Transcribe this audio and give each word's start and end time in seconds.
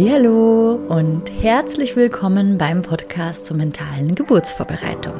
Hallo 0.00 0.74
und 0.88 1.28
herzlich 1.42 1.96
willkommen 1.96 2.56
beim 2.56 2.82
Podcast 2.82 3.46
zur 3.46 3.56
mentalen 3.56 4.14
Geburtsvorbereitung. 4.14 5.14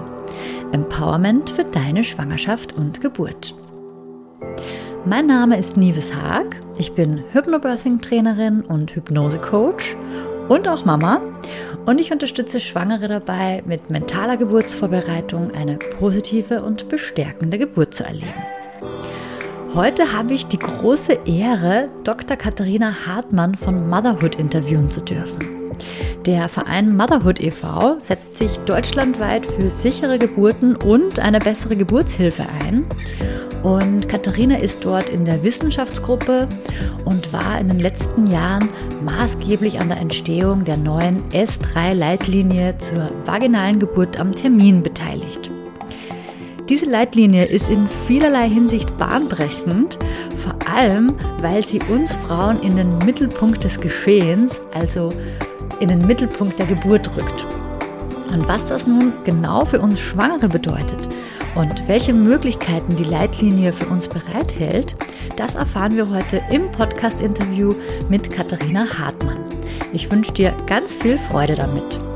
Empowerment 0.71 1.51
für 1.51 1.65
deine 1.65 2.05
Schwangerschaft 2.05 2.75
und 2.75 3.01
Geburt. 3.01 3.57
Mein 5.05 5.27
Name 5.27 5.59
ist 5.59 5.77
Nives 5.77 6.15
Haag. 6.15 6.61
Ich 6.79 6.93
bin 6.93 7.25
Hypnobirthing 7.33 8.01
Trainerin 8.01 8.61
und 8.61 8.95
Hypnose 8.95 9.39
Coach 9.39 9.97
und 10.49 10.69
auch 10.69 10.85
Mama 10.85 11.23
und 11.87 12.01
ich 12.01 12.13
unterstütze 12.13 12.61
Schwangere 12.61 13.09
dabei, 13.09 13.65
mit 13.67 13.91
mentaler 13.91 14.37
Geburtsvorbereitung 14.37 15.51
eine 15.51 15.77
positive 15.99 16.63
und 16.63 16.89
bestärkende 16.89 17.59
Geburt 17.59 17.95
zu 17.95 18.05
erleben. 18.05 18.45
Heute 19.75 20.15
habe 20.15 20.33
ich 20.33 20.47
die 20.47 20.59
große 20.59 21.13
Ehre, 21.27 21.91
Dr. 22.03 22.39
Katharina 22.39 23.07
Hartmann 23.07 23.55
von 23.55 23.89
Motherhood 23.89 24.37
interviewen 24.37 24.91
zu 24.91 25.03
dürfen. 25.03 25.75
Der 26.25 26.49
Verein 26.49 26.97
Motherhood 26.97 27.39
e.V. 27.39 27.99
setzt 28.01 28.37
sich 28.37 28.57
deutschlandweit 28.61 29.45
für 29.45 29.71
sichere 29.71 30.19
Geburten 30.19 30.75
und 30.75 31.19
eine 31.19 31.39
bessere 31.39 31.77
Geburtshilfe 31.77 32.47
ein. 32.49 32.87
Und 33.63 34.09
Katharina 34.09 34.57
ist 34.57 34.85
dort 34.87 35.11
in 35.11 35.27
der 35.27 35.43
Wissenschaftsgruppe 35.43 36.49
und 37.05 37.31
war 37.33 37.61
in 37.61 37.69
den 37.69 37.81
letzten 37.81 38.27
Jahren 38.27 38.71
maßgeblich 39.05 39.81
an 39.81 39.89
der 39.89 39.99
Entstehung 39.99 40.65
der 40.65 40.79
neuen 40.79 41.19
S3-Leitlinie 41.29 42.79
zur 42.79 43.11
vaginalen 43.27 43.79
Geburt 43.79 44.19
am 44.19 44.35
Termin 44.35 44.83
beteiligt. 44.83 45.51
Diese 46.69 46.85
Leitlinie 46.85 47.47
ist 47.47 47.71
in 47.71 47.89
vielerlei 48.07 48.51
Hinsicht 48.51 48.95
bahnbrechend, 48.99 49.99
vor 50.43 50.55
allem 50.71 51.17
weil 51.41 51.65
sie 51.65 51.81
uns 51.89 52.15
Frauen 52.15 52.61
in 52.61 52.77
den 52.77 52.99
Mittelpunkt 52.99 53.65
des 53.65 53.81
Geschehens, 53.81 54.61
also 54.75 55.09
in 55.81 55.89
den 55.89 56.07
Mittelpunkt 56.07 56.59
der 56.59 56.67
Geburt 56.67 57.11
rückt. 57.17 57.47
Und 58.31 58.47
was 58.47 58.67
das 58.67 58.87
nun 58.87 59.15
genau 59.25 59.65
für 59.65 59.81
uns 59.81 59.99
Schwangere 59.99 60.49
bedeutet 60.49 61.09
und 61.55 61.89
welche 61.89 62.13
Möglichkeiten 62.13 62.95
die 62.97 63.05
Leitlinie 63.05 63.73
für 63.73 63.87
uns 63.87 64.07
bereithält, 64.07 64.95
das 65.39 65.55
erfahren 65.55 65.97
wir 65.97 66.11
heute 66.11 66.43
im 66.51 66.71
Podcast-Interview 66.73 67.73
mit 68.11 68.31
Katharina 68.31 68.87
Hartmann. 68.99 69.39
Ich 69.95 70.11
wünsche 70.13 70.33
dir 70.33 70.55
ganz 70.67 70.97
viel 70.97 71.17
Freude 71.17 71.55
damit. 71.55 72.08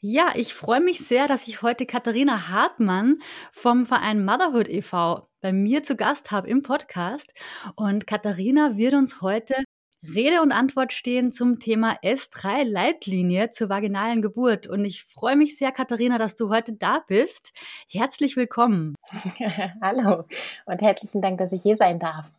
Ja, 0.00 0.30
ich 0.36 0.54
freue 0.54 0.80
mich 0.80 1.00
sehr, 1.00 1.26
dass 1.26 1.48
ich 1.48 1.62
heute 1.62 1.84
Katharina 1.84 2.48
Hartmann 2.48 3.18
vom 3.50 3.84
Verein 3.84 4.24
Motherhood 4.24 4.68
e.V. 4.68 5.28
bei 5.40 5.52
mir 5.52 5.82
zu 5.82 5.96
Gast 5.96 6.30
habe 6.30 6.48
im 6.48 6.62
Podcast. 6.62 7.34
Und 7.74 8.06
Katharina 8.06 8.76
wird 8.76 8.94
uns 8.94 9.20
heute 9.22 9.56
Rede 10.04 10.40
und 10.40 10.52
Antwort 10.52 10.92
stehen 10.92 11.32
zum 11.32 11.58
Thema 11.58 11.98
S3 12.04 12.62
Leitlinie 12.62 13.50
zur 13.50 13.70
vaginalen 13.70 14.22
Geburt. 14.22 14.68
Und 14.68 14.84
ich 14.84 15.02
freue 15.02 15.34
mich 15.34 15.58
sehr, 15.58 15.72
Katharina, 15.72 16.16
dass 16.18 16.36
du 16.36 16.48
heute 16.48 16.74
da 16.74 17.02
bist. 17.08 17.50
Herzlich 17.88 18.36
willkommen. 18.36 18.94
Hallo 19.82 20.26
und 20.66 20.80
herzlichen 20.80 21.22
Dank, 21.22 21.38
dass 21.38 21.50
ich 21.50 21.62
hier 21.62 21.76
sein 21.76 21.98
darf. 21.98 22.30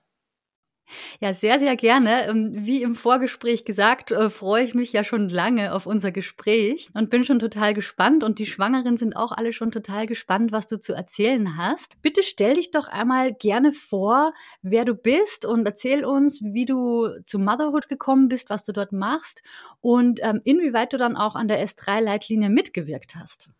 Ja, 1.19 1.33
sehr, 1.33 1.59
sehr 1.59 1.75
gerne. 1.75 2.27
Ähm, 2.27 2.51
wie 2.53 2.81
im 2.81 2.95
Vorgespräch 2.95 3.65
gesagt, 3.65 4.11
äh, 4.11 4.29
freue 4.29 4.63
ich 4.63 4.73
mich 4.73 4.93
ja 4.93 5.03
schon 5.03 5.29
lange 5.29 5.73
auf 5.73 5.85
unser 5.85 6.11
Gespräch 6.11 6.89
und 6.93 7.09
bin 7.09 7.23
schon 7.23 7.39
total 7.39 7.73
gespannt. 7.73 8.23
Und 8.23 8.39
die 8.39 8.45
Schwangeren 8.45 8.97
sind 8.97 9.15
auch 9.15 9.31
alle 9.31 9.53
schon 9.53 9.71
total 9.71 10.07
gespannt, 10.07 10.51
was 10.51 10.67
du 10.67 10.79
zu 10.79 10.93
erzählen 10.93 11.57
hast. 11.57 12.01
Bitte 12.01 12.23
stell 12.23 12.55
dich 12.55 12.71
doch 12.71 12.87
einmal 12.87 13.33
gerne 13.33 13.71
vor, 13.71 14.33
wer 14.61 14.85
du 14.85 14.95
bist 14.95 15.45
und 15.45 15.65
erzähl 15.65 16.05
uns, 16.05 16.41
wie 16.43 16.65
du 16.65 17.09
zu 17.25 17.39
Motherhood 17.39 17.89
gekommen 17.89 18.27
bist, 18.27 18.49
was 18.49 18.63
du 18.63 18.71
dort 18.71 18.91
machst 18.91 19.43
und 19.81 20.19
ähm, 20.23 20.41
inwieweit 20.43 20.93
du 20.93 20.97
dann 20.97 21.15
auch 21.15 21.35
an 21.35 21.47
der 21.47 21.65
S3-Leitlinie 21.65 22.49
mitgewirkt 22.49 23.15
hast. 23.15 23.51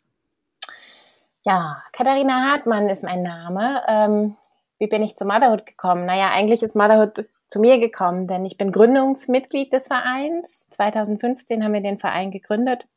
Ja, 1.44 1.84
Katharina 1.94 2.52
Hartmann 2.52 2.90
ist 2.90 3.04
mein 3.04 3.24
Name. 3.24 3.82
Ähm 3.88 4.36
wie 4.80 4.88
bin 4.88 5.04
ich 5.04 5.16
zu 5.16 5.26
Motherhood 5.26 5.66
gekommen? 5.66 6.06
Naja, 6.06 6.32
eigentlich 6.32 6.64
ist 6.64 6.76
Motherhood 6.76 7.28
zu 7.48 7.60
mir 7.60 7.80
gekommen, 7.80 8.28
denn 8.28 8.46
ich 8.46 8.58
bin 8.58 8.72
Gründungsmitglied 8.72 9.74
des 9.74 9.88
Vereins. 9.88 10.70
2015 10.70 11.64
haben 11.64 11.74
wir 11.74 11.82
den 11.82 12.00
Verein 12.00 12.32
gegründet. 12.32 12.88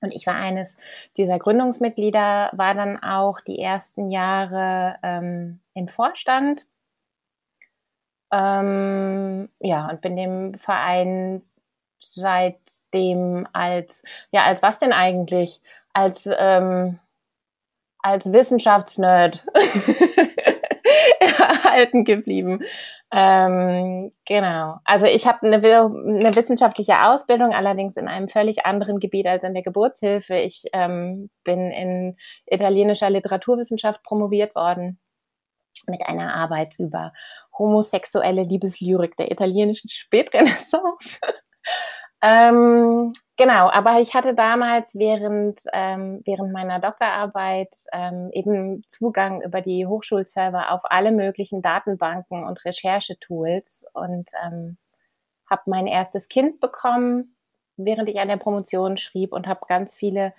Und 0.00 0.14
ich 0.14 0.26
war 0.26 0.36
eines 0.36 0.76
dieser 1.16 1.38
Gründungsmitglieder, 1.38 2.50
war 2.52 2.74
dann 2.74 3.02
auch 3.02 3.40
die 3.40 3.58
ersten 3.58 4.10
Jahre 4.10 4.96
ähm, 5.02 5.60
im 5.74 5.88
Vorstand. 5.88 6.66
Ähm, 8.32 9.48
ja, 9.60 9.88
und 9.88 10.00
bin 10.00 10.16
dem 10.16 10.54
Verein 10.54 11.42
seitdem 12.00 13.48
als, 13.52 14.02
ja, 14.30 14.44
als 14.44 14.62
was 14.62 14.78
denn 14.78 14.92
eigentlich? 14.92 15.60
Als, 15.92 16.28
ähm, 16.38 16.98
als 17.98 18.32
Wissenschaftsnerd 18.32 19.44
erhalten 21.76 22.04
geblieben. 22.04 22.60
Ähm, 23.12 24.10
genau. 24.26 24.78
Also 24.84 25.06
ich 25.06 25.26
habe 25.26 25.46
eine, 25.46 25.56
eine, 25.56 26.36
wissenschaftliche 26.36 27.04
Ausbildung, 27.04 27.52
allerdings 27.52 27.96
in 27.96 28.08
einem 28.08 28.28
völlig 28.28 28.66
anderen 28.66 28.98
Gebiet 28.98 29.26
als 29.26 29.44
in 29.44 29.54
der 29.54 29.62
Geburtshilfe. 29.62 30.36
Ich 30.36 30.64
ähm, 30.72 31.30
bin 31.44 31.70
in 31.70 32.16
italienischer 32.46 33.10
Literaturwissenschaft 33.10 34.02
promoviert 34.02 34.54
worden 34.54 34.98
mit 35.86 36.08
einer 36.08 36.34
Arbeit 36.34 36.76
über 36.78 37.12
homosexuelle 37.56 38.42
Liebeslyrik 38.42 39.16
der 39.16 39.30
italienischen 39.30 39.88
Spätrenaissance. 39.88 41.20
Ähm, 42.22 43.12
genau, 43.36 43.68
aber 43.70 44.00
ich 44.00 44.14
hatte 44.14 44.34
damals 44.34 44.94
während, 44.94 45.60
ähm, 45.72 46.22
während 46.24 46.52
meiner 46.52 46.80
Doktorarbeit 46.80 47.68
ähm, 47.92 48.30
eben 48.32 48.82
Zugang 48.88 49.42
über 49.42 49.60
die 49.60 49.86
Hochschulserver 49.86 50.72
auf 50.72 50.80
alle 50.84 51.12
möglichen 51.12 51.62
Datenbanken 51.62 52.44
und 52.44 52.64
Recherchetools 52.64 53.84
und 53.92 54.30
ähm, 54.44 54.78
habe 55.48 55.62
mein 55.66 55.86
erstes 55.86 56.28
Kind 56.28 56.60
bekommen, 56.60 57.36
während 57.76 58.08
ich 58.08 58.18
an 58.18 58.28
der 58.28 58.38
Promotion 58.38 58.96
schrieb 58.96 59.32
und 59.32 59.46
habe 59.46 59.60
ganz 59.68 59.96
viele 59.96 60.32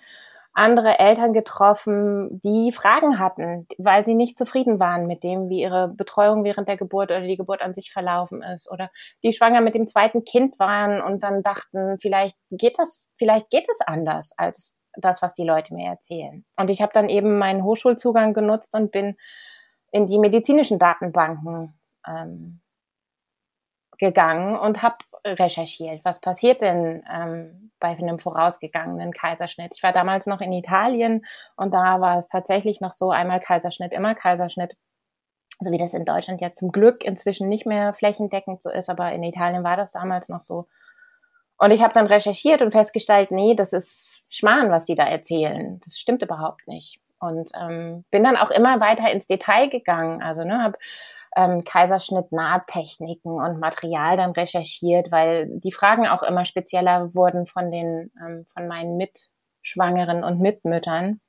andere 0.58 0.98
Eltern 0.98 1.32
getroffen, 1.32 2.40
die 2.42 2.72
Fragen 2.72 3.18
hatten, 3.18 3.66
weil 3.78 4.04
sie 4.04 4.14
nicht 4.14 4.36
zufrieden 4.36 4.80
waren 4.80 5.06
mit 5.06 5.22
dem, 5.22 5.48
wie 5.48 5.60
ihre 5.60 5.88
Betreuung 5.88 6.42
während 6.42 6.68
der 6.68 6.76
Geburt 6.76 7.10
oder 7.10 7.20
die 7.20 7.36
Geburt 7.36 7.62
an 7.62 7.74
sich 7.74 7.92
verlaufen 7.92 8.42
ist 8.42 8.70
oder 8.70 8.90
die 9.22 9.32
schwanger 9.32 9.60
mit 9.60 9.76
dem 9.76 9.86
zweiten 9.86 10.24
Kind 10.24 10.58
waren 10.58 11.00
und 11.00 11.22
dann 11.22 11.42
dachten, 11.42 11.98
vielleicht 12.00 12.36
geht 12.50 12.78
das, 12.78 13.08
vielleicht 13.16 13.50
geht 13.50 13.68
es 13.70 13.80
anders 13.80 14.32
als 14.36 14.82
das, 14.94 15.22
was 15.22 15.32
die 15.32 15.44
Leute 15.44 15.72
mir 15.74 15.90
erzählen. 15.90 16.44
Und 16.56 16.70
ich 16.70 16.82
habe 16.82 16.92
dann 16.92 17.08
eben 17.08 17.38
meinen 17.38 17.62
Hochschulzugang 17.62 18.34
genutzt 18.34 18.74
und 18.74 18.90
bin 18.90 19.16
in 19.92 20.08
die 20.08 20.18
medizinischen 20.18 20.80
Datenbanken 20.80 21.78
ähm, 22.06 22.60
gegangen 23.98 24.56
und 24.56 24.82
habe 24.82 24.96
recherchiert. 25.24 26.04
Was 26.04 26.20
passiert 26.20 26.62
denn 26.62 27.04
ähm, 27.12 27.70
bei 27.80 27.88
einem 27.88 28.18
vorausgegangenen 28.18 29.12
Kaiserschnitt? 29.12 29.74
Ich 29.74 29.82
war 29.82 29.92
damals 29.92 30.26
noch 30.26 30.40
in 30.40 30.52
Italien 30.52 31.24
und 31.56 31.74
da 31.74 32.00
war 32.00 32.18
es 32.18 32.28
tatsächlich 32.28 32.80
noch 32.80 32.92
so 32.92 33.10
einmal 33.10 33.40
Kaiserschnitt, 33.40 33.92
immer 33.92 34.14
Kaiserschnitt. 34.14 34.76
So 35.60 35.72
wie 35.72 35.78
das 35.78 35.92
in 35.92 36.04
Deutschland 36.04 36.40
ja 36.40 36.52
zum 36.52 36.70
Glück 36.70 37.04
inzwischen 37.04 37.48
nicht 37.48 37.66
mehr 37.66 37.92
flächendeckend 37.92 38.62
so 38.62 38.70
ist, 38.70 38.88
aber 38.88 39.10
in 39.12 39.24
Italien 39.24 39.64
war 39.64 39.76
das 39.76 39.92
damals 39.92 40.28
noch 40.28 40.42
so. 40.42 40.68
Und 41.58 41.72
ich 41.72 41.82
habe 41.82 41.92
dann 41.92 42.06
recherchiert 42.06 42.62
und 42.62 42.70
festgestellt, 42.70 43.32
nee, 43.32 43.54
das 43.54 43.72
ist 43.72 44.24
Schmarrn, 44.28 44.70
was 44.70 44.84
die 44.84 44.94
da 44.94 45.04
erzählen. 45.04 45.80
Das 45.84 45.98
stimmt 45.98 46.22
überhaupt 46.22 46.68
nicht. 46.68 47.00
Und 47.18 47.50
ähm, 47.60 48.04
bin 48.12 48.22
dann 48.22 48.36
auch 48.36 48.52
immer 48.52 48.78
weiter 48.78 49.10
ins 49.10 49.26
Detail 49.26 49.68
gegangen. 49.68 50.22
Also 50.22 50.44
ne, 50.44 50.62
habe 50.62 50.78
ähm, 51.36 51.64
Kaiserschnitt-Nahtechniken 51.64 53.32
und 53.32 53.60
Material 53.60 54.16
dann 54.16 54.32
recherchiert, 54.32 55.10
weil 55.10 55.48
die 55.48 55.72
Fragen 55.72 56.06
auch 56.06 56.22
immer 56.22 56.44
spezieller 56.44 57.14
wurden 57.14 57.46
von 57.46 57.70
den 57.70 58.10
ähm, 58.20 58.44
von 58.46 58.66
meinen 58.68 58.96
Mitschwangeren 58.96 60.24
und 60.24 60.40
Mitmüttern. 60.40 61.20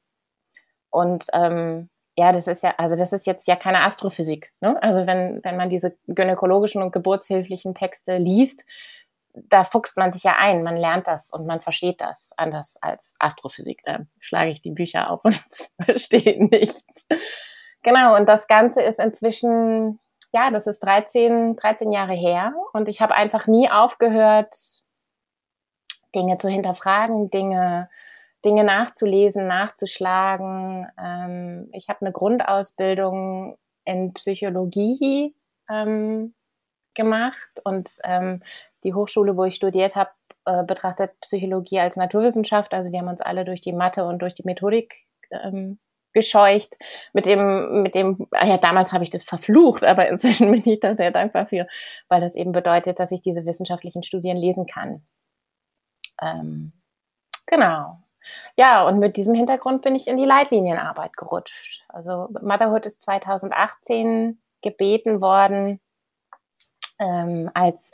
Und 0.89 1.27
ähm, 1.33 1.89
ja, 2.17 2.33
das 2.33 2.47
ist 2.47 2.63
ja, 2.63 2.73
also 2.77 2.97
das 2.97 3.13
ist 3.13 3.25
jetzt 3.27 3.47
ja 3.47 3.55
keine 3.55 3.81
Astrophysik. 3.83 4.51
Ne? 4.59 4.81
Also 4.83 5.07
wenn, 5.07 5.41
wenn 5.43 5.55
man 5.55 5.69
diese 5.69 5.95
gynäkologischen 6.07 6.83
und 6.83 6.91
geburtshilflichen 6.91 7.75
Texte 7.75 8.17
liest, 8.17 8.65
da 9.33 9.63
fuchst 9.63 9.95
man 9.95 10.11
sich 10.11 10.23
ja 10.23 10.35
ein, 10.37 10.63
man 10.63 10.75
lernt 10.75 11.07
das 11.07 11.29
und 11.29 11.45
man 11.45 11.61
versteht 11.61 12.01
das 12.01 12.33
anders 12.35 12.77
als 12.81 13.13
Astrophysik. 13.19 13.81
Da 13.85 13.99
schlage 14.19 14.51
ich 14.51 14.61
die 14.61 14.71
Bücher 14.71 15.09
auf 15.09 15.23
und 15.23 15.41
verstehe 15.81 16.43
nichts. 16.43 16.83
Genau, 17.83 18.15
und 18.15 18.27
das 18.27 18.47
Ganze 18.47 18.81
ist 18.81 18.99
inzwischen, 18.99 19.99
ja, 20.33 20.51
das 20.51 20.67
ist 20.67 20.81
13, 20.81 21.55
13 21.55 21.91
Jahre 21.91 22.13
her 22.13 22.53
und 22.73 22.89
ich 22.89 23.01
habe 23.01 23.15
einfach 23.15 23.47
nie 23.47 23.69
aufgehört, 23.69 24.53
Dinge 26.15 26.37
zu 26.37 26.49
hinterfragen, 26.49 27.29
Dinge, 27.29 27.89
Dinge 28.43 28.63
nachzulesen, 28.63 29.47
nachzuschlagen. 29.47 30.87
Ähm, 30.97 31.69
ich 31.73 31.89
habe 31.89 32.01
eine 32.01 32.11
Grundausbildung 32.11 33.57
in 33.85 34.13
Psychologie 34.13 35.35
ähm, 35.69 36.33
gemacht 36.95 37.61
und 37.63 37.89
ähm, 38.03 38.41
die 38.83 38.93
Hochschule, 38.93 39.37
wo 39.37 39.45
ich 39.45 39.55
studiert 39.55 39.95
habe, 39.95 40.11
äh, 40.45 40.63
betrachtet 40.63 41.19
Psychologie 41.21 41.79
als 41.79 41.95
Naturwissenschaft. 41.95 42.73
Also 42.73 42.89
die 42.89 42.97
haben 42.97 43.07
uns 43.07 43.21
alle 43.21 43.45
durch 43.45 43.61
die 43.61 43.73
Mathe 43.73 44.05
und 44.05 44.19
durch 44.19 44.33
die 44.33 44.43
Methodik 44.43 44.95
ähm, 45.31 45.79
gescheucht. 46.13 46.77
Mit 47.13 47.25
dem, 47.25 47.83
mit 47.83 47.95
dem, 47.95 48.27
ah 48.31 48.45
ja, 48.45 48.57
damals 48.57 48.91
habe 48.91 49.03
ich 49.03 49.09
das 49.09 49.23
verflucht, 49.23 49.83
aber 49.83 50.09
inzwischen 50.09 50.51
bin 50.51 50.63
ich 50.65 50.79
da 50.79 50.95
sehr 50.95 51.11
dankbar 51.11 51.47
für, 51.47 51.67
weil 52.07 52.21
das 52.21 52.35
eben 52.35 52.51
bedeutet, 52.51 52.99
dass 52.99 53.11
ich 53.11 53.21
diese 53.21 53.45
wissenschaftlichen 53.45 54.03
Studien 54.03 54.37
lesen 54.37 54.65
kann. 54.65 55.05
Ähm, 56.21 56.73
genau. 57.45 57.99
Ja, 58.57 58.87
und 58.87 58.99
mit 58.99 59.17
diesem 59.17 59.33
Hintergrund 59.33 59.81
bin 59.81 59.95
ich 59.95 60.07
in 60.07 60.17
die 60.17 60.25
Leitlinienarbeit 60.25 61.15
gerutscht. 61.15 61.83
Also 61.87 62.27
Motherhood 62.41 62.85
ist 62.85 63.01
2018 63.01 64.41
gebeten 64.61 65.21
worden, 65.21 65.79
ähm, 66.99 67.49
als, 67.53 67.91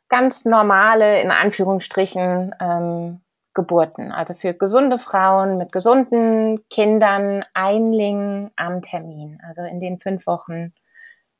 ganz 0.08 0.44
normale, 0.44 1.22
in 1.22 1.30
Anführungsstrichen, 1.30 2.54
ähm, 2.60 3.20
Geburten. 3.60 4.10
Also 4.10 4.32
für 4.32 4.54
gesunde 4.54 4.96
Frauen 4.96 5.58
mit 5.58 5.70
gesunden 5.70 6.66
Kindern, 6.70 7.44
Einlingen 7.52 8.50
am 8.56 8.80
Termin. 8.80 9.38
Also 9.46 9.62
in 9.62 9.80
den 9.80 9.98
fünf 9.98 10.26
Wochen 10.26 10.72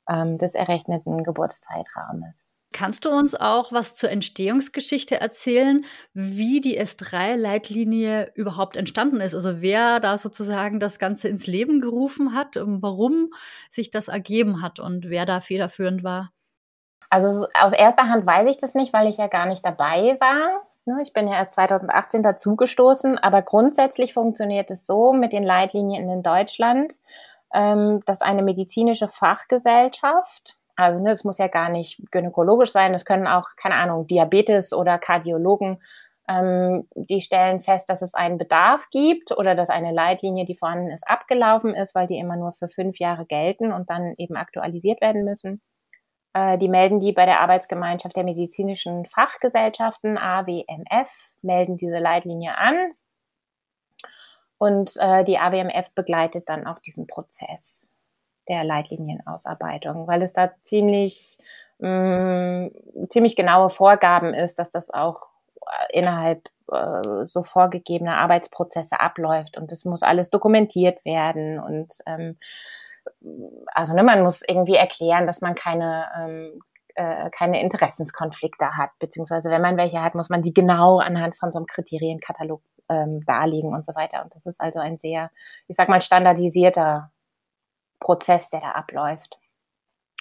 ähm, 0.07 0.37
des 0.37 0.55
errechneten 0.55 1.25
Geburtszeitraumes. 1.25 2.53
Kannst 2.73 3.07
du 3.07 3.11
uns 3.11 3.35
auch 3.35 3.73
was 3.73 3.95
zur 3.95 4.11
Entstehungsgeschichte 4.11 5.19
erzählen, 5.19 5.85
wie 6.13 6.61
die 6.61 6.79
S3-Leitlinie 6.79 8.33
überhaupt 8.35 8.77
entstanden 8.77 9.23
ist? 9.23 9.35
Also 9.35 9.63
wer 9.63 9.99
da 9.99 10.19
sozusagen 10.19 10.79
das 10.79 10.99
Ganze 10.99 11.29
ins 11.29 11.47
Leben 11.47 11.81
gerufen 11.81 12.35
hat 12.35 12.59
und 12.59 12.83
warum 12.83 13.33
sich 13.71 13.91
das 13.91 14.09
ergeben 14.09 14.61
hat 14.61 14.79
und 14.79 15.09
wer 15.09 15.25
da 15.25 15.41
federführend 15.41 16.05
war? 16.05 16.33
Also 17.09 17.47
aus 17.59 17.73
erster 17.73 18.09
Hand 18.09 18.27
weiß 18.27 18.47
ich 18.49 18.59
das 18.59 18.75
nicht, 18.75 18.93
weil 18.93 19.09
ich 19.09 19.17
ja 19.17 19.27
gar 19.27 19.47
nicht 19.47 19.65
dabei 19.65 20.19
war. 20.21 20.70
Ne, 20.91 21.03
ich 21.03 21.13
bin 21.13 21.29
ja 21.29 21.35
erst 21.35 21.53
2018 21.53 22.25
dazugestoßen, 22.25 23.17
aber 23.17 23.43
grundsätzlich 23.43 24.13
funktioniert 24.13 24.71
es 24.73 24.87
so 24.87 25.13
mit 25.13 25.33
den 25.33 25.45
Leitlinien 25.45 26.11
in 26.11 26.25
Deutschland, 26.25 26.95
ähm, 27.55 28.01
dass 28.07 28.23
eine 28.23 28.43
medizinische 28.43 29.07
Fachgesellschaft 29.07 30.57
also 30.77 30.99
ne, 30.99 31.11
das 31.11 31.25
muss 31.25 31.39
ja 31.39 31.49
gar 31.49 31.69
nicht 31.69 32.01
gynäkologisch 32.11 32.73
sein, 32.73 32.93
das 32.93 33.05
können 33.05 33.27
auch, 33.27 33.51
keine 33.57 33.75
Ahnung, 33.75 34.07
Diabetes 34.07 34.73
oder 34.73 34.99
Kardiologen, 34.99 35.83
ähm, 36.29 36.89
die 36.95 37.21
stellen 37.21 37.61
fest, 37.61 37.91
dass 37.91 38.03
es 38.03 38.15
einen 38.15 38.39
Bedarf 38.39 38.89
gibt 38.91 39.37
oder 39.37 39.55
dass 39.55 39.69
eine 39.69 39.93
Leitlinie, 39.93 40.47
die 40.47 40.57
vorhanden 40.57 40.91
ist, 40.91 41.07
abgelaufen 41.07 41.75
ist, 41.75 41.95
weil 41.95 42.07
die 42.07 42.19
immer 42.19 42.37
nur 42.37 42.53
für 42.53 42.69
fünf 42.69 42.99
Jahre 42.99 43.27
gelten 43.27 43.73
und 43.73 43.91
dann 43.91 44.15
eben 44.17 44.37
aktualisiert 44.37 45.01
werden 45.01 45.25
müssen. 45.25 45.61
Äh, 46.33 46.59
die 46.59 46.69
melden 46.69 47.01
die 47.01 47.13
bei 47.13 47.27
der 47.27 47.41
Arbeitsgemeinschaft 47.41 48.17
der 48.17 48.25
medizinischen 48.25 49.07
Fachgesellschaften, 49.07 50.19
AWMF, 50.19 51.11
melden 51.43 51.77
diese 51.77 51.99
Leitlinie 51.99 52.57
an. 52.57 52.93
Und 54.59 54.97
äh, 54.99 55.25
die 55.25 55.39
AWMF 55.39 55.91
begleitet 55.95 56.49
dann 56.49 56.67
auch 56.67 56.79
diesen 56.81 57.07
Prozess 57.07 57.95
der 58.49 58.65
Leitlinienausarbeitung, 58.65 60.07
weil 60.07 60.23
es 60.23 60.33
da 60.33 60.51
ziemlich, 60.63 61.39
mh, 61.79 62.69
mm, 62.69 63.09
ziemlich 63.09 63.37
genaue 63.37 63.71
Vorgaben 63.71 64.35
ist, 64.35 64.59
dass 64.59 64.71
das 64.71 64.91
auch 64.91 65.29
äh, 65.63 65.99
innerhalb 65.99 66.49
äh, 66.71 67.27
so 67.27 67.43
vorgegebener 67.43 68.19
Arbeitsprozesse 68.19 69.01
abläuft 69.01 69.57
und 69.57 69.73
es 69.73 69.85
muss 69.85 70.03
alles 70.03 70.31
dokumentiert 70.31 71.05
werden 71.05 71.59
und 71.59 71.95
ähm, 72.07 72.37
also 73.75 73.95
ne, 73.95 74.03
man 74.03 74.23
muss 74.23 74.43
irgendwie 74.47 74.77
erklären, 74.77 75.27
dass 75.27 75.41
man 75.41 75.55
keine 75.55 76.07
ähm, 76.17 76.61
äh, 76.95 77.31
keine 77.31 77.61
Interessenskonflikte 77.61 78.77
hat, 78.77 78.91
beziehungsweise 78.99 79.51
wenn 79.51 79.63
man 79.63 79.77
welche 79.77 80.03
hat, 80.03 80.15
muss 80.15 80.29
man 80.29 80.43
die 80.43 80.53
genau 80.53 80.99
anhand 80.99 81.37
von 81.37 81.53
so 81.53 81.59
einem 81.59 81.67
Kriterienkatalog 81.67 82.63
ähm, 82.89 83.25
darlegen 83.25 83.73
und 83.75 83.87
so 83.87 83.95
weiter. 83.95 84.23
Und 84.23 84.35
das 84.35 84.47
ist 84.47 84.61
also 84.61 84.81
ein 84.81 84.97
sehr, 84.97 85.31
ich 85.69 85.77
sag 85.77 85.89
mal, 85.89 86.01
standardisierter 86.03 87.13
Prozess, 88.01 88.51
der 88.51 88.61
da 88.61 88.73
abläuft 88.73 89.39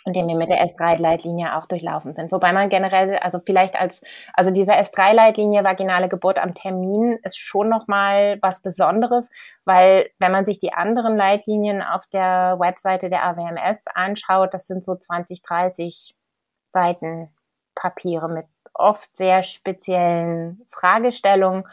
und 0.10 0.16
den 0.16 0.28
wir 0.28 0.36
mit 0.36 0.50
der 0.50 0.66
S3-Leitlinie 0.66 1.56
auch 1.56 1.68
durchlaufen 1.68 2.16
sind. 2.16 2.32
Wobei 2.32 2.51
man 2.51 2.70
generell, 2.70 3.18
also 3.18 3.39
vielleicht 3.46 3.80
als, 3.80 4.01
also 4.34 4.50
diese 4.50 4.72
S3-Leitlinie 4.72 5.63
vaginale 5.63 6.10
Geburt 6.10 6.39
am 6.39 6.56
Termin 6.56 7.20
ist 7.22 7.38
schon 7.38 7.70
nochmal 7.70 8.39
was 8.42 8.60
Besonderes, 8.60 9.30
weil 9.66 10.10
wenn 10.18 10.32
man 10.32 10.46
sich 10.46 10.58
die 10.58 10.74
anderen 10.74 11.16
Leitlinien 11.16 11.84
auf 11.84 12.08
der 12.08 12.56
Webseite 12.58 13.12
der 13.12 13.24
AWMS 13.24 13.86
anschaut, 13.94 14.51
das 14.56 14.66
sind 14.66 14.84
so 14.84 14.96
20, 14.96 15.44
30 15.44 16.16
Seiten 16.66 17.30
Papiere 17.75 18.30
mit 18.30 18.48
oft 18.74 19.16
sehr 19.16 19.44
speziellen 19.44 20.66
Fragestellungen. 20.72 21.68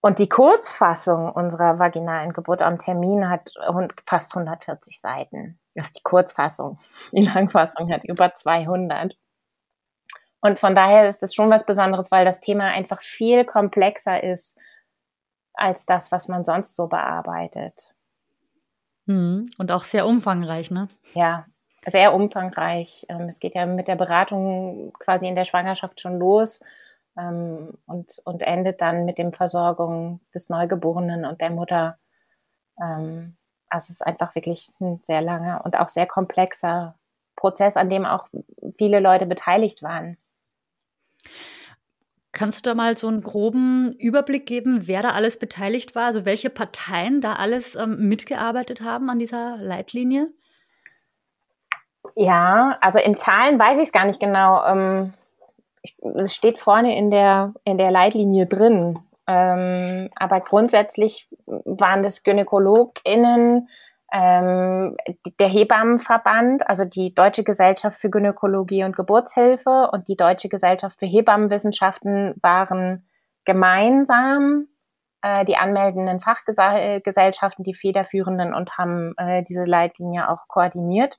Und 0.00 0.18
die 0.18 0.28
Kurzfassung 0.30 1.30
unserer 1.30 1.78
vaginalen 1.78 2.32
Geburt 2.32 2.62
am 2.62 2.78
Termin 2.78 3.28
hat 3.28 3.52
fast 4.06 4.34
140 4.34 5.00
Seiten. 5.00 5.58
Das 5.74 5.86
ist 5.86 5.96
die 5.96 6.02
Kurzfassung. 6.02 6.78
Die 7.12 7.22
Langfassung 7.22 7.92
hat 7.92 8.04
über 8.04 8.34
200. 8.34 9.16
Und 10.40 10.58
von 10.58 10.74
daher 10.74 11.08
ist 11.08 11.22
das 11.22 11.34
schon 11.34 11.50
was 11.50 11.64
Besonderes, 11.64 12.10
weil 12.10 12.24
das 12.24 12.40
Thema 12.40 12.66
einfach 12.66 13.00
viel 13.00 13.44
komplexer 13.44 14.22
ist 14.22 14.58
als 15.54 15.86
das, 15.86 16.12
was 16.12 16.28
man 16.28 16.44
sonst 16.44 16.76
so 16.76 16.86
bearbeitet. 16.86 17.94
Hm, 19.06 19.48
und 19.58 19.70
auch 19.70 19.84
sehr 19.84 20.06
umfangreich, 20.06 20.70
ne? 20.70 20.88
Ja. 21.14 21.46
sehr 21.86 22.14
umfangreich. 22.14 23.06
Ähm, 23.08 23.28
es 23.28 23.40
geht 23.40 23.54
ja 23.54 23.66
mit 23.66 23.88
der 23.88 23.96
Beratung 23.96 24.92
quasi 24.98 25.26
in 25.26 25.34
der 25.34 25.44
Schwangerschaft 25.44 26.00
schon 26.00 26.18
los 26.18 26.60
ähm, 27.18 27.78
und, 27.86 28.20
und 28.24 28.42
endet 28.42 28.80
dann 28.80 29.04
mit 29.04 29.18
dem 29.18 29.32
Versorgung 29.32 30.20
des 30.34 30.48
Neugeborenen 30.48 31.24
und 31.24 31.40
der 31.40 31.50
Mutter. 31.50 31.98
Ähm, 32.80 33.36
also 33.74 33.86
es 33.86 34.00
ist 34.00 34.06
einfach 34.06 34.34
wirklich 34.34 34.70
ein 34.80 35.00
sehr 35.04 35.22
langer 35.22 35.62
und 35.64 35.78
auch 35.78 35.88
sehr 35.88 36.06
komplexer 36.06 36.94
Prozess, 37.36 37.76
an 37.76 37.90
dem 37.90 38.06
auch 38.06 38.28
viele 38.78 39.00
Leute 39.00 39.26
beteiligt 39.26 39.82
waren. 39.82 40.16
Kannst 42.32 42.64
du 42.64 42.70
da 42.70 42.74
mal 42.74 42.96
so 42.96 43.06
einen 43.08 43.22
groben 43.22 43.92
Überblick 43.98 44.46
geben, 44.46 44.86
wer 44.88 45.02
da 45.02 45.10
alles 45.10 45.38
beteiligt 45.38 45.94
war? 45.94 46.06
Also 46.06 46.24
welche 46.24 46.50
Parteien 46.50 47.20
da 47.20 47.34
alles 47.34 47.76
ähm, 47.76 48.08
mitgearbeitet 48.08 48.80
haben 48.80 49.08
an 49.08 49.18
dieser 49.18 49.56
Leitlinie? 49.56 50.32
Ja, 52.16 52.76
also 52.80 52.98
in 52.98 53.16
Zahlen 53.16 53.58
weiß 53.58 53.78
ich 53.78 53.84
es 53.84 53.92
gar 53.92 54.04
nicht 54.04 54.20
genau. 54.20 54.64
Ähm, 54.66 55.12
es 56.16 56.34
steht 56.34 56.58
vorne 56.58 56.96
in 56.96 57.10
der, 57.10 57.54
in 57.64 57.78
der 57.78 57.90
Leitlinie 57.90 58.46
drin. 58.46 58.98
Ähm, 59.26 60.10
aber 60.16 60.40
grundsätzlich 60.40 61.28
waren 61.46 62.02
das 62.02 62.22
GynäkologInnen, 62.22 63.68
ähm, 64.12 64.96
der 65.40 65.48
Hebammenverband, 65.48 66.68
also 66.68 66.84
die 66.84 67.14
Deutsche 67.14 67.42
Gesellschaft 67.42 68.00
für 68.00 68.10
Gynäkologie 68.10 68.84
und 68.84 68.94
Geburtshilfe 68.94 69.90
und 69.92 70.08
die 70.08 70.16
Deutsche 70.16 70.48
Gesellschaft 70.48 70.98
für 70.98 71.06
Hebammenwissenschaften 71.06 72.34
waren 72.40 73.08
gemeinsam 73.44 74.68
äh, 75.22 75.44
die 75.44 75.56
anmeldenden 75.56 76.20
Fachgesellschaften, 76.20 77.64
die 77.64 77.74
federführenden 77.74 78.54
und 78.54 78.78
haben 78.78 79.14
äh, 79.16 79.42
diese 79.42 79.64
Leitlinie 79.64 80.28
auch 80.28 80.46
koordiniert. 80.48 81.18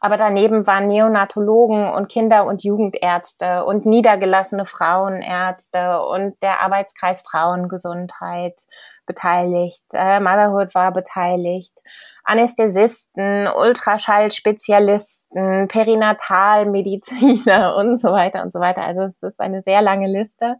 Aber 0.00 0.16
daneben 0.16 0.66
waren 0.66 0.86
Neonatologen 0.86 1.88
und 1.88 2.08
Kinder- 2.08 2.46
und 2.46 2.64
Jugendärzte 2.64 3.64
und 3.64 3.86
niedergelassene 3.86 4.64
Frauenärzte 4.64 6.04
und 6.06 6.40
der 6.42 6.60
Arbeitskreis 6.60 7.22
Frauengesundheit 7.22 8.62
beteiligt. 9.06 9.84
Äh, 9.92 10.20
Motherhood 10.20 10.74
war 10.74 10.92
beteiligt. 10.92 11.80
Anästhesisten, 12.24 13.48
Ultraschallspezialisten, 13.48 15.68
Perinatalmediziner 15.68 17.76
und 17.76 18.00
so 18.00 18.12
weiter 18.12 18.42
und 18.42 18.52
so 18.52 18.60
weiter. 18.60 18.82
Also 18.82 19.02
es 19.02 19.22
ist 19.22 19.40
eine 19.40 19.60
sehr 19.60 19.82
lange 19.82 20.08
Liste. 20.08 20.56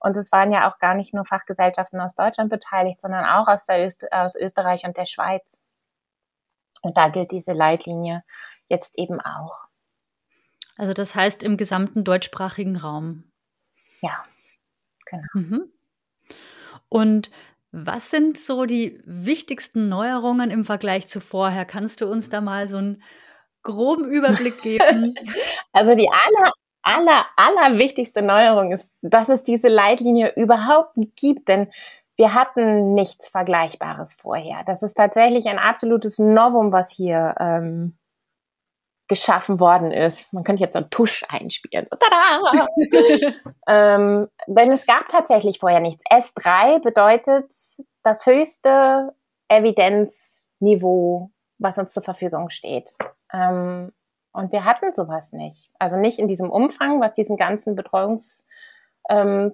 Und 0.00 0.16
es 0.16 0.32
waren 0.32 0.50
ja 0.50 0.68
auch 0.68 0.78
gar 0.78 0.94
nicht 0.94 1.12
nur 1.12 1.26
Fachgesellschaften 1.26 2.00
aus 2.00 2.14
Deutschland 2.14 2.50
beteiligt, 2.50 3.00
sondern 3.00 3.26
auch 3.26 3.48
aus, 3.48 3.66
Öst 3.68 4.10
aus 4.10 4.34
Österreich 4.34 4.86
und 4.86 4.96
der 4.96 5.04
Schweiz. 5.04 5.60
Und 6.82 6.96
da 6.96 7.08
gilt 7.08 7.30
diese 7.30 7.52
Leitlinie 7.52 8.22
jetzt 8.70 8.98
eben 8.98 9.20
auch. 9.20 9.66
Also 10.76 10.94
das 10.94 11.14
heißt 11.14 11.42
im 11.42 11.56
gesamten 11.56 12.04
deutschsprachigen 12.04 12.76
Raum. 12.76 13.24
Ja, 14.00 14.24
genau. 15.04 15.26
Mhm. 15.34 15.72
Und 16.88 17.30
was 17.72 18.10
sind 18.10 18.38
so 18.38 18.64
die 18.64 19.00
wichtigsten 19.04 19.88
Neuerungen 19.88 20.50
im 20.50 20.64
Vergleich 20.64 21.06
zu 21.06 21.20
vorher? 21.20 21.64
Kannst 21.64 22.00
du 22.00 22.10
uns 22.10 22.30
da 22.30 22.40
mal 22.40 22.66
so 22.66 22.78
einen 22.78 23.02
groben 23.62 24.10
Überblick 24.10 24.60
geben? 24.62 25.14
also 25.72 25.94
die 25.94 26.08
aller, 26.08 26.52
aller, 26.82 27.26
aller 27.36 27.78
wichtigste 27.78 28.22
Neuerung 28.22 28.72
ist, 28.72 28.90
dass 29.02 29.28
es 29.28 29.44
diese 29.44 29.68
Leitlinie 29.68 30.32
überhaupt 30.34 30.94
gibt, 31.16 31.48
denn 31.48 31.70
wir 32.16 32.34
hatten 32.34 32.94
nichts 32.94 33.28
Vergleichbares 33.28 34.14
vorher. 34.14 34.62
Das 34.66 34.82
ist 34.82 34.94
tatsächlich 34.94 35.46
ein 35.46 35.58
absolutes 35.58 36.18
Novum, 36.18 36.72
was 36.72 36.90
hier 36.90 37.34
ähm, 37.38 37.96
geschaffen 39.10 39.58
worden 39.58 39.90
ist. 39.90 40.32
Man 40.32 40.44
könnte 40.44 40.62
jetzt 40.62 40.74
so 40.74 40.78
einen 40.78 40.88
Tusch 40.88 41.24
einspielen. 41.28 41.84
So, 41.90 41.96
tada! 41.96 42.68
ähm, 43.66 44.28
denn 44.46 44.70
es 44.70 44.86
gab 44.86 45.08
tatsächlich 45.08 45.58
vorher 45.58 45.80
nichts. 45.80 46.04
S3 46.10 46.80
bedeutet 46.80 47.52
das 48.04 48.24
höchste 48.24 49.12
Evidenzniveau, 49.48 51.32
was 51.58 51.76
uns 51.76 51.92
zur 51.92 52.04
Verfügung 52.04 52.50
steht. 52.50 52.96
Ähm, 53.32 53.92
und 54.32 54.52
wir 54.52 54.64
hatten 54.64 54.94
sowas 54.94 55.32
nicht. 55.32 55.72
Also 55.80 55.96
nicht 55.96 56.20
in 56.20 56.28
diesem 56.28 56.48
Umfang, 56.48 57.00
was 57.00 57.12
diesen 57.12 57.36
ganzen 57.36 57.74
Betreuungs, 57.74 58.46
ähm, 59.08 59.52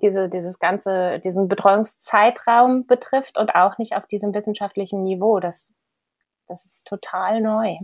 diese, 0.00 0.30
dieses 0.30 0.58
ganze, 0.58 1.20
diesen 1.20 1.48
Betreuungszeitraum 1.48 2.86
betrifft 2.86 3.36
und 3.36 3.54
auch 3.54 3.76
nicht 3.76 3.94
auf 3.94 4.06
diesem 4.06 4.32
wissenschaftlichen 4.32 5.02
Niveau. 5.02 5.38
Das, 5.38 5.74
das 6.46 6.64
ist 6.64 6.86
total 6.86 7.42
neu. 7.42 7.76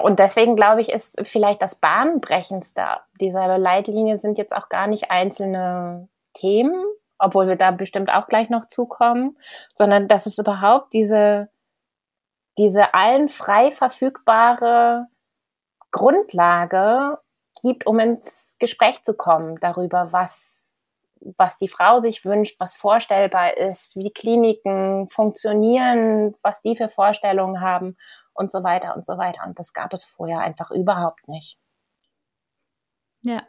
Und 0.00 0.18
deswegen 0.18 0.56
glaube 0.56 0.80
ich, 0.80 0.90
ist 0.90 1.20
vielleicht 1.26 1.60
das 1.60 1.74
Bahnbrechendste. 1.74 2.84
Dieser 3.20 3.58
Leitlinie 3.58 4.16
sind 4.16 4.38
jetzt 4.38 4.56
auch 4.56 4.70
gar 4.70 4.86
nicht 4.86 5.10
einzelne 5.10 6.08
Themen, 6.32 6.82
obwohl 7.18 7.46
wir 7.46 7.56
da 7.56 7.70
bestimmt 7.72 8.10
auch 8.10 8.26
gleich 8.26 8.48
noch 8.48 8.66
zukommen, 8.66 9.36
sondern 9.74 10.08
dass 10.08 10.24
es 10.24 10.38
überhaupt 10.38 10.94
diese, 10.94 11.50
diese 12.56 12.94
allen 12.94 13.28
frei 13.28 13.70
verfügbare 13.70 15.08
Grundlage 15.90 17.18
gibt, 17.60 17.86
um 17.86 17.98
ins 17.98 18.56
Gespräch 18.58 19.04
zu 19.04 19.14
kommen 19.14 19.58
darüber, 19.60 20.12
was, 20.12 20.51
was 21.36 21.58
die 21.58 21.68
Frau 21.68 22.00
sich 22.00 22.24
wünscht, 22.24 22.58
was 22.58 22.74
vorstellbar 22.74 23.56
ist, 23.56 23.96
wie 23.96 24.10
Kliniken 24.10 25.08
funktionieren, 25.08 26.34
was 26.42 26.62
die 26.62 26.76
für 26.76 26.88
Vorstellungen 26.88 27.60
haben 27.60 27.96
und 28.34 28.52
so 28.52 28.62
weiter 28.62 28.96
und 28.96 29.06
so 29.06 29.18
weiter. 29.18 29.42
Und 29.46 29.58
das 29.58 29.72
gab 29.72 29.92
es 29.92 30.04
vorher 30.04 30.40
einfach 30.40 30.70
überhaupt 30.70 31.28
nicht. 31.28 31.58
Ja. 33.22 33.42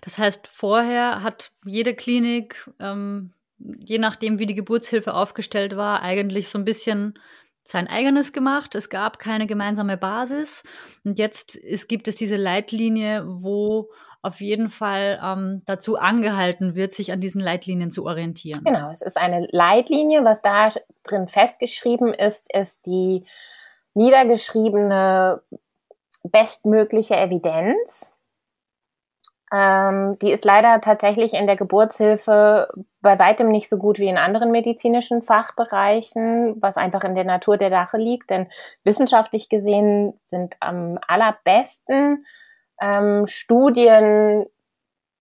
Das 0.00 0.18
heißt, 0.18 0.46
vorher 0.46 1.22
hat 1.22 1.52
jede 1.64 1.94
Klinik, 1.94 2.70
ähm, 2.78 3.34
je 3.58 3.98
nachdem, 3.98 4.38
wie 4.38 4.46
die 4.46 4.54
Geburtshilfe 4.54 5.14
aufgestellt 5.14 5.76
war, 5.76 6.02
eigentlich 6.02 6.48
so 6.48 6.58
ein 6.58 6.64
bisschen 6.64 7.18
sein 7.62 7.88
eigenes 7.88 8.32
gemacht. 8.32 8.74
Es 8.74 8.88
gab 8.88 9.18
keine 9.18 9.46
gemeinsame 9.46 9.96
Basis. 9.96 10.62
Und 11.04 11.18
jetzt 11.18 11.56
ist, 11.56 11.88
gibt 11.88 12.08
es 12.08 12.16
diese 12.16 12.36
Leitlinie, 12.36 13.24
wo 13.26 13.90
auf 14.22 14.40
jeden 14.40 14.68
Fall 14.68 15.18
ähm, 15.22 15.62
dazu 15.66 15.96
angehalten 15.96 16.74
wird, 16.74 16.92
sich 16.92 17.12
an 17.12 17.20
diesen 17.20 17.40
Leitlinien 17.40 17.90
zu 17.90 18.04
orientieren. 18.04 18.64
Genau, 18.64 18.90
es 18.92 19.00
ist 19.00 19.16
eine 19.16 19.46
Leitlinie. 19.50 20.24
Was 20.24 20.42
da 20.42 20.68
drin 21.02 21.26
festgeschrieben 21.26 22.12
ist, 22.12 22.54
ist 22.54 22.86
die 22.86 23.24
niedergeschriebene 23.94 25.42
bestmögliche 26.22 27.16
Evidenz. 27.16 28.12
Ähm, 29.52 30.16
die 30.20 30.30
ist 30.30 30.44
leider 30.44 30.80
tatsächlich 30.80 31.34
in 31.34 31.46
der 31.46 31.56
Geburtshilfe 31.56 32.68
bei 33.00 33.18
weitem 33.18 33.48
nicht 33.48 33.68
so 33.68 33.78
gut 33.78 33.98
wie 33.98 34.08
in 34.08 34.18
anderen 34.18 34.52
medizinischen 34.52 35.22
Fachbereichen, 35.22 36.56
was 36.60 36.76
einfach 36.76 37.02
in 37.02 37.16
der 37.16 37.24
Natur 37.24 37.56
der 37.56 37.70
Sache 37.70 37.96
liegt. 37.96 38.30
Denn 38.30 38.48
wissenschaftlich 38.84 39.48
gesehen 39.48 40.12
sind 40.22 40.56
am 40.60 40.98
allerbesten 41.08 42.26
ähm, 42.80 43.26
Studien, 43.26 44.46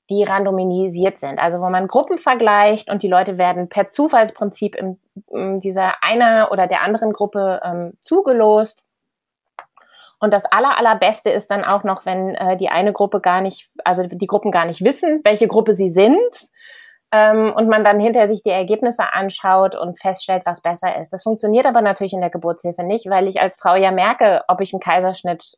die 0.09 0.23
randomisiert 0.23 1.19
sind. 1.19 1.39
Also 1.39 1.59
wo 1.59 1.69
man 1.69 1.87
Gruppen 1.87 2.17
vergleicht 2.17 2.89
und 2.89 3.03
die 3.03 3.07
Leute 3.07 3.37
werden 3.37 3.69
per 3.69 3.89
Zufallsprinzip 3.89 4.75
in, 4.75 4.99
in 5.31 5.59
dieser 5.59 6.03
einer 6.03 6.51
oder 6.51 6.65
der 6.67 6.83
anderen 6.83 7.13
Gruppe 7.13 7.61
ähm, 7.63 7.93
zugelost 7.99 8.83
und 10.19 10.33
das 10.33 10.45
aller, 10.45 10.77
allerbeste 10.77 11.29
ist 11.29 11.49
dann 11.49 11.63
auch 11.63 11.83
noch, 11.83 12.05
wenn 12.05 12.35
äh, 12.35 12.57
die 12.57 12.69
eine 12.69 12.91
Gruppe 12.91 13.21
gar 13.21 13.41
nicht, 13.41 13.69
also 13.85 14.03
die 14.03 14.27
Gruppen 14.27 14.51
gar 14.51 14.65
nicht 14.65 14.83
wissen, 14.83 15.21
welche 15.23 15.47
Gruppe 15.47 15.73
sie 15.73 15.89
sind. 15.89 16.19
Ähm, 17.11 17.51
und 17.55 17.67
man 17.69 17.83
dann 17.83 17.99
hinter 17.99 18.27
sich 18.27 18.43
die 18.43 18.51
Ergebnisse 18.51 19.13
anschaut 19.13 19.75
und 19.75 19.99
feststellt, 19.99 20.43
was 20.45 20.61
besser 20.61 20.99
ist. 21.01 21.11
Das 21.11 21.23
funktioniert 21.23 21.65
aber 21.65 21.81
natürlich 21.81 22.13
in 22.13 22.21
der 22.21 22.29
Geburtshilfe 22.29 22.83
nicht, 22.83 23.09
weil 23.09 23.27
ich 23.27 23.41
als 23.41 23.57
Frau 23.57 23.73
ja 23.75 23.89
merke, 23.89 24.43
ob 24.47 24.61
ich 24.61 24.73
einen 24.73 24.79
Kaiserschnitt 24.79 25.57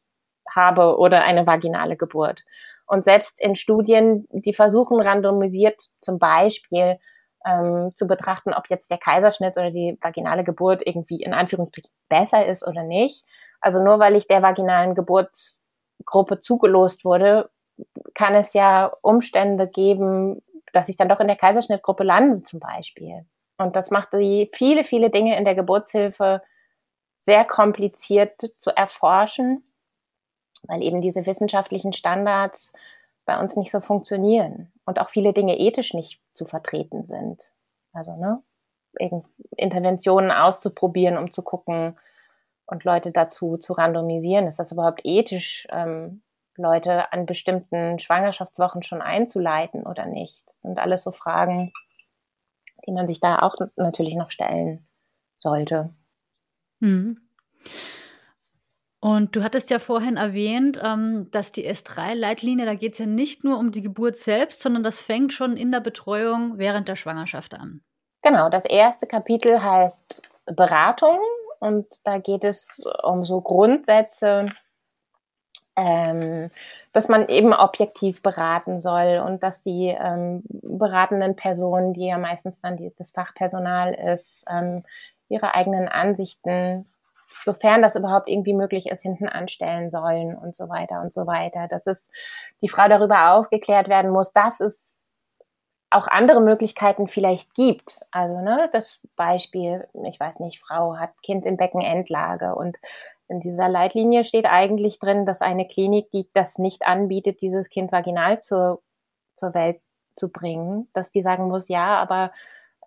habe 0.56 0.98
oder 0.98 1.24
eine 1.24 1.48
vaginale 1.48 1.98
Geburt. 1.98 2.44
Und 2.86 3.06
selbst 3.06 3.42
in 3.42 3.56
Studien, 3.56 4.28
die 4.32 4.54
versuchen 4.54 5.00
randomisiert 5.00 5.82
zum 6.02 6.20
Beispiel 6.20 7.00
ähm, 7.46 7.92
zu 7.96 8.06
betrachten, 8.06 8.54
ob 8.54 8.70
jetzt 8.70 8.92
der 8.92 8.98
Kaiserschnitt 8.98 9.58
oder 9.58 9.72
die 9.72 9.98
vaginale 10.02 10.44
Geburt 10.44 10.86
irgendwie 10.86 11.24
in 11.24 11.34
Anführungsstrichen 11.34 11.92
besser 12.10 12.46
ist 12.46 12.66
oder 12.66 12.84
nicht, 12.84 13.26
also 13.62 13.82
nur 13.82 14.00
weil 14.00 14.16
ich 14.16 14.28
der 14.28 14.42
vaginalen 14.42 14.96
Geburtsgruppe 14.96 16.40
zugelost 16.40 17.06
wurde, 17.06 17.50
kann 18.14 18.36
es 18.36 18.54
ja 18.54 18.92
Umstände 19.02 19.68
geben, 19.68 20.42
dass 20.74 20.90
ich 20.90 20.98
dann 20.98 21.10
doch 21.10 21.20
in 21.20 21.28
der 21.28 21.38
Kaiserschnittgruppe 21.38 22.04
lande 22.04 22.44
zum 22.44 22.60
Beispiel. 22.60 23.26
Und 23.58 23.76
das 23.76 23.92
macht 23.92 24.14
die 24.14 24.50
viele, 24.54 24.84
viele 24.84 25.10
Dinge 25.10 25.38
in 25.38 25.46
der 25.46 25.56
Geburtshilfe 25.56 26.42
sehr 27.18 27.46
kompliziert 27.46 28.34
zu 28.58 28.76
erforschen, 28.76 29.64
weil 30.64 30.84
eben 30.84 31.02
diese 31.02 31.26
wissenschaftlichen 31.26 31.94
Standards 31.94 32.74
bei 33.26 33.40
uns 33.40 33.56
nicht 33.56 33.72
so 33.72 33.82
funktionieren 33.82 34.72
und 34.86 35.00
auch 35.00 35.10
viele 35.10 35.34
Dinge 35.34 35.60
ethisch 35.60 35.94
nicht 35.94 36.22
zu 36.34 36.46
vertreten 36.46 37.06
sind. 37.06 37.54
Also, 37.94 38.16
ne, 38.16 38.42
Interventionen 39.56 40.32
auszuprobieren, 40.32 41.18
um 41.18 41.32
zu 41.32 41.42
gucken, 41.42 41.98
und 42.72 42.86
Leute 42.86 43.12
dazu 43.12 43.58
zu 43.58 43.74
randomisieren. 43.74 44.48
Ist 44.48 44.58
das 44.58 44.72
überhaupt 44.72 45.02
ethisch, 45.04 45.68
ähm, 45.70 46.24
Leute 46.56 47.12
an 47.12 47.26
bestimmten 47.26 48.00
Schwangerschaftswochen 48.00 48.82
schon 48.82 49.02
einzuleiten 49.02 49.86
oder 49.86 50.06
nicht? 50.06 50.44
Das 50.48 50.62
sind 50.62 50.80
alles 50.80 51.04
so 51.04 51.12
Fragen, 51.12 51.74
die 52.88 52.92
man 52.92 53.08
sich 53.08 53.20
da 53.20 53.40
auch 53.40 53.56
natürlich 53.76 54.16
noch 54.16 54.32
stellen 54.32 54.88
sollte. 55.36 55.94
Mhm. 56.80 57.20
Und 59.04 59.36
du 59.36 59.44
hattest 59.44 59.72
ja 59.72 59.80
vorhin 59.80 60.16
erwähnt, 60.16 60.80
ähm, 60.84 61.28
dass 61.32 61.52
die 61.52 61.68
S3-Leitlinie, 61.68 62.68
da 62.68 62.76
geht 62.76 62.94
es 62.94 63.00
ja 63.00 63.08
nicht 63.08 63.44
nur 63.44 63.58
um 63.58 63.72
die 63.72 63.82
Geburt 63.82 64.16
selbst, 64.16 64.62
sondern 64.62 64.84
das 64.84 65.00
fängt 65.00 65.34
schon 65.34 65.58
in 65.58 65.72
der 65.72 65.80
Betreuung 65.80 66.60
während 66.60 66.88
der 66.88 66.96
Schwangerschaft 66.96 67.56
an. 67.56 67.82
Genau, 68.22 68.50
das 68.50 68.66
erste 68.66 69.08
Kapitel 69.08 69.64
heißt 69.64 70.22
Beratung 70.46 71.18
und 71.60 71.88
da 72.04 72.20
geht 72.20 72.44
es 72.44 72.80
um 73.02 73.24
so 73.24 73.42
Grundsätze, 73.42 74.46
ähm, 75.76 76.52
dass 76.94 77.08
man 77.08 77.28
eben 77.28 77.54
objektiv 77.54 78.22
beraten 78.22 78.82
soll 78.82 79.24
und 79.26 79.42
dass 79.42 79.64
die 79.64 79.88
ähm, 79.88 80.44
beratenden 80.46 81.36
Personen, 81.36 81.94
die 81.94 82.06
ja 82.06 82.20
meistens 82.20 82.62
dann 82.62 82.78
die, 82.78 82.94
das 82.96 83.12
Fachpersonal 83.12 83.96
ist, 83.96 84.46
ähm, 84.48 84.84
ihre 85.28 85.56
eigenen 85.56 85.88
Ansichten 85.88 86.86
sofern 87.46 87.82
das 87.82 87.96
überhaupt 87.96 88.30
irgendwie 88.30 88.54
möglich 88.54 88.88
ist, 88.88 89.02
hinten 89.02 89.28
anstellen 89.28 89.90
sollen 89.90 90.38
und 90.38 90.56
so 90.56 90.70
weiter 90.70 91.02
und 91.02 91.14
so 91.14 91.28
weiter. 91.28 91.68
Dass 91.68 91.88
es 91.88 92.12
die 92.62 92.70
Frau 92.70 92.88
darüber 92.88 93.34
aufgeklärt 93.34 93.90
werden 93.90 94.12
muss, 94.12 94.34
dass 94.34 94.60
es 94.60 95.02
auch 95.92 96.08
andere 96.08 96.42
Möglichkeiten 96.42 97.08
vielleicht 97.08 97.54
gibt. 97.54 98.02
Also 98.12 98.40
ne, 98.40 98.70
das 98.72 99.02
Beispiel, 99.18 99.88
ich 100.06 100.20
weiß 100.20 100.40
nicht, 100.40 100.60
Frau 100.60 100.96
hat 100.98 101.12
Kind 101.22 101.46
in 101.46 101.58
Beckenendlage 101.58 102.56
und 102.56 102.78
in 103.28 103.42
dieser 103.42 103.68
Leitlinie 103.68 104.24
steht 104.24 104.46
eigentlich 104.46 105.00
drin, 105.00 105.26
dass 105.26 105.42
eine 105.42 105.68
Klinik, 105.68 106.10
die 106.12 106.28
das 106.34 106.58
nicht 106.58 106.88
anbietet, 106.88 107.42
dieses 107.42 107.70
Kind 107.70 107.92
vaginal 107.92 108.40
zur, 108.40 108.82
zur 109.36 109.54
Welt 109.54 109.82
zu 110.16 110.30
bringen, 110.30 110.88
dass 110.94 111.12
die 111.12 111.22
sagen 111.22 111.50
muss, 111.50 111.68
ja, 111.68 111.98
aber 111.98 112.32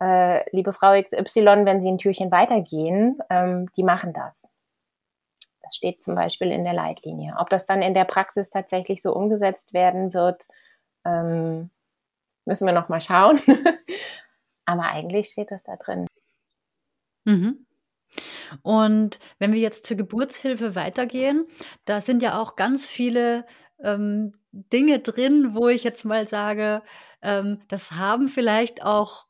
äh, 0.01 0.49
liebe 0.55 0.73
Frau 0.73 1.01
XY, 1.01 1.65
wenn 1.65 1.83
Sie 1.83 1.91
ein 1.91 1.99
Türchen 1.99 2.31
weitergehen, 2.31 3.19
ähm, 3.31 3.71
die 3.77 3.83
machen 3.83 4.13
das. 4.13 4.49
Das 5.63 5.77
steht 5.77 6.03
zum 6.03 6.15
Beispiel 6.15 6.51
in 6.51 6.65
der 6.65 6.75
Leitlinie. 6.75 7.35
Ob 7.39 7.49
das 7.49 7.65
dann 7.65 7.81
in 7.81 7.95
der 7.95 8.05
Praxis 8.05 8.51
tatsächlich 8.51 9.01
so 9.01 9.15
umgesetzt 9.15 9.73
werden 9.73 10.13
wird, 10.13 10.47
ähm, 11.05 11.71
müssen 12.45 12.67
wir 12.67 12.75
noch 12.75 12.89
mal 12.89 13.01
schauen. 13.01 13.41
Aber 14.67 14.85
eigentlich 14.85 15.29
steht 15.29 15.51
das 15.51 15.63
da 15.63 15.77
drin. 15.77 16.07
Mhm. 17.25 17.67
Und 18.63 19.19
wenn 19.39 19.53
wir 19.53 19.61
jetzt 19.61 19.87
zur 19.87 19.97
Geburtshilfe 19.97 20.75
weitergehen, 20.75 21.47
da 21.85 22.01
sind 22.01 22.23
ja 22.23 22.41
auch 22.41 22.57
ganz 22.57 22.87
viele 22.87 23.47
ähm, 23.83 24.33
Dinge 24.53 25.01
drin, 25.01 25.55
wo 25.55 25.69
ich 25.69 25.83
jetzt 25.83 26.05
mal 26.05 26.27
sage, 26.27 26.83
ähm, 27.23 27.63
das 27.69 27.93
haben 27.93 28.29
vielleicht 28.29 28.85
auch 28.85 29.27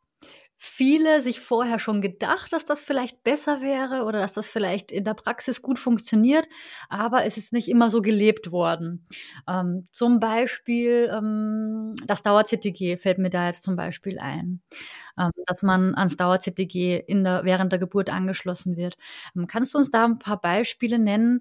viele 0.57 1.21
sich 1.23 1.41
vorher 1.41 1.79
schon 1.79 2.01
gedacht, 2.01 2.53
dass 2.53 2.65
das 2.65 2.81
vielleicht 2.81 3.23
besser 3.25 3.61
wäre 3.61 4.05
oder 4.05 4.21
dass 4.21 4.33
das 4.33 4.47
vielleicht 4.47 4.93
in 4.93 5.05
der 5.05 5.15
Praxis 5.15 5.63
gut 5.63 5.79
funktioniert, 5.79 6.49
aber 6.89 7.25
es 7.25 7.37
ist 7.37 7.53
nicht 7.53 7.69
immer 7.69 7.91
so 7.91 8.03
gelebt 8.03 8.53
worden. 8.53 9.07
Ähm, 9.49 9.85
zum 9.91 10.21
Beispiel 10.21 11.11
ähm, 11.13 11.95
das 12.07 12.23
Dauer-CTG 12.23 12.97
fällt 12.97 13.19
mir 13.19 13.31
da 13.31 13.47
jetzt 13.47 13.63
zum 13.65 13.77
Beispiel 13.77 14.19
ein, 14.19 14.63
ähm, 15.19 15.31
dass 15.47 15.63
man 15.63 15.95
ans 15.95 16.17
Dauer-CTG 16.17 17.05
der, 17.09 17.45
während 17.45 17.73
der 17.73 17.79
Geburt 17.79 18.11
angeschlossen 18.11 18.77
wird. 18.77 18.97
Ähm, 19.37 19.47
kannst 19.47 19.75
du 19.75 19.79
uns 19.79 19.91
da 19.91 20.05
ein 20.05 20.19
paar 20.19 20.41
Beispiele 20.41 20.99
nennen, 20.99 21.41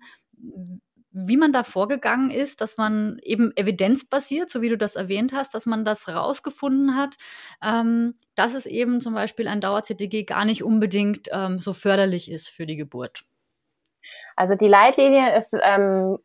wie 1.14 1.38
man 1.38 1.54
da 1.54 1.64
vorgegangen 1.64 2.32
ist, 2.32 2.60
dass 2.60 2.78
man 2.78 3.20
eben 3.22 3.56
evidenzbasiert, 3.56 4.50
so 4.50 4.62
wie 4.62 4.70
du 4.70 4.78
das 4.78 4.96
erwähnt 4.96 5.32
hast, 5.32 5.54
dass 5.54 5.68
man 5.68 5.86
das 5.86 6.10
rausgefunden 6.10 6.98
hat, 6.98 7.18
ähm, 7.64 8.16
dass 8.36 8.56
es 8.56 8.66
eben 8.66 9.00
zum 9.00 9.14
Beispiel 9.14 9.48
ein 9.48 9.62
Dauer-CTG 9.62 10.24
gar 10.24 10.44
nicht 10.44 10.64
unbedingt 10.64 11.30
ähm, 11.32 11.60
so 11.60 11.74
förderlich 11.74 12.32
ist 12.32 12.50
für 12.50 12.66
die 12.66 12.76
Geburt. 12.76 13.26
Also 14.36 14.56
die 14.56 14.68
Leitlinie 14.68 15.38
ist 15.38 15.56
ähm, 15.62 16.18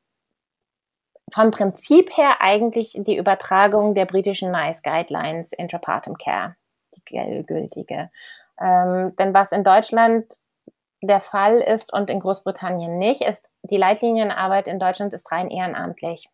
vom 1.32 1.50
Prinzip 1.50 2.16
her 2.16 2.36
eigentlich 2.40 2.98
die 2.98 3.16
Übertragung 3.16 3.94
der 3.94 4.06
britischen 4.06 4.50
NICE 4.50 4.82
Guidelines 4.82 5.52
Intrapartum 5.52 6.16
Care, 6.16 6.56
die 6.96 7.44
gültige. 7.46 8.10
Ähm, 8.60 9.14
denn 9.16 9.34
was 9.34 9.52
in 9.52 9.64
Deutschland 9.64 10.24
der 11.00 11.20
Fall 11.20 11.58
ist 11.60 11.92
und 11.92 12.10
in 12.10 12.20
Großbritannien 12.20 12.98
nicht, 12.98 13.22
ist, 13.22 13.44
die 13.62 13.76
Leitlinienarbeit 13.76 14.66
in 14.66 14.78
Deutschland 14.78 15.14
ist 15.14 15.30
rein 15.30 15.50
ehrenamtlich. 15.50 16.28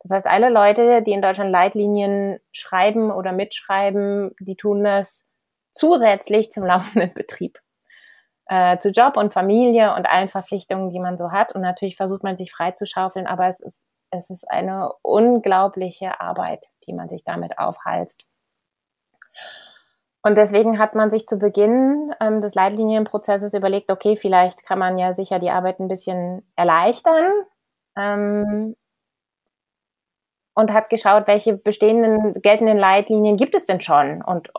Das 0.00 0.10
heißt, 0.10 0.26
alle 0.26 0.48
Leute, 0.50 1.02
die 1.02 1.12
in 1.12 1.22
Deutschland 1.22 1.50
Leitlinien 1.50 2.38
schreiben 2.52 3.10
oder 3.10 3.32
mitschreiben, 3.32 4.34
die 4.40 4.56
tun 4.56 4.84
das 4.84 5.26
zusätzlich 5.72 6.52
zum 6.52 6.64
laufenden 6.66 7.12
Betrieb. 7.12 7.58
Äh, 8.48 8.78
zu 8.78 8.90
Job 8.90 9.16
und 9.16 9.32
Familie 9.32 9.94
und 9.94 10.08
allen 10.08 10.28
Verpflichtungen, 10.28 10.90
die 10.90 11.00
man 11.00 11.16
so 11.16 11.32
hat. 11.32 11.54
Und 11.54 11.62
natürlich 11.62 11.96
versucht 11.96 12.22
man 12.22 12.36
sich 12.36 12.52
freizuschaufeln, 12.52 13.26
aber 13.26 13.48
es 13.48 13.60
ist, 13.60 13.88
es 14.10 14.30
ist 14.30 14.48
eine 14.48 14.92
unglaubliche 15.02 16.20
Arbeit, 16.20 16.66
die 16.86 16.92
man 16.92 17.08
sich 17.08 17.24
damit 17.24 17.58
aufhalst. 17.58 18.24
Und 20.26 20.36
deswegen 20.36 20.80
hat 20.80 20.96
man 20.96 21.08
sich 21.08 21.28
zu 21.28 21.38
Beginn 21.38 22.12
ähm, 22.20 22.40
des 22.42 22.56
Leitlinienprozesses 22.56 23.54
überlegt, 23.54 23.92
okay, 23.92 24.16
vielleicht 24.16 24.66
kann 24.66 24.76
man 24.76 24.98
ja 24.98 25.14
sicher 25.14 25.38
die 25.38 25.50
Arbeit 25.50 25.78
ein 25.78 25.86
bisschen 25.86 26.42
erleichtern. 26.56 27.30
Ähm, 27.96 28.74
und 30.54 30.72
hat 30.72 30.90
geschaut, 30.90 31.28
welche 31.28 31.56
bestehenden 31.56 32.42
geltenden 32.42 32.76
Leitlinien 32.76 33.36
gibt 33.36 33.54
es 33.54 33.66
denn 33.66 33.80
schon 33.80 34.20
und 34.20 34.50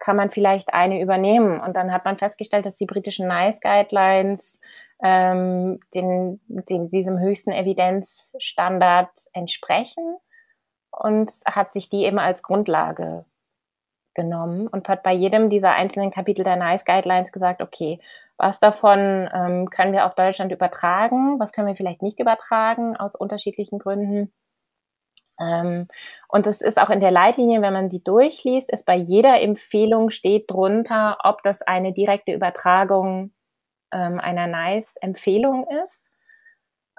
kann 0.00 0.16
man 0.16 0.32
vielleicht 0.32 0.74
eine 0.74 1.00
übernehmen. 1.00 1.60
Und 1.60 1.76
dann 1.76 1.92
hat 1.92 2.04
man 2.04 2.18
festgestellt, 2.18 2.66
dass 2.66 2.74
die 2.74 2.86
britischen 2.86 3.28
NICE 3.28 3.60
Guidelines 3.60 4.58
ähm, 5.04 5.78
den, 5.94 6.40
den, 6.48 6.90
diesem 6.90 7.20
höchsten 7.20 7.52
Evidenzstandard 7.52 9.12
entsprechen 9.34 10.16
und 10.90 11.32
hat 11.46 11.74
sich 11.74 11.88
die 11.88 12.06
eben 12.06 12.18
als 12.18 12.42
Grundlage 12.42 13.24
genommen 14.14 14.68
und 14.68 14.88
hat 14.88 15.02
bei 15.02 15.12
jedem 15.12 15.50
dieser 15.50 15.72
einzelnen 15.72 16.10
Kapitel 16.10 16.44
der 16.44 16.56
NICE 16.56 16.84
Guidelines 16.84 17.32
gesagt, 17.32 17.62
okay, 17.62 18.00
was 18.36 18.58
davon 18.58 19.28
ähm, 19.32 19.70
können 19.70 19.92
wir 19.92 20.06
auf 20.06 20.14
Deutschland 20.14 20.52
übertragen, 20.52 21.38
was 21.38 21.52
können 21.52 21.68
wir 21.68 21.76
vielleicht 21.76 22.02
nicht 22.02 22.18
übertragen 22.18 22.96
aus 22.96 23.14
unterschiedlichen 23.14 23.78
Gründen. 23.78 24.32
Ähm, 25.40 25.88
und 26.28 26.46
es 26.46 26.60
ist 26.60 26.80
auch 26.80 26.90
in 26.90 27.00
der 27.00 27.10
Leitlinie, 27.10 27.62
wenn 27.62 27.72
man 27.72 27.88
die 27.88 28.02
durchliest, 28.02 28.70
ist 28.72 28.84
bei 28.84 28.96
jeder 28.96 29.40
Empfehlung 29.40 30.10
steht 30.10 30.50
drunter, 30.50 31.18
ob 31.24 31.42
das 31.42 31.62
eine 31.62 31.92
direkte 31.92 32.32
Übertragung 32.32 33.32
ähm, 33.92 34.20
einer 34.20 34.46
NICE-Empfehlung 34.46 35.66
ist 35.84 36.04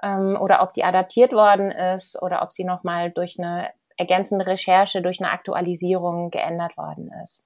ähm, 0.02 0.36
oder 0.40 0.62
ob 0.62 0.74
die 0.74 0.84
adaptiert 0.84 1.32
worden 1.32 1.70
ist 1.70 2.20
oder 2.20 2.42
ob 2.42 2.52
sie 2.52 2.64
nochmal 2.64 3.10
durch 3.10 3.38
eine 3.38 3.70
ergänzende 3.96 4.46
Recherche 4.46 5.02
durch 5.02 5.20
eine 5.20 5.30
Aktualisierung 5.30 6.30
geändert 6.30 6.76
worden 6.76 7.10
ist. 7.24 7.44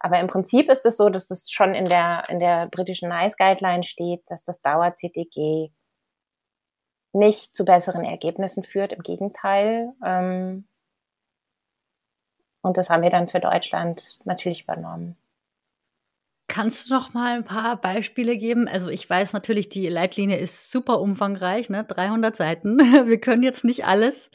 Aber 0.00 0.20
im 0.20 0.26
Prinzip 0.26 0.68
ist 0.68 0.84
es 0.84 0.96
so, 0.96 1.08
dass 1.08 1.26
das 1.28 1.50
schon 1.50 1.74
in 1.74 1.86
der, 1.86 2.24
in 2.28 2.38
der 2.38 2.66
britischen 2.66 3.08
NICE 3.08 3.36
Guideline 3.36 3.84
steht, 3.84 4.22
dass 4.28 4.44
das 4.44 4.60
Dauer-CTG 4.60 5.70
nicht 7.12 7.56
zu 7.56 7.64
besseren 7.64 8.04
Ergebnissen 8.04 8.64
führt, 8.64 8.92
im 8.92 9.02
Gegenteil. 9.02 9.92
Ähm, 10.04 10.68
und 12.60 12.76
das 12.76 12.90
haben 12.90 13.02
wir 13.02 13.10
dann 13.10 13.28
für 13.28 13.40
Deutschland 13.40 14.18
natürlich 14.24 14.64
übernommen. 14.64 15.16
Kannst 16.54 16.88
du 16.88 16.94
noch 16.94 17.12
mal 17.14 17.32
ein 17.32 17.44
paar 17.44 17.80
Beispiele 17.80 18.38
geben? 18.38 18.68
Also 18.68 18.88
ich 18.88 19.10
weiß 19.10 19.32
natürlich, 19.32 19.70
die 19.70 19.88
Leitlinie 19.88 20.36
ist 20.36 20.70
super 20.70 21.00
umfangreich, 21.00 21.68
ne? 21.68 21.82
300 21.82 22.36
Seiten. 22.36 22.78
Wir 23.08 23.18
können 23.18 23.42
jetzt 23.42 23.64
nicht 23.64 23.86
alles 23.86 24.30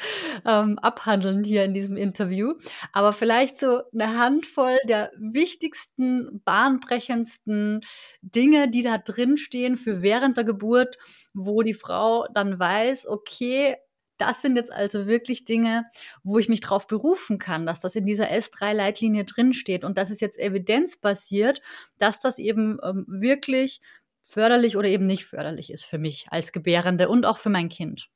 ähm, 0.46 0.78
abhandeln 0.80 1.46
hier 1.46 1.64
in 1.64 1.74
diesem 1.74 1.96
Interview, 1.96 2.56
aber 2.92 3.14
vielleicht 3.14 3.58
so 3.58 3.84
eine 3.94 4.18
Handvoll 4.18 4.80
der 4.86 5.14
wichtigsten, 5.18 6.42
bahnbrechendsten 6.44 7.80
Dinge, 8.22 8.70
die 8.70 8.84
da 8.84 8.98
drin 8.98 9.38
stehen 9.38 9.78
für 9.78 10.02
während 10.02 10.36
der 10.36 10.44
Geburt, 10.44 10.98
wo 11.34 11.62
die 11.62 11.74
Frau 11.74 12.28
dann 12.34 12.60
weiß, 12.60 13.08
okay, 13.08 13.78
das 14.20 14.42
sind 14.42 14.56
jetzt 14.56 14.72
also 14.72 15.08
wirklich 15.08 15.46
Dinge, 15.46 15.86
wo 16.24 16.38
ich 16.38 16.50
mich 16.50 16.62
darauf 16.62 16.88
berufen 16.88 17.40
kann, 17.40 17.66
dass 17.66 17.80
das 17.80 17.96
in 17.96 18.06
dieser 18.06 18.30
S3-Leitlinie 18.30 19.26
drinsteht 19.26 19.84
und 19.84 19.98
das 19.98 20.12
ist 20.12 20.22
jetzt 20.22 20.38
evidenzbasiert, 20.38 21.62
dass 21.98 22.20
das 22.20 22.38
eben 22.38 22.78
ähm, 22.84 23.06
wirklich 23.08 23.82
förderlich 24.22 24.78
oder 24.78 24.88
eben 24.88 25.06
nicht 25.06 25.26
förderlich 25.26 25.72
ist 25.72 25.86
für 25.86 25.98
mich 25.98 26.28
als 26.30 26.52
Gebärende 26.52 27.10
und 27.10 27.26
auch 27.26 27.38
für 27.38 27.50
mein 27.50 27.70
Kind. 27.70 28.10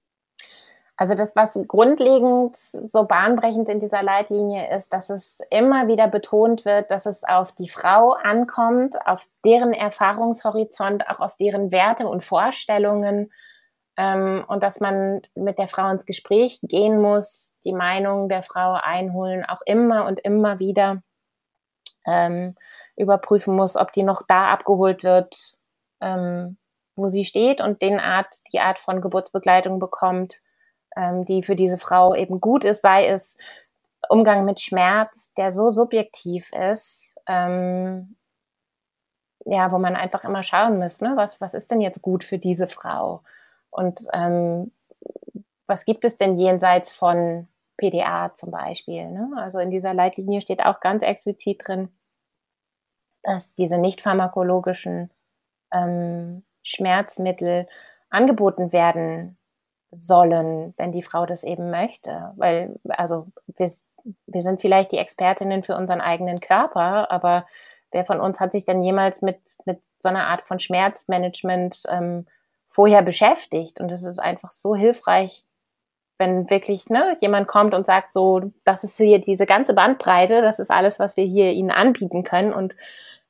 Also 0.96 1.16
das, 1.16 1.36
was 1.36 1.58
grundlegend 1.68 2.56
so 2.56 3.06
bahnbrechend 3.06 3.68
in 3.68 3.80
dieser 3.80 4.04
Leitlinie 4.04 4.76
ist, 4.76 4.94
dass 4.94 5.10
es 5.10 5.40
immer 5.50 5.88
wieder 5.88 6.08
betont 6.08 6.66
wird, 6.66 6.92
dass 6.92 7.08
es 7.08 7.24
auf 7.24 7.52
die 7.52 7.68
Frau 7.68 8.12
ankommt, 8.12 8.96
auf 9.08 9.28
deren 9.44 9.74
Erfahrungshorizont, 9.74 11.10
auch 11.10 11.20
auf 11.20 11.36
deren 11.38 11.72
Werte 11.72 12.08
und 12.08 12.24
Vorstellungen 12.24 13.32
ähm, 13.98 14.44
und 14.48 14.64
dass 14.64 14.80
man 14.80 15.22
mit 15.36 15.60
der 15.60 15.68
Frau 15.68 15.90
ins 15.90 16.06
Gespräch 16.06 16.60
gehen 16.64 17.02
muss, 17.02 17.54
die 17.64 17.74
Meinung 17.74 18.30
der 18.30 18.44
Frau 18.44 18.74
einholen, 18.74 19.46
auch 19.46 19.62
immer 19.66 20.06
und 20.06 20.20
immer 20.20 20.60
wieder 20.60 21.04
ähm, 22.06 22.56
überprüfen 22.96 23.56
muss, 23.56 23.76
ob 23.76 23.92
die 23.92 24.04
noch 24.04 24.24
da 24.28 24.48
abgeholt 24.48 25.04
wird, 25.04 25.60
ähm, 26.02 26.58
wo 26.96 27.08
sie 27.08 27.26
steht 27.26 27.62
und 27.62 27.82
den 27.82 28.00
Art, 28.00 28.28
die 28.52 28.60
Art 28.60 28.80
von 28.80 29.02
Geburtsbegleitung 29.02 29.80
bekommt, 29.80 30.42
ähm, 30.96 31.26
die 31.26 31.44
für 31.44 31.56
diese 31.56 31.78
Frau 31.78 32.16
eben 32.16 32.40
gut 32.42 32.66
ist, 32.66 32.82
sei 32.82 33.08
es 33.08 33.38
Umgang 34.10 34.46
mit 34.46 34.60
Schmerz, 34.60 35.34
der 35.36 35.52
so 35.52 35.70
subjektiv 35.72 36.52
ist, 36.52 37.16
ähm, 37.28 38.16
ja, 39.46 39.72
wo 39.72 39.78
man 39.78 39.96
einfach 39.96 40.24
immer 40.24 40.44
schauen 40.44 40.78
muss, 40.80 41.02
ne, 41.02 41.14
was, 41.16 41.42
was 41.42 41.54
ist 41.54 41.72
denn 41.72 41.82
jetzt 41.82 42.02
gut 42.02 42.24
für 42.24 42.38
diese 42.38 42.68
Frau? 42.68 43.22
Und 43.74 44.02
ähm, 44.14 44.72
was 45.66 45.86
gibt 45.86 46.06
es 46.06 46.18
denn 46.18 46.38
jenseits 46.38 46.92
von 46.92 47.48
PDA 47.78 48.34
zum 48.36 48.52
Beispiel? 48.52 49.10
Ne? 49.10 49.32
Also 49.38 49.58
in 49.60 49.72
dieser 49.72 49.94
Leitlinie 49.94 50.42
steht 50.42 50.64
auch 50.64 50.80
ganz 50.80 51.04
explizit 51.04 51.68
drin, 51.68 51.90
dass 53.24 53.56
diese 53.56 53.78
nicht 53.78 54.02
pharmakologischen 54.02 55.10
ähm, 55.72 56.44
Schmerzmittel 56.62 57.68
angeboten 58.10 58.72
werden 58.72 59.38
sollen, 59.92 60.74
wenn 60.78 60.92
die 60.92 61.04
Frau 61.04 61.26
das 61.26 61.44
eben 61.44 61.72
möchte. 61.72 62.34
Weil, 62.36 62.80
also 62.90 63.28
wir, 63.58 63.72
wir 64.28 64.42
sind 64.44 64.62
vielleicht 64.62 64.92
die 64.92 64.98
Expertinnen 64.98 65.64
für 65.64 65.76
unseren 65.76 66.02
eigenen 66.02 66.40
Körper, 66.40 67.10
aber 67.10 67.48
wer 67.92 68.06
von 68.06 68.20
uns 68.20 68.40
hat 68.40 68.52
sich 68.52 68.66
denn 68.66 68.84
jemals 68.84 69.22
mit, 69.22 69.40
mit 69.66 69.82
so 70.00 70.10
einer 70.10 70.28
Art 70.28 70.46
von 70.48 70.60
Schmerzmanagement 70.60 71.84
ähm, 71.90 72.28
vorher 72.74 73.04
beschäftigt? 73.04 73.80
Und 73.80 73.92
es 73.92 74.04
ist 74.04 74.20
einfach 74.20 74.52
so 74.52 74.76
hilfreich, 74.76 75.46
wenn 76.18 76.50
wirklich 76.50 76.90
ne, 76.90 77.16
jemand 77.22 77.48
kommt 77.48 77.74
und 77.74 77.86
sagt, 77.86 78.14
so, 78.14 78.52
das 78.66 78.84
ist 78.84 78.98
hier 78.98 79.20
diese 79.20 79.46
ganze 79.46 79.74
Bandbreite, 79.74 80.42
das 80.42 80.60
ist 80.60 80.72
alles, 80.72 81.00
was 81.00 81.18
wir 81.18 81.26
hier 81.26 81.52
Ihnen 81.52 81.72
anbieten 81.72 82.24
können. 82.24 82.54
Und 82.54 82.76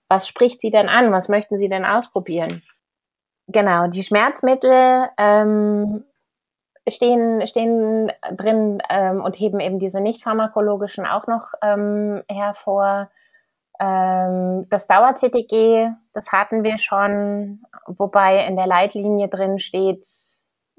was 0.07 0.27
spricht 0.27 0.61
Sie 0.61 0.71
denn 0.71 0.89
an? 0.89 1.11
Was 1.11 1.29
möchten 1.29 1.57
Sie 1.57 1.69
denn 1.69 1.85
ausprobieren? 1.85 2.61
Genau, 3.47 3.87
die 3.87 4.03
Schmerzmittel 4.03 5.09
ähm, 5.17 6.05
stehen, 6.87 7.45
stehen 7.47 8.11
drin 8.31 8.81
ähm, 8.89 9.21
und 9.21 9.37
heben 9.37 9.59
eben 9.59 9.79
diese 9.79 9.99
nicht 9.99 10.23
pharmakologischen 10.23 11.05
auch 11.05 11.27
noch 11.27 11.53
ähm, 11.61 12.23
hervor. 12.29 13.09
Ähm, 13.79 14.67
das 14.69 14.87
Dauer-CTG, 14.87 15.91
das 16.13 16.31
hatten 16.31 16.63
wir 16.63 16.77
schon, 16.77 17.63
wobei 17.87 18.45
in 18.45 18.55
der 18.55 18.67
Leitlinie 18.67 19.27
drin 19.27 19.59
steht, 19.59 20.05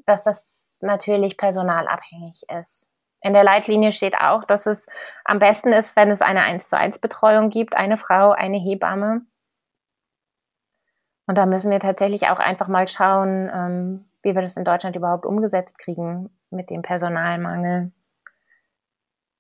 dass 0.06 0.24
das 0.24 0.78
natürlich 0.80 1.36
personalabhängig 1.36 2.44
ist. 2.60 2.88
In 3.20 3.32
der 3.32 3.42
Leitlinie 3.42 3.92
steht 3.92 4.16
auch, 4.18 4.44
dass 4.44 4.66
es 4.66 4.86
am 5.24 5.38
besten 5.38 5.72
ist, 5.72 5.96
wenn 5.96 6.10
es 6.10 6.20
eine 6.20 6.42
1 6.42 6.68
zu 6.68 6.76
1 6.76 6.98
Betreuung 6.98 7.48
gibt, 7.48 7.74
eine 7.74 7.96
Frau, 7.96 8.32
eine 8.32 8.58
Hebamme. 8.58 9.22
Und 11.26 11.38
da 11.38 11.46
müssen 11.46 11.70
wir 11.70 11.80
tatsächlich 11.80 12.28
auch 12.28 12.38
einfach 12.38 12.68
mal 12.68 12.86
schauen, 12.86 13.50
ähm, 13.52 14.04
wie 14.22 14.34
wir 14.34 14.42
das 14.42 14.58
in 14.58 14.64
Deutschland 14.64 14.94
überhaupt 14.94 15.24
umgesetzt 15.24 15.78
kriegen 15.78 16.30
mit 16.50 16.68
dem 16.68 16.82
Personalmangel, 16.82 17.92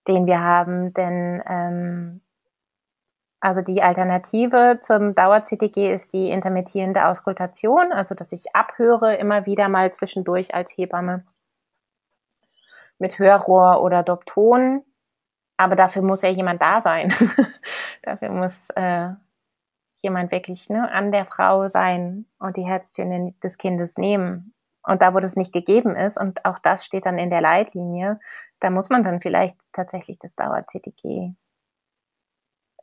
den 0.08 0.24
wir 0.24 0.40
haben. 0.40 0.94
Denn 0.94 1.42
ähm, 1.46 2.20
also 3.44 3.60
die 3.60 3.82
Alternative 3.82 4.78
zum 4.80 5.14
Dauer-CTG 5.14 5.92
ist 5.92 6.14
die 6.14 6.30
intermittierende 6.30 7.06
Auskultation, 7.06 7.92
also 7.92 8.14
dass 8.14 8.32
ich 8.32 8.56
abhöre 8.56 9.16
immer 9.16 9.44
wieder 9.44 9.68
mal 9.68 9.92
zwischendurch 9.92 10.54
als 10.54 10.72
Hebamme 10.74 11.26
mit 12.98 13.18
Hörrohr 13.18 13.82
oder 13.82 14.02
Dopton. 14.02 14.82
Aber 15.58 15.76
dafür 15.76 16.00
muss 16.00 16.22
ja 16.22 16.30
jemand 16.30 16.62
da 16.62 16.80
sein. 16.80 17.12
dafür 18.02 18.30
muss 18.30 18.70
äh, 18.76 19.10
jemand 20.00 20.32
wirklich 20.32 20.70
ne, 20.70 20.90
an 20.90 21.12
der 21.12 21.26
Frau 21.26 21.68
sein 21.68 22.24
und 22.38 22.56
die 22.56 22.66
Herztöne 22.66 23.34
des 23.42 23.58
Kindes 23.58 23.98
nehmen. 23.98 24.40
Und 24.82 25.02
da, 25.02 25.12
wo 25.12 25.20
das 25.20 25.36
nicht 25.36 25.52
gegeben 25.52 25.96
ist, 25.96 26.16
und 26.18 26.46
auch 26.46 26.60
das 26.60 26.82
steht 26.82 27.04
dann 27.04 27.18
in 27.18 27.28
der 27.28 27.42
Leitlinie, 27.42 28.20
da 28.60 28.70
muss 28.70 28.88
man 28.88 29.02
dann 29.02 29.20
vielleicht 29.20 29.58
tatsächlich 29.74 30.18
das 30.18 30.34
Dauer-CTG 30.34 31.34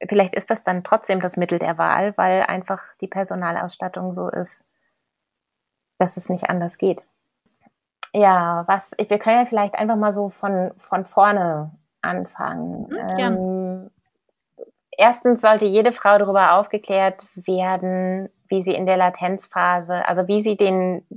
vielleicht 0.08 0.36
ist 0.36 0.50
das 0.50 0.64
dann 0.64 0.84
trotzdem 0.84 1.22
das 1.22 1.38
Mittel 1.38 1.60
der 1.60 1.78
Wahl, 1.78 2.18
weil 2.18 2.44
einfach 2.44 2.82
die 3.02 3.08
Personalausstattung 3.08 4.14
so 4.14 4.30
ist, 4.30 4.66
dass 5.98 6.18
es 6.18 6.30
nicht 6.30 6.50
anders 6.50 6.78
geht. 6.78 7.04
Ja, 8.14 8.66
was, 8.68 8.96
wir 8.98 9.20
können 9.20 9.40
ja 9.40 9.46
vielleicht 9.46 9.76
einfach 9.76 9.96
mal 9.96 10.12
so 10.12 10.30
von, 10.30 10.72
von 10.78 11.06
vorne 11.06 11.72
anfangen. 12.02 12.88
Mhm, 12.90 13.20
ähm, 13.20 13.92
erstens 14.98 15.42
sollte 15.42 15.66
jede 15.66 15.94
Frau 15.94 16.18
darüber 16.18 16.54
aufgeklärt 16.54 17.26
werden, 17.36 18.30
wie 18.48 18.62
sie 18.62 18.74
in 18.74 18.86
der 18.86 18.98
Latenzphase, 18.98 20.06
also 20.08 20.28
wie 20.28 20.42
sie 20.42 20.58
den, 20.58 21.08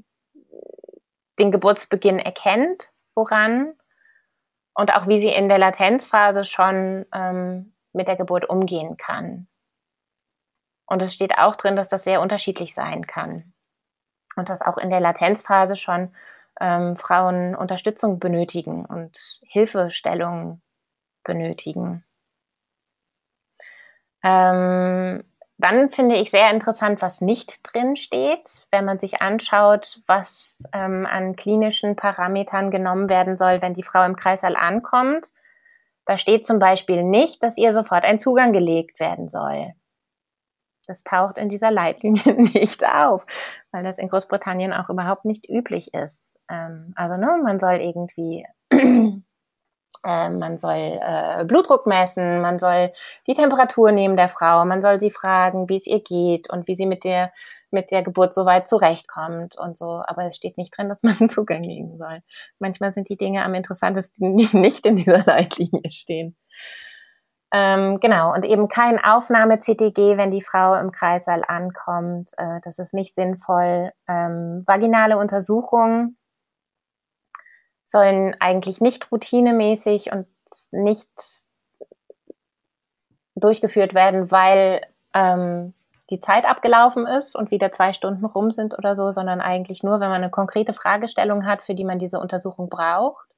den 1.38 1.50
Geburtsbeginn 1.50 2.20
erkennt, 2.20 2.90
woran, 3.14 3.72
und 4.74 4.94
auch 4.94 5.06
wie 5.06 5.20
sie 5.20 5.28
in 5.28 5.48
der 5.48 5.58
Latenzphase 5.58 6.44
schon 6.44 7.06
ähm, 7.12 7.73
mit 7.94 8.08
der 8.08 8.16
Geburt 8.16 8.48
umgehen 8.48 8.96
kann. 8.96 9.48
Und 10.86 11.00
es 11.00 11.14
steht 11.14 11.38
auch 11.38 11.56
drin, 11.56 11.76
dass 11.76 11.88
das 11.88 12.04
sehr 12.04 12.20
unterschiedlich 12.20 12.74
sein 12.74 13.06
kann. 13.06 13.54
Und 14.36 14.48
dass 14.48 14.62
auch 14.62 14.76
in 14.76 14.90
der 14.90 15.00
Latenzphase 15.00 15.76
schon 15.76 16.14
ähm, 16.60 16.96
Frauen 16.96 17.54
Unterstützung 17.54 18.18
benötigen 18.18 18.84
und 18.84 19.40
Hilfestellung 19.46 20.60
benötigen. 21.24 22.04
Ähm, 24.22 25.24
dann 25.56 25.90
finde 25.90 26.16
ich 26.16 26.30
sehr 26.30 26.50
interessant, 26.50 27.00
was 27.00 27.20
nicht 27.20 27.60
drin 27.62 27.96
steht, 27.96 28.66
wenn 28.70 28.84
man 28.84 28.98
sich 28.98 29.22
anschaut, 29.22 30.02
was 30.06 30.64
ähm, 30.72 31.06
an 31.06 31.36
klinischen 31.36 31.96
Parametern 31.96 32.70
genommen 32.70 33.08
werden 33.08 33.36
soll, 33.36 33.62
wenn 33.62 33.74
die 33.74 33.84
Frau 33.84 34.04
im 34.04 34.16
Kreißsaal 34.16 34.56
ankommt 34.56 35.32
da 36.06 36.18
steht 36.18 36.46
zum 36.46 36.58
Beispiel 36.58 37.02
nicht, 37.02 37.42
dass 37.42 37.56
ihr 37.56 37.72
sofort 37.72 38.04
ein 38.04 38.18
Zugang 38.18 38.52
gelegt 38.52 39.00
werden 39.00 39.28
soll. 39.28 39.72
Das 40.86 41.02
taucht 41.02 41.38
in 41.38 41.48
dieser 41.48 41.70
Leitlinie 41.70 42.34
nicht 42.54 42.84
auf, 42.86 43.26
weil 43.72 43.82
das 43.82 43.98
in 43.98 44.08
Großbritannien 44.08 44.72
auch 44.72 44.90
überhaupt 44.90 45.24
nicht 45.24 45.48
üblich 45.48 45.94
ist. 45.94 46.38
Ähm, 46.50 46.92
also 46.96 47.16
ne, 47.16 47.40
man 47.42 47.58
soll 47.58 47.76
irgendwie 47.76 48.46
äh, 50.04 50.30
man 50.30 50.58
soll 50.58 51.00
äh, 51.00 51.44
Blutdruck 51.44 51.86
messen, 51.86 52.40
man 52.40 52.58
soll 52.58 52.92
die 53.26 53.34
Temperatur 53.34 53.92
nehmen 53.92 54.16
der 54.16 54.28
Frau, 54.28 54.64
man 54.64 54.82
soll 54.82 55.00
sie 55.00 55.10
fragen, 55.10 55.68
wie 55.68 55.76
es 55.76 55.86
ihr 55.86 56.00
geht 56.00 56.50
und 56.50 56.68
wie 56.68 56.76
sie 56.76 56.86
mit 56.86 57.04
der 57.04 57.32
mit 57.74 57.90
der 57.90 58.02
Geburt 58.02 58.32
soweit 58.32 58.68
zurechtkommt 58.68 59.58
und 59.58 59.76
so. 59.76 60.02
Aber 60.06 60.24
es 60.24 60.36
steht 60.36 60.56
nicht 60.56 60.76
drin, 60.76 60.88
dass 60.88 61.02
man 61.02 61.28
Zugang 61.28 61.62
legen 61.62 61.98
soll. 61.98 62.20
Manchmal 62.58 62.92
sind 62.92 63.08
die 63.10 63.16
Dinge 63.16 63.44
am 63.44 63.54
interessantesten, 63.54 64.36
die 64.36 64.56
nicht 64.56 64.86
in 64.86 64.96
dieser 64.96 65.24
Leitlinie 65.24 65.90
stehen. 65.90 66.36
Ähm, 67.52 68.00
genau, 68.00 68.32
und 68.34 68.44
eben 68.44 68.66
kein 68.66 68.98
Aufnahme-CTG, 68.98 70.16
wenn 70.16 70.32
die 70.32 70.42
Frau 70.42 70.74
im 70.74 70.90
Kreissaal 70.90 71.44
ankommt. 71.46 72.30
Äh, 72.36 72.60
das 72.64 72.80
ist 72.80 72.94
nicht 72.94 73.14
sinnvoll. 73.14 73.92
Ähm, 74.08 74.64
vaginale 74.66 75.16
Untersuchungen 75.16 76.16
sollen 77.94 78.34
eigentlich 78.40 78.80
nicht 78.80 79.12
routinemäßig 79.12 80.10
und 80.10 80.26
nicht 80.72 81.08
durchgeführt 83.36 83.94
werden, 83.94 84.32
weil 84.32 84.80
ähm, 85.14 85.74
die 86.10 86.18
Zeit 86.18 86.44
abgelaufen 86.44 87.06
ist 87.06 87.36
und 87.36 87.52
wieder 87.52 87.70
zwei 87.70 87.92
Stunden 87.92 88.24
rum 88.24 88.50
sind 88.50 88.76
oder 88.76 88.96
so, 88.96 89.12
sondern 89.12 89.40
eigentlich 89.40 89.84
nur, 89.84 90.00
wenn 90.00 90.10
man 90.10 90.22
eine 90.22 90.30
konkrete 90.30 90.74
Fragestellung 90.74 91.46
hat, 91.46 91.62
für 91.62 91.76
die 91.76 91.84
man 91.84 92.00
diese 92.00 92.18
Untersuchung 92.18 92.68
braucht. 92.68 93.28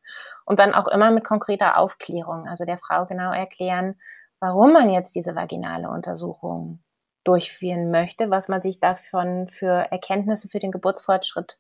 Und 0.47 0.59
dann 0.59 0.73
auch 0.73 0.89
immer 0.89 1.11
mit 1.11 1.25
konkreter 1.25 1.77
Aufklärung, 1.79 2.49
also 2.49 2.65
der 2.65 2.79
Frau 2.79 3.05
genau 3.05 3.33
erklären, 3.33 4.01
warum 4.41 4.73
man 4.73 4.89
jetzt 4.89 5.15
diese 5.15 5.35
vaginale 5.35 5.91
Untersuchung 5.91 6.83
durchführen 7.25 7.91
möchte, 7.91 8.31
was 8.31 8.49
man 8.49 8.63
sich 8.63 8.81
davon 8.81 9.49
für 9.49 9.91
Erkenntnisse 9.91 10.49
für 10.49 10.61
den 10.61 10.71
Geburtsfortschritt 10.71 11.59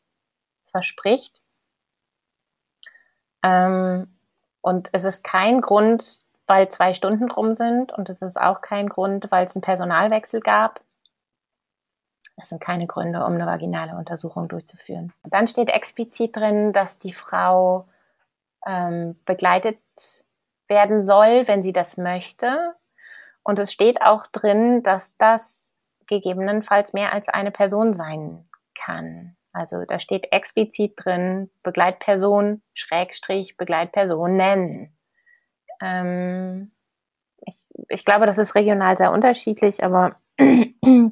verspricht 0.70 1.42
ähm, 3.46 4.08
und 4.60 4.88
es 4.92 5.04
ist 5.04 5.22
kein 5.22 5.60
Grund, 5.60 6.24
weil 6.48 6.68
zwei 6.68 6.94
Stunden 6.94 7.28
drum 7.28 7.54
sind 7.54 7.92
und 7.92 8.10
es 8.10 8.20
ist 8.22 8.40
auch 8.40 8.60
kein 8.60 8.88
Grund, 8.88 9.30
weil 9.30 9.46
es 9.46 9.54
einen 9.54 9.62
Personalwechsel 9.62 10.40
gab. 10.40 10.80
Das 12.36 12.48
sind 12.48 12.60
keine 12.60 12.86
Gründe, 12.86 13.24
um 13.24 13.34
eine 13.34 13.46
vaginale 13.46 13.96
Untersuchung 13.96 14.48
durchzuführen. 14.48 15.12
Dann 15.24 15.46
steht 15.46 15.70
explizit 15.70 16.36
drin, 16.36 16.72
dass 16.72 16.98
die 16.98 17.12
Frau 17.12 17.88
ähm, 18.66 19.18
begleitet 19.24 19.78
werden 20.68 21.02
soll, 21.02 21.46
wenn 21.46 21.62
sie 21.62 21.72
das 21.72 21.96
möchte. 21.96 22.74
Und 23.44 23.60
es 23.60 23.72
steht 23.72 24.02
auch 24.02 24.26
drin, 24.26 24.82
dass 24.82 25.16
das 25.16 25.80
gegebenenfalls 26.08 26.92
mehr 26.92 27.12
als 27.12 27.28
eine 27.28 27.52
Person 27.52 27.94
sein 27.94 28.48
kann. 28.74 29.35
Also 29.56 29.86
da 29.86 29.98
steht 29.98 30.32
explizit 30.32 30.92
drin 30.96 31.50
Begleitperson, 31.62 32.60
Schrägstrich, 32.74 33.56
Begleitpersonen. 33.56 34.94
Ähm, 35.80 36.72
ich, 37.38 37.54
ich 37.88 38.04
glaube, 38.04 38.26
das 38.26 38.36
ist 38.36 38.54
regional 38.54 38.98
sehr 38.98 39.12
unterschiedlich, 39.12 39.82
aber 39.82 40.16
ich 40.38 41.10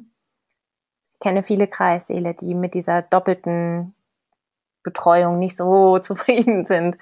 kenne 1.19 1.41
viele 1.41 1.65
Kreissäle, 1.65 2.35
die 2.35 2.53
mit 2.53 2.75
dieser 2.75 3.01
doppelten 3.01 3.95
Betreuung 4.83 5.39
nicht 5.39 5.57
so 5.57 5.97
zufrieden 6.03 6.65
sind. 6.65 6.97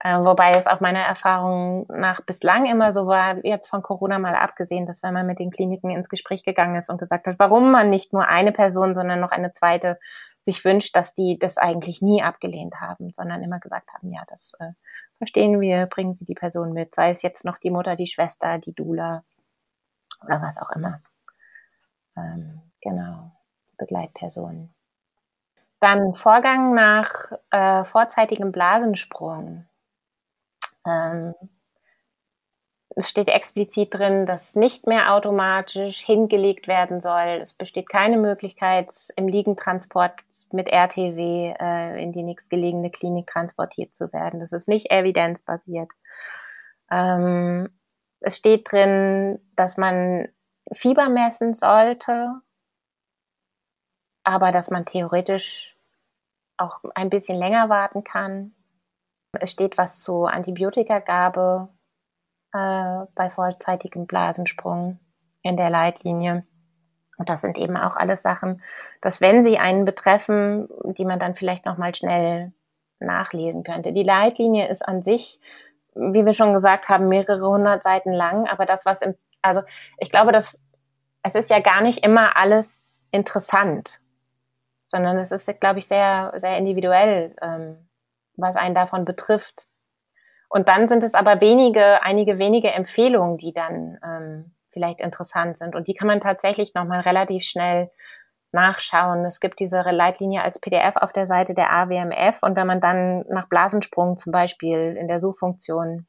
Äh, 0.00 0.18
wobei 0.18 0.54
es 0.54 0.66
auch 0.66 0.80
meiner 0.80 1.00
Erfahrung 1.00 1.86
nach 1.88 2.20
bislang 2.20 2.66
immer 2.66 2.92
so 2.92 3.06
war, 3.06 3.42
jetzt 3.42 3.70
von 3.70 3.80
Corona 3.80 4.18
mal 4.18 4.34
abgesehen, 4.34 4.84
dass 4.84 5.02
wenn 5.02 5.14
man 5.14 5.26
mit 5.26 5.38
den 5.38 5.50
Kliniken 5.50 5.88
ins 5.88 6.10
Gespräch 6.10 6.44
gegangen 6.44 6.76
ist 6.76 6.90
und 6.90 6.98
gesagt 6.98 7.26
hat, 7.26 7.36
warum 7.38 7.70
man 7.72 7.88
nicht 7.88 8.12
nur 8.12 8.28
eine 8.28 8.52
Person, 8.52 8.94
sondern 8.94 9.18
noch 9.18 9.30
eine 9.30 9.54
zweite 9.54 9.98
sich 10.44 10.64
wünscht, 10.64 10.94
dass 10.94 11.14
die 11.14 11.38
das 11.38 11.56
eigentlich 11.56 12.02
nie 12.02 12.22
abgelehnt 12.22 12.80
haben, 12.80 13.12
sondern 13.14 13.42
immer 13.42 13.58
gesagt 13.58 13.92
haben, 13.92 14.12
ja, 14.12 14.22
das 14.28 14.54
äh, 14.60 14.72
verstehen 15.18 15.60
wir, 15.60 15.86
bringen 15.86 16.14
Sie 16.14 16.24
die 16.24 16.34
Person 16.34 16.72
mit, 16.72 16.94
sei 16.94 17.10
es 17.10 17.22
jetzt 17.22 17.44
noch 17.44 17.58
die 17.58 17.70
Mutter, 17.70 17.96
die 17.96 18.06
Schwester, 18.06 18.58
die 18.58 18.74
Dula 18.74 19.24
oder 20.22 20.42
was 20.42 20.58
auch 20.58 20.70
immer. 20.70 21.00
Ähm, 22.16 22.60
genau, 22.80 23.32
Begleitpersonen. 23.78 24.74
Dann 25.80 26.14
Vorgang 26.14 26.74
nach 26.74 27.32
äh, 27.50 27.84
vorzeitigem 27.84 28.52
Blasensprung. 28.52 29.66
Ähm, 30.86 31.34
es 32.96 33.08
steht 33.08 33.28
explizit 33.28 33.92
drin, 33.94 34.24
dass 34.24 34.54
nicht 34.54 34.86
mehr 34.86 35.14
automatisch 35.14 35.98
hingelegt 36.00 36.68
werden 36.68 37.00
soll. 37.00 37.40
Es 37.42 37.52
besteht 37.52 37.88
keine 37.88 38.16
Möglichkeit, 38.16 38.92
im 39.16 39.26
Liegentransport 39.26 40.20
mit 40.52 40.68
RTW 40.68 41.54
äh, 41.58 42.02
in 42.02 42.12
die 42.12 42.22
nächstgelegene 42.22 42.90
Klinik 42.90 43.26
transportiert 43.26 43.94
zu 43.94 44.12
werden. 44.12 44.38
Das 44.38 44.52
ist 44.52 44.68
nicht 44.68 44.92
evidenzbasiert. 44.92 45.90
Ähm, 46.90 47.68
es 48.20 48.36
steht 48.36 48.70
drin, 48.70 49.40
dass 49.56 49.76
man 49.76 50.28
Fieber 50.72 51.08
messen 51.08 51.52
sollte, 51.52 52.40
aber 54.22 54.52
dass 54.52 54.70
man 54.70 54.86
theoretisch 54.86 55.76
auch 56.56 56.80
ein 56.94 57.10
bisschen 57.10 57.36
länger 57.36 57.68
warten 57.68 58.04
kann. 58.04 58.54
Es 59.40 59.50
steht 59.50 59.76
was 59.76 59.98
zu 59.98 60.26
Antibiotikagabe 60.26 61.68
äh, 62.54 63.06
bei 63.14 63.30
vorzeitigem 63.30 64.06
Blasensprung 64.06 64.98
in 65.42 65.56
der 65.56 65.70
Leitlinie. 65.70 66.46
Und 67.18 67.28
das 67.28 67.42
sind 67.42 67.58
eben 67.58 67.76
auch 67.76 67.96
alles 67.96 68.22
Sachen, 68.22 68.62
dass 69.02 69.20
wenn 69.20 69.44
sie 69.44 69.58
einen 69.58 69.84
betreffen, 69.84 70.68
die 70.84 71.04
man 71.04 71.18
dann 71.18 71.34
vielleicht 71.34 71.66
noch 71.66 71.76
mal 71.76 71.94
schnell 71.94 72.52
nachlesen 72.98 73.62
könnte. 73.62 73.92
Die 73.92 74.02
Leitlinie 74.02 74.68
ist 74.68 74.86
an 74.86 75.02
sich, 75.02 75.40
wie 75.94 76.24
wir 76.24 76.32
schon 76.32 76.54
gesagt 76.54 76.88
haben, 76.88 77.08
mehrere 77.08 77.46
hundert 77.46 77.82
Seiten 77.82 78.12
lang, 78.12 78.48
aber 78.48 78.66
das, 78.66 78.86
was 78.86 79.02
im, 79.02 79.14
also 79.42 79.62
ich 79.98 80.10
glaube, 80.10 80.32
dass 80.32 80.62
es 81.22 81.34
ist 81.34 81.50
ja 81.50 81.60
gar 81.60 81.80
nicht 81.80 82.04
immer 82.04 82.36
alles 82.36 83.08
interessant, 83.10 84.00
sondern 84.86 85.18
es 85.18 85.32
ist, 85.32 85.48
glaube 85.60 85.78
ich, 85.78 85.86
sehr, 85.86 86.32
sehr 86.36 86.58
individuell, 86.58 87.34
ähm, 87.40 87.88
was 88.36 88.56
einen 88.56 88.74
davon 88.74 89.04
betrifft. 89.04 89.66
Und 90.54 90.68
dann 90.68 90.86
sind 90.86 91.02
es 91.02 91.14
aber 91.14 91.40
wenige, 91.40 92.00
einige 92.04 92.38
wenige 92.38 92.70
Empfehlungen, 92.70 93.38
die 93.38 93.52
dann 93.52 93.98
ähm, 94.04 94.54
vielleicht 94.70 95.00
interessant 95.00 95.58
sind. 95.58 95.74
Und 95.74 95.88
die 95.88 95.94
kann 95.94 96.06
man 96.06 96.20
tatsächlich 96.20 96.74
nochmal 96.74 97.00
relativ 97.00 97.42
schnell 97.42 97.90
nachschauen. 98.52 99.24
Es 99.24 99.40
gibt 99.40 99.58
diese 99.58 99.80
Leitlinie 99.80 100.44
als 100.44 100.60
PDF 100.60 100.94
auf 100.94 101.12
der 101.12 101.26
Seite 101.26 101.54
der 101.54 101.72
AWMF. 101.72 102.40
Und 102.44 102.54
wenn 102.54 102.68
man 102.68 102.80
dann 102.80 103.24
nach 103.28 103.48
Blasensprung 103.48 104.16
zum 104.16 104.30
Beispiel 104.30 104.96
in 104.96 105.08
der 105.08 105.18
Suchfunktion 105.18 106.06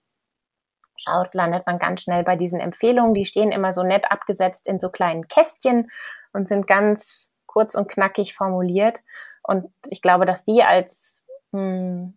schaut, 0.96 1.34
landet 1.34 1.66
man 1.66 1.80
ganz 1.80 2.04
schnell 2.04 2.24
bei 2.24 2.36
diesen 2.36 2.60
Empfehlungen. 2.60 3.16
Die 3.16 3.26
stehen 3.26 3.52
immer 3.52 3.74
so 3.74 3.82
nett 3.82 4.12
abgesetzt 4.12 4.68
in 4.68 4.78
so 4.78 4.90
kleinen 4.90 5.28
Kästchen 5.28 5.90
und 6.34 6.48
sind 6.48 6.68
ganz 6.68 7.32
kurz 7.48 7.74
und 7.74 7.88
knackig 7.90 8.36
formuliert. 8.36 9.02
Und 9.42 9.74
ich 9.90 10.04
glaube, 10.04 10.28
dass 10.28 10.44
die 10.44 10.62
als 10.62 11.26
hm, 11.52 12.14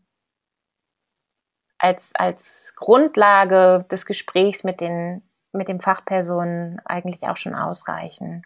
als, 1.79 2.15
als 2.15 2.75
Grundlage 2.77 3.87
des 3.91 4.05
Gesprächs 4.05 4.65
mit 4.65 4.81
den, 4.81 5.23
mit 5.53 5.69
den 5.69 5.81
Fachpersonen 5.81 6.81
eigentlich 6.85 7.23
auch 7.23 7.37
schon 7.37 7.55
ausreichen. 7.55 8.45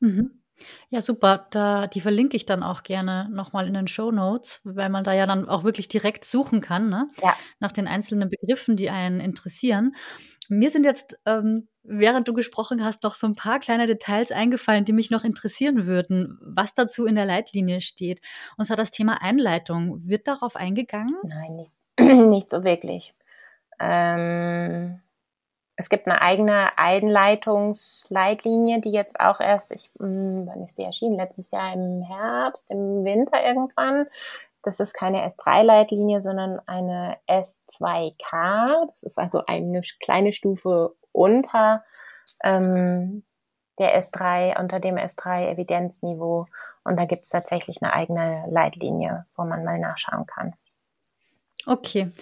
Mhm. 0.00 0.42
Ja, 0.90 1.00
super. 1.00 1.46
Da, 1.50 1.86
die 1.86 2.00
verlinke 2.00 2.36
ich 2.36 2.44
dann 2.46 2.62
auch 2.62 2.82
gerne 2.82 3.28
nochmal 3.30 3.66
in 3.68 3.74
den 3.74 3.86
Show 3.86 4.10
Notes, 4.10 4.60
weil 4.64 4.88
man 4.88 5.04
da 5.04 5.12
ja 5.12 5.26
dann 5.26 5.48
auch 5.48 5.64
wirklich 5.64 5.88
direkt 5.88 6.24
suchen 6.24 6.60
kann, 6.60 6.88
ne? 6.88 7.08
Ja. 7.22 7.36
Nach 7.60 7.70
den 7.70 7.86
einzelnen 7.86 8.28
Begriffen, 8.28 8.74
die 8.74 8.90
einen 8.90 9.20
interessieren. 9.20 9.94
Mir 10.48 10.70
sind 10.70 10.84
jetzt, 10.84 11.20
ähm, 11.26 11.68
während 11.82 12.26
du 12.26 12.32
gesprochen 12.32 12.82
hast, 12.84 13.04
noch 13.04 13.14
so 13.14 13.26
ein 13.26 13.36
paar 13.36 13.60
kleine 13.60 13.86
Details 13.86 14.32
eingefallen, 14.32 14.84
die 14.84 14.92
mich 14.92 15.10
noch 15.10 15.22
interessieren 15.22 15.86
würden, 15.86 16.38
was 16.42 16.74
dazu 16.74 17.06
in 17.06 17.14
der 17.14 17.26
Leitlinie 17.26 17.80
steht. 17.80 18.20
Und 18.56 18.64
zwar 18.64 18.76
das 18.76 18.90
Thema 18.90 19.22
Einleitung. 19.22 20.08
Wird 20.08 20.26
darauf 20.26 20.56
eingegangen? 20.56 21.14
Nein, 21.22 21.56
nicht 21.56 21.72
nicht 22.28 22.50
so 22.50 22.64
wirklich. 22.64 23.14
Ähm, 23.80 25.00
es 25.76 25.88
gibt 25.88 26.06
eine 26.06 26.20
eigene 26.20 26.76
Einleitungsleitlinie, 26.76 28.80
die 28.80 28.90
jetzt 28.90 29.18
auch 29.20 29.40
erst, 29.40 29.72
ich, 29.72 29.90
hm, 29.98 30.46
wann 30.46 30.62
ist 30.64 30.76
die 30.78 30.82
erschienen? 30.82 31.16
Letztes 31.16 31.52
Jahr 31.52 31.72
im 31.72 32.02
Herbst, 32.02 32.70
im 32.70 33.04
Winter 33.04 33.42
irgendwann. 33.44 34.06
Das 34.62 34.80
ist 34.80 34.92
keine 34.92 35.24
S3-Leitlinie, 35.24 36.20
sondern 36.20 36.60
eine 36.66 37.16
S2K. 37.28 38.90
Das 38.90 39.04
ist 39.04 39.18
also 39.18 39.44
eine 39.46 39.80
kleine 40.00 40.32
Stufe 40.32 40.96
unter 41.12 41.84
ähm, 42.44 43.22
der 43.78 43.96
S3, 44.00 44.58
unter 44.58 44.80
dem 44.80 44.96
S3-Evidenzniveau. 44.96 46.46
Und 46.82 46.96
da 46.96 47.04
gibt 47.04 47.22
es 47.22 47.28
tatsächlich 47.28 47.80
eine 47.82 47.92
eigene 47.92 48.46
Leitlinie, 48.50 49.26
wo 49.36 49.44
man 49.44 49.62
mal 49.64 49.78
nachschauen 49.78 50.26
kann. 50.26 50.56
Okay. 51.66 52.12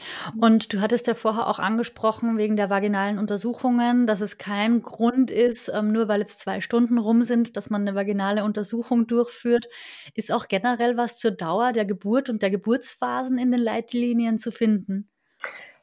Und 0.41 0.73
du 0.73 0.81
hattest 0.81 1.07
ja 1.07 1.15
vorher 1.15 1.47
auch 1.47 1.59
angesprochen, 1.59 2.39
wegen 2.39 2.57
der 2.57 2.71
vaginalen 2.71 3.19
Untersuchungen, 3.19 4.07
dass 4.07 4.21
es 4.21 4.39
kein 4.39 4.83
Grund 4.83 5.31
ist, 5.31 5.69
ähm, 5.69 5.93
nur 5.93 6.09
weil 6.09 6.21
jetzt 6.21 6.41
zwei 6.41 6.61
Stunden 6.61 6.99
rum 6.99 7.23
sind, 7.23 7.57
dass 7.57 7.71
man 7.71 7.83
eine 7.83 7.95
vaginale 7.95 8.45
Untersuchung 8.45 9.07
durchführt. 9.07 9.69
Ist 10.15 10.33
auch 10.33 10.49
generell 10.49 10.97
was 10.97 11.19
zur 11.19 11.33
Dauer 11.33 11.73
der 11.73 11.85
Geburt 11.85 12.29
und 12.29 12.43
der 12.43 12.51
Geburtsphasen 12.51 13.39
in 13.39 13.51
den 13.51 13.61
Leitlinien 13.61 14.39
zu 14.39 14.51
finden? 14.51 15.11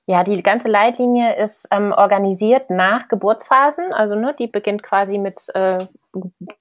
Ja, 0.05 0.25
die 0.25 0.43
ganze 0.43 0.67
Leitlinie 0.67 1.37
ist 1.41 1.67
ähm, 1.71 1.93
organisiert 1.93 2.69
nach 2.69 3.07
Geburtsphasen. 3.07 3.93
Also 3.93 4.15
ne, 4.15 4.35
die 4.37 4.47
beginnt 4.47 4.83
quasi 4.83 5.17
mit 5.17 5.41
äh, 5.53 5.77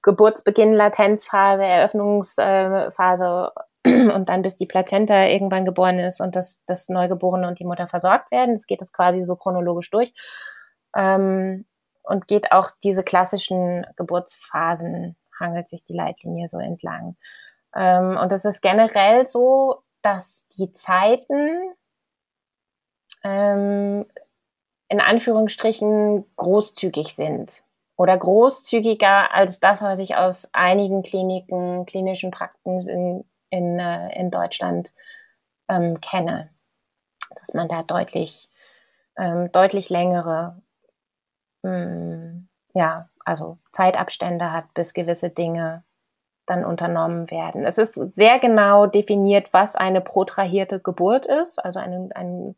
Geburtsbeginn, 0.01 0.73
Latenzphase, 0.73 1.63
Eröffnungsphase 1.63 3.51
und 3.85 4.29
dann 4.29 4.41
bis 4.41 4.55
die 4.55 4.65
Plazenta 4.65 5.25
irgendwann 5.25 5.65
geboren 5.65 5.99
ist 5.99 6.21
und 6.21 6.35
das, 6.35 6.63
das 6.65 6.89
Neugeborene 6.89 7.47
und 7.47 7.59
die 7.59 7.65
Mutter 7.65 7.87
versorgt 7.87 8.31
werden. 8.31 8.55
Das 8.55 8.65
geht 8.65 8.81
das 8.81 8.93
quasi 8.93 9.23
so 9.23 9.35
chronologisch 9.35 9.89
durch. 9.89 10.13
Ähm, 10.95 11.65
und 12.03 12.27
geht 12.27 12.51
auch 12.51 12.71
diese 12.83 13.03
klassischen 13.03 13.85
Geburtsphasen, 13.95 15.15
hangelt 15.39 15.67
sich 15.67 15.83
die 15.83 15.93
Leitlinie 15.93 16.47
so 16.47 16.59
entlang. 16.59 17.15
Ähm, 17.75 18.17
und 18.17 18.31
es 18.31 18.45
ist 18.45 18.61
generell 18.61 19.25
so, 19.25 19.83
dass 20.01 20.45
die 20.57 20.71
Zeiten 20.73 21.73
ähm, 23.23 24.05
in 24.89 24.99
Anführungsstrichen 24.99 26.25
großzügig 26.35 27.15
sind 27.15 27.63
oder 27.95 28.17
großzügiger 28.17 29.33
als 29.33 29.59
das, 29.59 29.81
was 29.81 29.99
ich 29.99 30.15
aus 30.15 30.49
einigen 30.51 31.03
Kliniken, 31.03 31.85
klinischen 31.85 32.31
Praktiken 32.31 32.79
in, 32.87 33.25
in, 33.53 33.79
äh, 33.79 34.09
in 34.19 34.31
Deutschland 34.31 34.93
ähm, 35.69 36.01
kenne. 36.01 36.49
Dass 37.35 37.53
man 37.53 37.67
da 37.67 37.83
deutlich, 37.83 38.49
ähm, 39.15 39.51
deutlich 39.51 39.89
längere, 39.89 40.61
ähm, 41.63 42.49
ja, 42.73 43.09
also 43.23 43.59
Zeitabstände 43.71 44.51
hat, 44.51 44.73
bis 44.73 44.93
gewisse 44.93 45.29
Dinge 45.29 45.83
dann 46.47 46.65
unternommen 46.65 47.29
werden. 47.31 47.63
Es 47.65 47.77
ist 47.77 47.93
sehr 47.93 48.39
genau 48.39 48.87
definiert, 48.87 49.53
was 49.53 49.75
eine 49.75 50.01
protrahierte 50.01 50.79
Geburt 50.79 51.25
ist, 51.25 51.63
also 51.63 51.79
eine, 51.79 52.09
ein, 52.15 52.55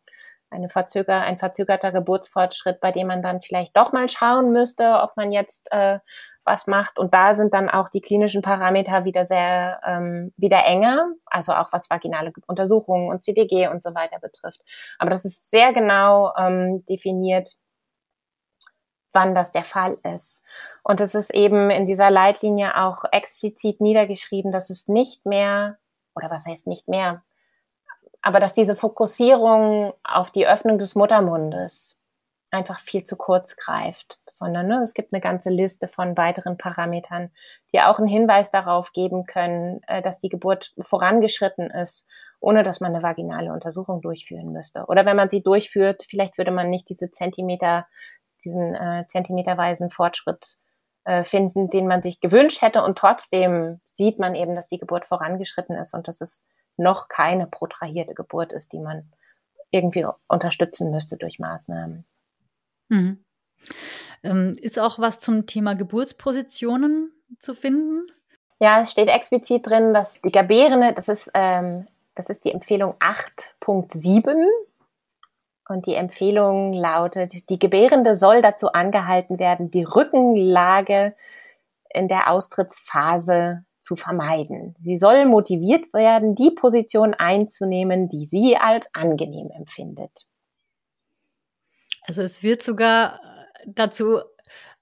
eine 0.50 0.70
verzöger, 0.70 1.22
ein 1.22 1.38
verzögerter 1.38 1.92
Geburtsfortschritt, 1.92 2.80
bei 2.80 2.92
dem 2.92 3.08
man 3.08 3.22
dann 3.22 3.42
vielleicht 3.42 3.78
doch 3.78 3.92
mal 3.92 4.10
schauen 4.10 4.52
müsste, 4.54 5.02
ob 5.02 5.18
man 5.18 5.32
jetzt 5.32 5.72
äh, 5.72 6.00
was 6.46 6.68
macht. 6.68 7.00
Und 7.00 7.14
da 7.14 7.34
sind 7.34 7.54
dann 7.54 7.70
auch 7.70 7.90
die 7.90 8.02
klinischen 8.02 8.42
Parameter 8.42 9.04
wieder 9.06 9.26
sehr 9.26 9.82
ähm, 9.86 10.34
wieder 10.38 10.66
enger, 10.66 11.08
also 11.26 11.54
auch 11.54 11.72
was 11.72 11.90
vaginale 11.90 12.32
Untersuchungen 12.48 13.10
und 13.10 13.24
CDG 13.24 13.68
und 13.68 13.84
so 13.84 13.96
weiter 13.96 14.20
betrifft. 14.20 14.62
Aber 15.00 15.10
das 15.10 15.26
ist 15.26 15.50
sehr 15.50 15.74
genau 15.74 16.34
ähm, 16.38 16.86
definiert, 16.86 17.56
wann 19.12 19.34
das 19.34 19.52
der 19.52 19.64
Fall 19.64 19.98
ist. 20.14 20.44
Und 20.84 21.02
es 21.02 21.16
ist 21.16 21.34
eben 21.34 21.70
in 21.72 21.86
dieser 21.86 22.12
Leitlinie 22.12 22.78
auch 22.78 23.04
explizit 23.12 23.82
niedergeschrieben, 23.82 24.52
dass 24.52 24.70
es 24.70 24.88
nicht 24.88 25.26
mehr 25.26 25.78
oder 26.16 26.30
was 26.30 26.46
heißt 26.46 26.68
nicht 26.68 26.88
mehr, 26.88 27.24
aber 28.22 28.40
dass 28.40 28.54
diese 28.54 28.76
Fokussierung 28.76 29.94
auf 30.04 30.32
die 30.32 30.48
Öffnung 30.48 30.78
des 30.78 30.96
Muttermundes 30.96 32.02
einfach 32.56 32.80
viel 32.80 33.04
zu 33.04 33.16
kurz 33.16 33.56
greift, 33.56 34.20
sondern 34.28 34.68
ne, 34.68 34.82
es 34.82 34.94
gibt 34.94 35.14
eine 35.14 35.22
ganze 35.22 35.50
Liste 35.50 35.88
von 35.88 36.18
weiteren 36.18 36.58
Parametern, 36.58 37.32
die 37.72 37.82
auch 37.82 38.00
einen 38.00 38.08
Hinweis 38.08 38.52
darauf 38.52 38.94
geben 38.94 39.26
können, 39.26 39.82
äh, 39.88 40.02
dass 40.02 40.20
die 40.20 40.30
Geburt 40.30 40.74
vorangeschritten 40.80 41.70
ist, 41.70 42.08
ohne 42.40 42.64
dass 42.64 42.80
man 42.80 42.94
eine 42.94 43.04
vaginale 43.04 43.52
Untersuchung 43.52 44.02
durchführen 44.02 44.52
müsste. 44.52 44.86
Oder 44.88 45.06
wenn 45.06 45.16
man 45.16 45.30
sie 45.30 45.44
durchführt, 45.44 46.06
vielleicht 46.10 46.38
würde 46.38 46.52
man 46.52 46.70
nicht 46.70 46.90
diese 46.90 47.12
Zentimeter, 47.12 47.86
diesen 48.44 48.74
äh, 48.76 49.06
zentimeterweisen 49.08 49.90
Fortschritt 49.90 50.58
äh, 51.06 51.24
finden, 51.24 51.70
den 51.70 51.88
man 51.88 52.02
sich 52.02 52.20
gewünscht 52.20 52.62
hätte. 52.62 52.84
Und 52.84 52.98
trotzdem 52.98 53.80
sieht 53.92 54.20
man 54.20 54.34
eben, 54.34 54.56
dass 54.56 54.68
die 54.68 54.80
Geburt 54.80 55.06
vorangeschritten 55.06 55.76
ist 55.76 55.94
und 55.94 56.08
dass 56.08 56.22
es 56.22 56.46
noch 56.78 57.08
keine 57.08 57.48
protrahierte 57.48 58.14
Geburt 58.14 58.54
ist, 58.54 58.74
die 58.74 58.80
man 58.80 59.12
irgendwie 59.72 60.06
unterstützen 60.28 60.92
müsste 60.92 61.18
durch 61.18 61.40
Maßnahmen. 61.40 62.06
Mhm. 62.90 63.24
Ähm, 64.24 64.56
ist 64.60 64.80
auch 64.80 65.00
was 65.00 65.20
zum 65.20 65.46
Thema 65.46 65.76
Geburtspositionen 65.76 67.12
zu 67.40 67.54
finden? 67.54 68.08
Ja, 68.60 68.82
es 68.82 68.92
steht 68.92 69.10
explizit 69.10 69.68
drin, 69.68 69.94
dass 69.94 70.22
die 70.22 70.32
Gebärende, 70.32 70.94
das 70.94 71.10
ist, 71.10 71.32
ähm, 71.34 71.86
das 72.16 72.30
ist 72.30 72.46
die 72.46 72.52
Empfehlung 72.52 72.96
8.7 73.00 74.36
und 75.68 75.86
die 75.86 75.96
Empfehlung 75.96 76.74
lautet, 76.74 77.50
die 77.50 77.60
Gebärende 77.60 78.16
soll 78.16 78.42
dazu 78.42 78.72
angehalten 78.72 79.40
werden, 79.40 79.72
die 79.72 79.84
Rückenlage 79.84 81.16
in 81.94 82.08
der 82.08 82.30
Austrittsphase 82.32 83.66
zu 83.82 83.96
vermeiden. 83.96 84.76
Sie 84.80 84.98
soll 84.98 85.26
motiviert 85.26 85.94
werden, 85.94 86.36
die 86.36 86.52
Position 86.52 87.14
einzunehmen, 87.14 88.10
die 88.10 88.26
sie 88.26 88.58
als 88.58 88.90
angenehm 88.94 89.52
empfindet. 89.52 90.26
Also 92.08 92.22
es 92.22 92.44
wird 92.44 92.64
sogar 92.64 93.16
äh, 93.16 93.64
dazu 93.68 94.22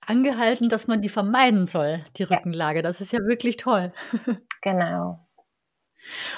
angehalten, 0.06 0.70
dass 0.70 0.88
man 0.88 1.02
die 1.02 1.10
vermeiden 1.10 1.66
soll, 1.66 2.04
die 2.18 2.24
Rückenlage. 2.24 2.82
Das 2.82 3.02
ist 3.02 3.14
ja 3.14 3.20
wirklich 3.20 3.58
toll. 3.58 3.94
Genau. 4.62 5.20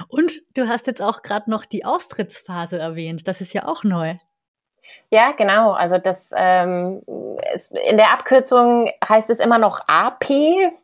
Und 0.07 0.41
du 0.55 0.67
hast 0.67 0.87
jetzt 0.87 1.01
auch 1.01 1.21
gerade 1.21 1.47
noch 1.51 1.63
die 1.63 1.85
Austrittsphase 1.85 2.79
erwähnt. 2.79 3.27
Das 3.27 3.39
ist 3.39 3.53
ja 3.53 3.67
auch 3.67 3.83
neu. 3.83 4.15
Ja, 5.11 5.31
genau. 5.31 5.73
Also 5.73 5.97
das 5.97 6.31
ähm, 6.35 7.03
es, 7.53 7.69
in 7.87 7.97
der 7.97 8.11
Abkürzung 8.11 8.89
heißt 9.07 9.29
es 9.29 9.39
immer 9.39 9.57
noch 9.57 9.81
AP. 9.87 10.25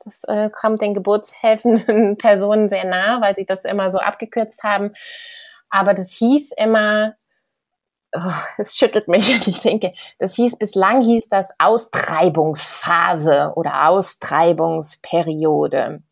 Das 0.06 0.24
äh, 0.26 0.50
kommt 0.50 0.82
den 0.82 0.94
geburtshelfenden 0.94 2.18
Personen 2.20 2.70
sehr 2.70 2.86
nah, 2.86 3.22
weil 3.22 3.36
sie 3.36 3.46
das 3.46 3.66
immer 3.66 3.90
so 3.92 4.00
abgekürzt 4.00 4.64
haben. 4.64 4.94
Aber 5.70 5.94
das 5.94 6.12
hieß 6.12 6.52
immer 6.58 7.16
oh, 8.16 8.34
es 8.58 8.76
schüttelt 8.76 9.08
mich, 9.08 9.28
wenn 9.30 9.50
ich 9.50 9.60
denke, 9.60 9.92
das 10.20 10.36
hieß, 10.36 10.58
bislang 10.58 11.02
hieß 11.02 11.30
das 11.30 11.54
Austreibungsphase 11.60 13.54
oder 13.56 13.90
Austreibungsperiode. 13.90 16.04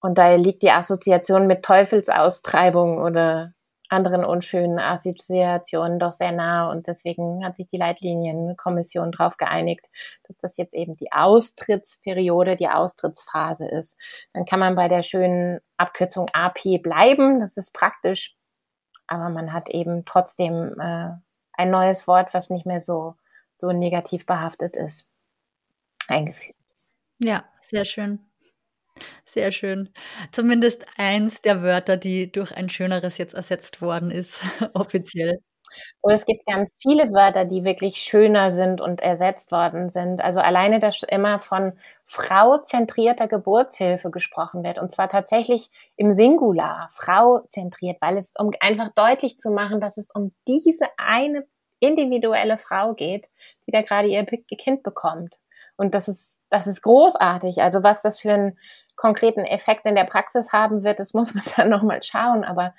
Und 0.00 0.18
da 0.18 0.34
liegt 0.36 0.62
die 0.62 0.70
Assoziation 0.70 1.46
mit 1.46 1.64
Teufelsaustreibung 1.64 2.98
oder 2.98 3.54
anderen 3.88 4.24
unschönen 4.24 4.78
Assoziationen 4.78 5.98
doch 5.98 6.12
sehr 6.12 6.32
nah 6.32 6.70
und 6.70 6.86
deswegen 6.86 7.44
hat 7.44 7.56
sich 7.56 7.68
die 7.68 7.76
Leitlinienkommission 7.76 9.12
darauf 9.12 9.36
geeinigt, 9.36 9.86
dass 10.24 10.38
das 10.38 10.56
jetzt 10.56 10.74
eben 10.74 10.96
die 10.96 11.12
Austrittsperiode, 11.12 12.56
die 12.56 12.68
Austrittsphase 12.68 13.66
ist. 13.66 13.96
Dann 14.32 14.44
kann 14.44 14.60
man 14.60 14.74
bei 14.74 14.88
der 14.88 15.02
schönen 15.02 15.60
Abkürzung 15.76 16.28
AP 16.32 16.82
bleiben. 16.82 17.40
Das 17.40 17.56
ist 17.56 17.72
praktisch 17.72 18.35
aber 19.08 19.28
man 19.30 19.52
hat 19.52 19.68
eben 19.70 20.04
trotzdem 20.04 20.78
äh, 20.80 21.10
ein 21.54 21.70
neues 21.70 22.06
Wort, 22.06 22.34
was 22.34 22.50
nicht 22.50 22.66
mehr 22.66 22.80
so, 22.80 23.16
so 23.54 23.72
negativ 23.72 24.26
behaftet 24.26 24.76
ist, 24.76 25.10
eingeführt. 26.08 26.56
Ja, 27.20 27.44
sehr 27.60 27.84
schön. 27.84 28.20
Sehr 29.24 29.52
schön. 29.52 29.90
Zumindest 30.32 30.86
eins 30.96 31.42
der 31.42 31.62
Wörter, 31.62 31.96
die 31.96 32.30
durch 32.32 32.52
ein 32.56 32.68
schöneres 32.70 33.18
jetzt 33.18 33.34
ersetzt 33.34 33.82
worden 33.82 34.10
ist, 34.10 34.42
offiziell. 34.74 35.40
Und 36.00 36.12
es 36.12 36.26
gibt 36.26 36.46
ganz 36.46 36.74
viele 36.78 37.12
Wörter, 37.12 37.44
die 37.44 37.64
wirklich 37.64 37.96
schöner 37.96 38.50
sind 38.50 38.80
und 38.80 39.00
ersetzt 39.02 39.52
worden 39.52 39.90
sind. 39.90 40.22
Also 40.22 40.40
alleine, 40.40 40.80
dass 40.80 41.02
immer 41.02 41.38
von 41.38 41.72
frauzentrierter 42.04 43.28
Geburtshilfe 43.28 44.10
gesprochen 44.10 44.62
wird. 44.64 44.78
Und 44.78 44.92
zwar 44.92 45.08
tatsächlich 45.08 45.70
im 45.96 46.10
Singular, 46.12 46.88
frauzentriert, 46.92 47.98
weil 48.00 48.16
es, 48.16 48.32
um 48.38 48.50
einfach 48.60 48.90
deutlich 48.94 49.38
zu 49.38 49.50
machen, 49.50 49.80
dass 49.80 49.96
es 49.96 50.08
um 50.14 50.32
diese 50.46 50.86
eine 50.96 51.46
individuelle 51.80 52.58
Frau 52.58 52.94
geht, 52.94 53.28
die 53.66 53.72
da 53.72 53.82
gerade 53.82 54.08
ihr 54.08 54.24
Kind 54.24 54.82
bekommt. 54.82 55.38
Und 55.76 55.94
das 55.94 56.08
ist, 56.08 56.42
das 56.50 56.66
ist 56.66 56.82
großartig. 56.82 57.62
Also 57.62 57.82
was 57.82 58.02
das 58.02 58.18
für 58.20 58.32
einen 58.32 58.58
konkreten 58.96 59.44
Effekt 59.44 59.86
in 59.86 59.94
der 59.94 60.04
Praxis 60.04 60.52
haben 60.52 60.82
wird, 60.82 61.00
das 61.00 61.14
muss 61.14 61.34
man 61.34 61.44
dann 61.56 61.68
nochmal 61.70 62.02
schauen. 62.02 62.44
Aber 62.44 62.74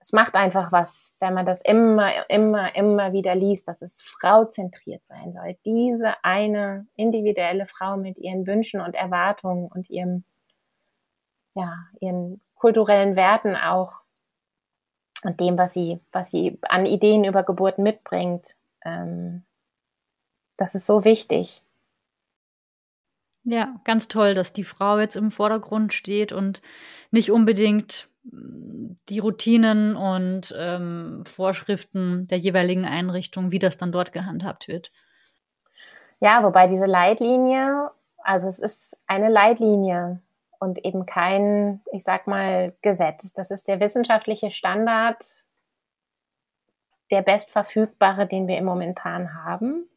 es 0.00 0.12
macht 0.12 0.34
einfach 0.34 0.72
was, 0.72 1.14
wenn 1.20 1.34
man 1.34 1.44
das 1.44 1.60
immer, 1.60 2.28
immer, 2.30 2.74
immer 2.74 3.12
wieder 3.12 3.34
liest, 3.34 3.68
dass 3.68 3.82
es 3.82 4.00
frauzentriert 4.00 5.04
sein 5.04 5.32
soll. 5.32 5.56
Diese 5.66 6.14
eine 6.24 6.86
individuelle 6.96 7.66
Frau 7.66 7.98
mit 7.98 8.16
ihren 8.16 8.46
Wünschen 8.46 8.80
und 8.80 8.96
Erwartungen 8.96 9.68
und 9.68 9.90
ihrem, 9.90 10.24
ja, 11.54 11.76
ihren 12.00 12.40
kulturellen 12.54 13.14
Werten 13.14 13.56
auch 13.56 14.00
und 15.22 15.38
dem, 15.38 15.58
was 15.58 15.74
sie, 15.74 16.00
was 16.12 16.30
sie 16.30 16.58
an 16.62 16.86
Ideen 16.86 17.24
über 17.24 17.42
Geburt 17.42 17.78
mitbringt. 17.78 18.54
Ähm, 18.82 19.44
das 20.56 20.74
ist 20.74 20.86
so 20.86 21.04
wichtig. 21.04 21.62
Ja, 23.44 23.80
ganz 23.84 24.08
toll, 24.08 24.34
dass 24.34 24.52
die 24.54 24.64
Frau 24.64 24.98
jetzt 24.98 25.16
im 25.16 25.30
Vordergrund 25.30 25.92
steht 25.92 26.32
und 26.32 26.62
nicht 27.10 27.30
unbedingt 27.30 28.09
die 28.22 29.18
Routinen 29.18 29.96
und 29.96 30.54
ähm, 30.56 31.24
Vorschriften 31.26 32.26
der 32.26 32.38
jeweiligen 32.38 32.84
Einrichtung, 32.84 33.50
wie 33.50 33.58
das 33.58 33.76
dann 33.76 33.92
dort 33.92 34.12
gehandhabt 34.12 34.68
wird. 34.68 34.92
Ja, 36.20 36.42
wobei 36.42 36.66
diese 36.66 36.84
Leitlinie, 36.84 37.90
also 38.18 38.48
es 38.48 38.58
ist 38.58 38.96
eine 39.06 39.30
Leitlinie 39.30 40.20
und 40.58 40.84
eben 40.84 41.06
kein, 41.06 41.80
ich 41.90 42.04
sag 42.04 42.26
mal, 42.26 42.74
Gesetz. 42.82 43.32
Das 43.32 43.50
ist 43.50 43.66
der 43.66 43.80
wissenschaftliche 43.80 44.50
Standard, 44.50 45.44
der 47.10 47.22
bestverfügbare, 47.22 48.26
den 48.26 48.46
wir 48.46 48.58
im 48.58 48.66
Momentan 48.66 49.34
haben. 49.34 49.88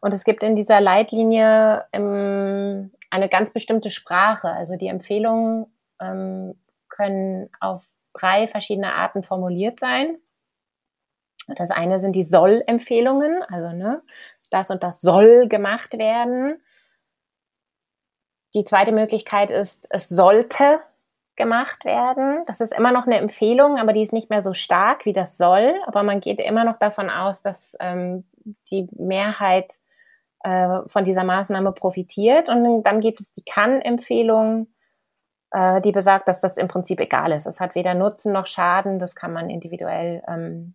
Und 0.00 0.12
es 0.12 0.24
gibt 0.24 0.42
in 0.42 0.56
dieser 0.56 0.80
Leitlinie 0.80 1.84
ähm, 1.92 2.90
eine 3.10 3.28
ganz 3.28 3.52
bestimmte 3.52 3.90
Sprache. 3.90 4.50
Also 4.50 4.76
die 4.76 4.88
Empfehlungen 4.88 5.66
ähm, 6.00 6.56
können 6.90 7.48
auf 7.60 7.86
drei 8.12 8.46
verschiedene 8.46 8.94
Arten 8.94 9.22
formuliert 9.22 9.80
sein. 9.80 10.18
Das 11.46 11.70
eine 11.70 11.98
sind 11.98 12.14
die 12.14 12.24
Soll-Empfehlungen, 12.24 13.42
also 13.44 13.72
ne, 13.72 14.02
das 14.50 14.70
und 14.70 14.82
das 14.82 15.00
soll 15.00 15.48
gemacht 15.48 15.96
werden. 15.98 16.60
Die 18.54 18.64
zweite 18.64 18.92
Möglichkeit 18.92 19.50
ist, 19.50 19.86
es 19.90 20.08
sollte 20.08 20.80
gemacht 21.36 21.84
werden. 21.84 22.44
Das 22.46 22.60
ist 22.60 22.74
immer 22.74 22.92
noch 22.92 23.06
eine 23.06 23.18
Empfehlung, 23.18 23.78
aber 23.78 23.92
die 23.92 24.02
ist 24.02 24.12
nicht 24.12 24.28
mehr 24.28 24.42
so 24.42 24.52
stark 24.52 25.06
wie 25.06 25.12
das 25.12 25.38
soll. 25.38 25.74
Aber 25.86 26.02
man 26.02 26.20
geht 26.20 26.40
immer 26.40 26.64
noch 26.64 26.78
davon 26.78 27.08
aus, 27.08 27.42
dass 27.42 27.76
ähm, 27.80 28.24
die 28.70 28.88
Mehrheit 28.92 29.72
äh, 30.42 30.80
von 30.86 31.04
dieser 31.04 31.24
Maßnahme 31.24 31.72
profitiert. 31.72 32.48
Und 32.48 32.82
dann 32.82 33.00
gibt 33.00 33.20
es 33.20 33.32
die 33.32 33.44
Kann-Empfehlung 33.44 34.66
äh, 35.50 35.80
die 35.80 35.92
besagt, 35.92 36.28
dass 36.28 36.40
das 36.40 36.56
im 36.56 36.68
Prinzip 36.68 37.00
egal 37.00 37.32
ist. 37.32 37.46
Es 37.46 37.60
hat 37.60 37.74
weder 37.74 37.94
Nutzen 37.94 38.32
noch 38.32 38.46
Schaden, 38.46 38.98
das 38.98 39.14
kann 39.14 39.32
man 39.32 39.50
individuell 39.50 40.22
ähm, 40.28 40.74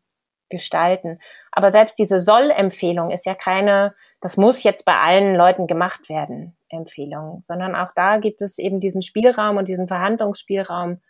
gestalten. 0.49 1.19
Aber 1.51 1.71
selbst 1.71 1.97
diese 1.97 2.19
Soll-Empfehlung 2.19 3.09
ist 3.09 3.25
ja 3.25 3.35
keine, 3.35 3.95
das 4.21 4.37
muss 4.37 4.63
jetzt 4.63 4.85
bei 4.85 4.95
allen 4.95 5.35
Leuten 5.35 5.67
gemacht 5.67 6.09
werden, 6.09 6.57
Empfehlung, 6.69 7.41
sondern 7.43 7.75
auch 7.75 7.91
da 7.95 8.17
gibt 8.17 8.41
es 8.41 8.57
eben 8.57 8.79
diesen 8.79 9.01
Spielraum 9.01 9.57
und 9.57 9.69
diesen 9.69 9.87
Verhandlungsspielraum, 9.87 11.01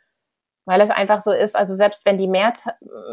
weil 0.66 0.82
es 0.82 0.89
einfach 0.89 1.20
so 1.20 1.32
ist, 1.32 1.55
also 1.55 1.76
selbst 1.76 2.05
wenn 2.05 2.18
die 2.18 2.28
Mehrz 2.28 2.66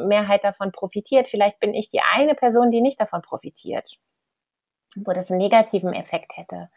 Mehrheit 0.07 0.45
davon 0.45 0.73
profitiert, 0.73 1.29
vielleicht 1.29 1.61
bin 1.61 1.75
ich 1.75 1.91
die 1.91 2.01
eine 2.15 2.35
Person, 2.35 2.71
die 2.71 2.81
nicht 2.81 3.01
davon 3.01 3.23
profitiert, 3.23 3.99
wo 4.97 5.13
das 5.13 5.31
einen 5.31 5.39
negativen 5.39 5.93
Effekt 5.93 6.37
hätte. 6.37 6.71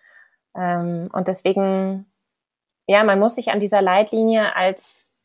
Ähm, 0.56 1.10
und 1.14 1.28
deswegen 1.28 2.12
ja, 2.88 3.04
man 3.04 3.20
muss 3.20 3.36
sich 3.36 3.52
an 3.52 3.60
dieser 3.60 3.82
Leitlinie 3.82 4.56
als 4.56 5.16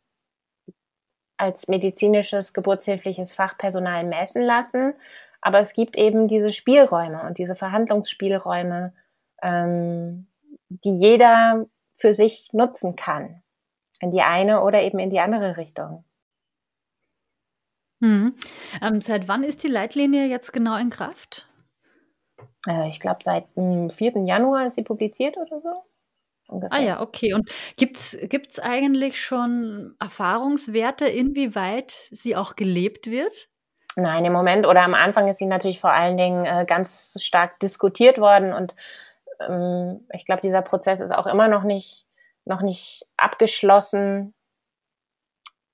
als 1.41 1.69
medizinisches 1.69 2.53
geburtshilfliches 2.53 3.33
Fachpersonal 3.33 4.05
messen 4.05 4.43
lassen. 4.43 4.95
Aber 5.41 5.61
es 5.61 5.73
gibt 5.73 5.97
eben 5.97 6.29
diese 6.29 6.53
Spielräume 6.53 7.23
und 7.27 7.39
diese 7.39 7.57
Verhandlungsspielräume, 7.57 8.93
ähm, 9.43 10.27
die 10.69 10.99
jeder 10.99 11.67
für 11.97 12.15
sich 12.15 12.53
nutzen 12.53 12.95
kann. 12.97 13.43
in 14.03 14.11
die 14.11 14.23
eine 14.23 14.63
oder 14.63 14.81
eben 14.81 14.99
in 14.99 15.11
die 15.11 15.21
andere 15.21 15.59
Richtung. 15.59 16.05
Hm. 18.03 18.35
Ähm, 18.81 19.01
seit 19.03 19.29
wann 19.29 19.45
ist 19.45 19.63
die 19.63 19.69
Leitlinie 19.69 20.27
jetzt 20.27 20.55
genau 20.55 20.79
in 20.79 20.89
Kraft? 20.89 21.47
Äh, 22.67 22.89
ich 22.89 22.99
glaube, 22.99 23.19
seit 23.23 23.55
dem 23.57 23.91
4. 23.91 24.25
Januar 24.25 24.67
ist 24.67 24.77
sie 24.77 24.83
publiziert 24.83 25.37
oder 25.37 25.61
so. 25.61 25.85
Ungefähr. 26.51 26.79
Ah 26.79 26.83
ja, 26.83 27.01
okay. 27.01 27.35
Und 27.35 27.49
gibt 27.77 27.97
es 27.97 28.59
eigentlich 28.61 29.21
schon 29.21 29.95
Erfahrungswerte, 30.01 31.07
inwieweit 31.07 31.93
sie 32.11 32.37
auch 32.37 32.57
gelebt 32.57 33.07
wird? 33.07 33.49
Nein, 33.97 34.25
im 34.25 34.33
Moment 34.33 34.67
oder 34.67 34.83
am 34.83 34.95
Anfang 34.95 35.29
ist 35.29 35.39
sie 35.39 35.47
natürlich 35.47 35.81
vor 35.81 35.93
allen 35.93 36.17
Dingen 36.17 36.45
äh, 36.45 36.65
ganz 36.67 37.17
stark 37.21 37.59
diskutiert 37.61 38.19
worden 38.19 38.53
und 38.53 38.75
ähm, 39.41 40.07
ich 40.13 40.25
glaube, 40.25 40.43
dieser 40.43 40.63
Prozess 40.63 41.01
ist 41.01 41.13
auch 41.13 41.27
immer 41.27 41.49
noch 41.49 41.63
nicht, 41.63 42.07
noch 42.45 42.63
nicht 42.63 43.07
abgeschlossen. 43.17 44.35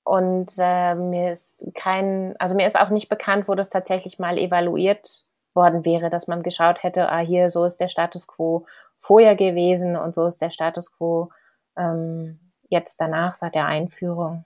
Und 0.05 0.53
äh, 0.59 0.95
mir 0.95 1.33
ist 1.33 1.65
kein, 1.75 2.37
also 2.39 2.55
mir 2.55 2.67
ist 2.67 2.79
auch 2.79 2.91
nicht 2.91 3.09
bekannt, 3.09 3.49
wo 3.49 3.55
das 3.55 3.71
tatsächlich 3.71 4.19
mal 4.19 4.39
evaluiert 4.39 5.25
worden 5.53 5.85
wäre, 5.85 6.11
dass 6.11 6.29
man 6.29 6.43
geschaut 6.45 6.85
hätte, 6.85 7.11
ah, 7.11 7.19
hier, 7.19 7.51
so 7.51 7.65
ist 7.65 7.81
der 7.81 7.89
Status 7.89 8.29
quo 8.29 8.67
vorher 8.99 9.37
gewesen 9.37 9.97
und 9.97 10.15
so 10.15 10.27
ist 10.27 10.41
der 10.41 10.51
Status 10.51 10.93
quo 10.93 11.31
ähm, 11.77 12.41
jetzt 12.69 13.01
danach, 13.01 13.35
seit 13.35 13.55
der 13.55 13.67
Einführung. 13.67 14.45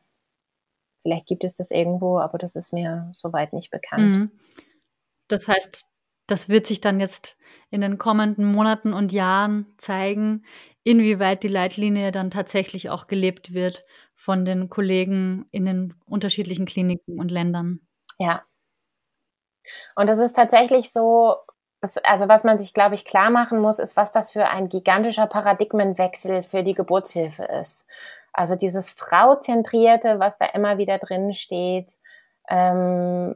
Vielleicht 1.02 1.26
gibt 1.26 1.44
es 1.44 1.54
das 1.54 1.70
irgendwo, 1.70 2.18
aber 2.18 2.38
das 2.38 2.56
ist 2.56 2.72
mir 2.72 3.12
soweit 3.16 3.52
nicht 3.52 3.70
bekannt. 3.70 4.02
Mhm. 4.02 4.30
Das 5.28 5.48
heißt, 5.48 5.86
das 6.26 6.48
wird 6.48 6.66
sich 6.66 6.80
dann 6.80 7.00
jetzt 7.00 7.36
in 7.70 7.80
den 7.80 7.98
kommenden 7.98 8.44
Monaten 8.44 8.92
und 8.92 9.12
Jahren 9.12 9.66
zeigen, 9.78 10.44
inwieweit 10.84 11.42
die 11.42 11.48
Leitlinie 11.48 12.12
dann 12.12 12.30
tatsächlich 12.30 12.90
auch 12.90 13.06
gelebt 13.06 13.52
wird 13.54 13.84
von 14.14 14.44
den 14.44 14.68
Kollegen 14.68 15.46
in 15.50 15.64
den 15.64 15.94
unterschiedlichen 16.06 16.66
Kliniken 16.66 17.18
und 17.18 17.30
Ländern. 17.30 17.80
Ja. 18.18 18.44
Und 19.96 20.08
es 20.08 20.18
ist 20.18 20.34
tatsächlich 20.34 20.92
so, 20.92 21.36
das, 21.80 21.98
also 21.98 22.28
was 22.28 22.44
man 22.44 22.58
sich, 22.58 22.74
glaube 22.74 22.94
ich, 22.94 23.04
klar 23.04 23.30
machen 23.30 23.60
muss, 23.60 23.78
ist, 23.78 23.96
was 23.96 24.12
das 24.12 24.30
für 24.30 24.48
ein 24.48 24.68
gigantischer 24.68 25.26
Paradigmenwechsel 25.26 26.42
für 26.42 26.62
die 26.62 26.74
Geburtshilfe 26.74 27.44
ist. 27.44 27.88
Also 28.32 28.54
dieses 28.54 28.90
Frauzentrierte, 28.90 30.18
was 30.18 30.38
da 30.38 30.46
immer 30.46 30.78
wieder 30.78 30.98
drin 30.98 31.34
steht, 31.34 31.92
ähm, 32.48 33.34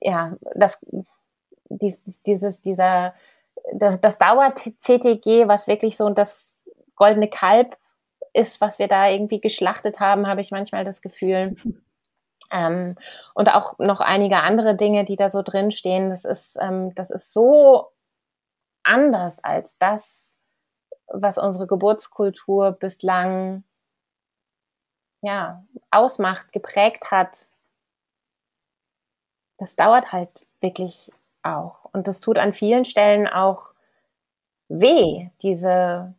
ja, 0.00 0.36
das 0.54 0.80
dies, 1.68 2.00
dieses, 2.26 2.60
dieser, 2.60 3.14
das, 3.72 4.00
das 4.00 4.18
Dauer-CTG, 4.18 5.48
was 5.48 5.68
wirklich 5.68 5.96
so 5.96 6.08
das 6.10 6.54
goldene 6.94 7.28
Kalb 7.28 7.76
ist, 8.32 8.60
was 8.60 8.78
wir 8.78 8.88
da 8.88 9.08
irgendwie 9.08 9.40
geschlachtet 9.40 10.00
haben, 10.00 10.26
habe 10.26 10.40
ich 10.40 10.50
manchmal 10.50 10.84
das 10.84 11.00
Gefühl. 11.00 11.56
Ähm, 12.52 12.96
und 13.34 13.54
auch 13.54 13.78
noch 13.78 14.00
einige 14.00 14.42
andere 14.42 14.74
Dinge, 14.76 15.04
die 15.04 15.16
da 15.16 15.28
so 15.28 15.42
drin 15.42 15.70
stehen. 15.70 16.10
Das 16.10 16.24
ist, 16.24 16.58
ähm, 16.60 16.94
das 16.94 17.10
ist 17.10 17.32
so 17.32 17.92
anders 18.82 19.42
als 19.42 19.78
das, 19.78 20.38
was 21.08 21.38
unsere 21.38 21.66
Geburtskultur 21.66 22.72
bislang 22.72 23.64
ja 25.22 25.64
ausmacht, 25.90 26.52
geprägt 26.52 27.10
hat. 27.10 27.50
Das 29.58 29.76
dauert 29.76 30.12
halt 30.12 30.46
wirklich 30.60 31.12
auch. 31.42 31.84
Und 31.92 32.08
das 32.08 32.20
tut 32.20 32.38
an 32.38 32.52
vielen 32.52 32.84
Stellen 32.84 33.26
auch 33.26 33.72
weh, 34.68 35.30
diese. 35.42 36.14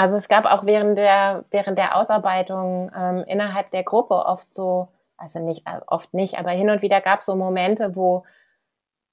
Also 0.00 0.16
es 0.16 0.28
gab 0.28 0.44
auch 0.44 0.64
während 0.64 0.96
der, 0.96 1.44
während 1.50 1.76
der 1.76 1.96
Ausarbeitung 1.96 2.90
ähm, 2.94 3.24
innerhalb 3.26 3.72
der 3.72 3.82
Gruppe 3.82 4.14
oft 4.14 4.54
so, 4.54 4.88
also 5.16 5.40
nicht, 5.40 5.66
äh, 5.66 5.80
oft 5.88 6.14
nicht, 6.14 6.38
aber 6.38 6.52
hin 6.52 6.70
und 6.70 6.82
wieder 6.82 7.00
gab 7.00 7.20
es 7.20 7.26
so 7.26 7.34
Momente, 7.34 7.96
wo, 7.96 8.24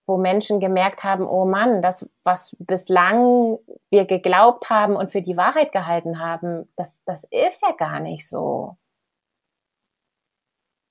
wo 0.05 0.17
Menschen 0.17 0.59
gemerkt 0.59 1.03
haben, 1.03 1.27
oh 1.27 1.45
Mann, 1.45 1.81
das, 1.81 2.07
was 2.23 2.55
bislang 2.59 3.57
wir 3.89 4.05
geglaubt 4.05 4.69
haben 4.69 4.95
und 4.95 5.11
für 5.11 5.23
die 5.23 5.38
Wahrheit 5.38 5.71
gehalten 5.71 6.19
haben, 6.19 6.71
das, 6.75 7.03
das 7.05 7.23
ist 7.23 7.63
ja 7.63 7.71
gar 7.71 7.99
nicht 7.99 8.29
so. 8.29 8.77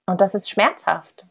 Und 0.06 0.20
das 0.20 0.34
ist 0.34 0.50
schmerzhaft. 0.50 1.28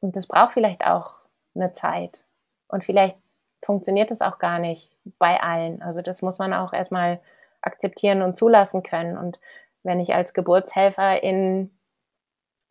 Und 0.00 0.16
das 0.16 0.26
braucht 0.26 0.54
vielleicht 0.54 0.84
auch 0.84 1.14
eine 1.54 1.72
Zeit. 1.72 2.26
Und 2.66 2.82
vielleicht 2.82 3.16
funktioniert 3.64 4.10
das 4.10 4.20
auch 4.20 4.38
gar 4.38 4.58
nicht 4.58 4.90
bei 5.18 5.40
allen. 5.40 5.82
Also 5.82 6.02
das 6.02 6.22
muss 6.22 6.38
man 6.38 6.52
auch 6.52 6.72
erstmal 6.72 7.20
akzeptieren 7.62 8.22
und 8.22 8.36
zulassen 8.36 8.82
können. 8.82 9.16
Und 9.16 9.38
wenn 9.82 10.00
ich 10.00 10.14
als 10.14 10.34
Geburtshelfer 10.34 11.22
in 11.22 11.70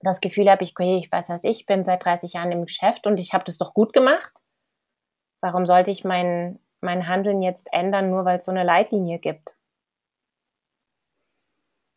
das 0.02 0.22
Gefühl 0.22 0.50
habe, 0.50 0.64
ich, 0.64 0.72
okay, 0.72 0.98
ich 0.98 1.12
weiß 1.12 1.30
was, 1.30 1.44
ich 1.44 1.66
bin 1.66 1.84
seit 1.84 2.04
30 2.04 2.34
Jahren 2.34 2.52
im 2.52 2.66
Geschäft 2.66 3.06
und 3.08 3.20
ich 3.20 3.34
habe 3.34 3.44
das 3.46 3.58
doch 3.58 3.74
gut 3.74 3.94
gemacht, 3.94 4.42
warum 5.42 5.66
sollte 5.66 5.92
ich 5.92 6.04
mein, 6.04 6.60
mein 6.82 7.08
Handeln 7.08 7.42
jetzt 7.42 7.72
ändern, 7.72 8.10
nur 8.10 8.26
weil 8.26 8.40
es 8.40 8.46
so 8.46 8.52
eine 8.52 8.64
Leitlinie 8.64 9.20
gibt? 9.20 9.54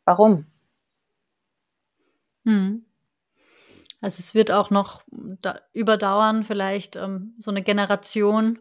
Warum? 0.07 0.47
Hm. 2.47 2.84
Also 4.05 4.21
es 4.21 4.35
wird 4.35 4.51
auch 4.51 4.69
noch 4.69 5.03
da 5.11 5.61
überdauern, 5.73 6.45
vielleicht 6.45 6.95
ähm, 6.95 7.35
so 7.39 7.51
eine 7.51 7.63
Generation, 7.63 8.59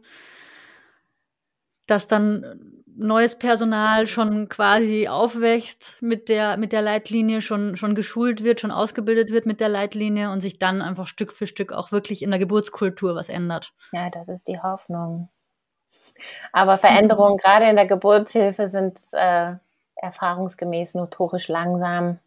dass 1.85 2.07
dann 2.07 2.85
neues 2.95 3.37
Personal 3.37 4.07
schon 4.07 4.47
quasi 4.47 5.09
aufwächst 5.09 6.01
mit 6.01 6.29
der, 6.29 6.55
mit 6.55 6.71
der 6.71 6.81
Leitlinie, 6.81 7.41
schon, 7.41 7.75
schon 7.75 7.93
geschult 7.93 8.45
wird, 8.45 8.61
schon 8.61 8.71
ausgebildet 8.71 9.31
wird 9.31 9.45
mit 9.45 9.59
der 9.59 9.67
Leitlinie 9.67 10.31
und 10.31 10.39
sich 10.39 10.59
dann 10.59 10.81
einfach 10.81 11.07
Stück 11.07 11.33
für 11.33 11.45
Stück 11.45 11.73
auch 11.73 11.91
wirklich 11.91 12.21
in 12.21 12.29
der 12.29 12.39
Geburtskultur 12.39 13.13
was 13.13 13.27
ändert. 13.27 13.73
Ja, 13.91 14.09
das 14.09 14.29
ist 14.29 14.47
die 14.47 14.61
Hoffnung. 14.61 15.27
Aber 16.53 16.77
Veränderungen 16.77 17.35
gerade 17.35 17.67
in 17.69 17.75
der 17.75 17.87
Geburtshilfe 17.87 18.69
sind 18.69 18.97
äh, 19.11 19.55
erfahrungsgemäß 19.97 20.95
notorisch 20.95 21.49
langsam. 21.49 22.19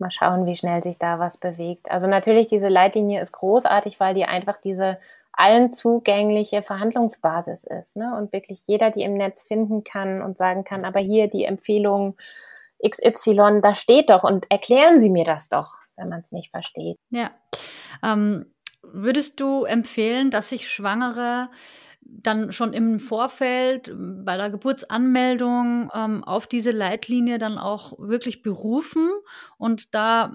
Mal 0.00 0.10
schauen, 0.10 0.46
wie 0.46 0.56
schnell 0.56 0.82
sich 0.82 0.98
da 0.98 1.18
was 1.18 1.36
bewegt. 1.36 1.90
Also 1.90 2.06
natürlich, 2.06 2.48
diese 2.48 2.68
Leitlinie 2.68 3.20
ist 3.20 3.32
großartig, 3.32 4.00
weil 4.00 4.14
die 4.14 4.24
einfach 4.24 4.58
diese 4.58 4.98
allen 5.32 5.72
zugängliche 5.72 6.62
Verhandlungsbasis 6.62 7.64
ist. 7.64 7.96
Ne? 7.96 8.14
Und 8.16 8.32
wirklich 8.32 8.66
jeder, 8.66 8.90
die 8.90 9.02
im 9.02 9.14
Netz 9.14 9.42
finden 9.42 9.84
kann 9.84 10.22
und 10.22 10.38
sagen 10.38 10.64
kann, 10.64 10.84
aber 10.84 11.00
hier 11.00 11.28
die 11.28 11.44
Empfehlung 11.44 12.16
XY, 12.86 13.60
da 13.62 13.74
steht 13.74 14.10
doch 14.10 14.24
und 14.24 14.50
erklären 14.50 15.00
Sie 15.00 15.10
mir 15.10 15.24
das 15.24 15.48
doch, 15.48 15.74
wenn 15.96 16.08
man 16.08 16.20
es 16.20 16.32
nicht 16.32 16.50
versteht. 16.50 16.98
Ja. 17.10 17.30
Ähm, 18.02 18.52
würdest 18.82 19.40
du 19.40 19.64
empfehlen, 19.64 20.30
dass 20.30 20.48
sich 20.48 20.68
Schwangere 20.68 21.50
dann 22.02 22.52
schon 22.52 22.72
im 22.72 22.98
Vorfeld 22.98 23.88
ähm, 23.88 24.24
bei 24.24 24.36
der 24.36 24.50
Geburtsanmeldung 24.50 25.90
ähm, 25.94 26.24
auf 26.24 26.46
diese 26.46 26.70
Leitlinie 26.70 27.38
dann 27.38 27.58
auch 27.58 27.98
wirklich 27.98 28.42
berufen 28.42 29.10
und 29.58 29.94
da 29.94 30.34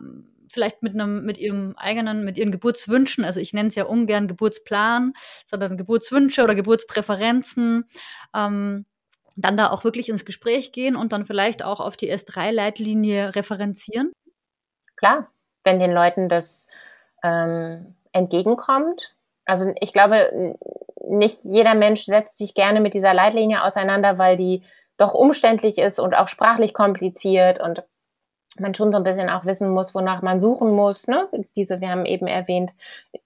vielleicht 0.51 0.83
mit 0.83 0.93
einem, 0.93 1.25
mit 1.25 1.37
ihrem 1.37 1.75
eigenen, 1.75 2.23
mit 2.23 2.37
ihren 2.37 2.51
Geburtswünschen, 2.51 3.25
also 3.25 3.39
ich 3.39 3.53
nenne 3.53 3.69
es 3.69 3.75
ja 3.75 3.85
ungern 3.85 4.27
Geburtsplan, 4.27 5.13
sondern 5.45 5.77
Geburtswünsche 5.77 6.43
oder 6.43 6.55
Geburtspräferenzen, 6.55 7.85
ähm, 8.33 8.85
dann 9.35 9.57
da 9.57 9.69
auch 9.69 9.83
wirklich 9.83 10.07
ins 10.09 10.23
Gespräch 10.23 10.71
gehen 10.71 10.95
und 10.95 11.11
dann 11.11 11.25
vielleicht 11.25 11.63
auch 11.63 11.81
auf 11.81 11.97
die 11.97 12.11
S3-Leitlinie 12.11 13.35
referenzieren? 13.35 14.13
Klar, 14.95 15.29
wenn 15.63 15.79
den 15.79 15.91
Leuten 15.91 16.29
das 16.29 16.67
ähm, 17.21 17.95
entgegenkommt. 18.13 19.13
Also 19.45 19.73
ich 19.81 19.91
glaube, 19.91 20.55
nicht 21.09 21.39
jeder 21.43 21.73
Mensch 21.75 22.03
setzt 22.03 22.37
sich 22.37 22.53
gerne 22.53 22.81
mit 22.81 22.93
dieser 22.93 23.13
Leitlinie 23.13 23.63
auseinander, 23.63 24.17
weil 24.17 24.37
die 24.37 24.63
doch 24.97 25.13
umständlich 25.13 25.77
ist 25.77 25.99
und 25.99 26.15
auch 26.15 26.27
sprachlich 26.27 26.73
kompliziert 26.73 27.59
und 27.59 27.83
man 28.59 28.73
schon 28.73 28.91
so 28.91 28.97
ein 28.97 29.03
bisschen 29.03 29.29
auch 29.29 29.45
wissen 29.45 29.69
muss, 29.69 29.93
wonach 29.93 30.21
man 30.21 30.39
suchen 30.39 30.71
muss. 30.71 31.07
Ne? 31.07 31.27
Diese, 31.57 31.81
wir 31.81 31.89
haben 31.89 32.05
eben 32.05 32.27
erwähnt, 32.27 32.71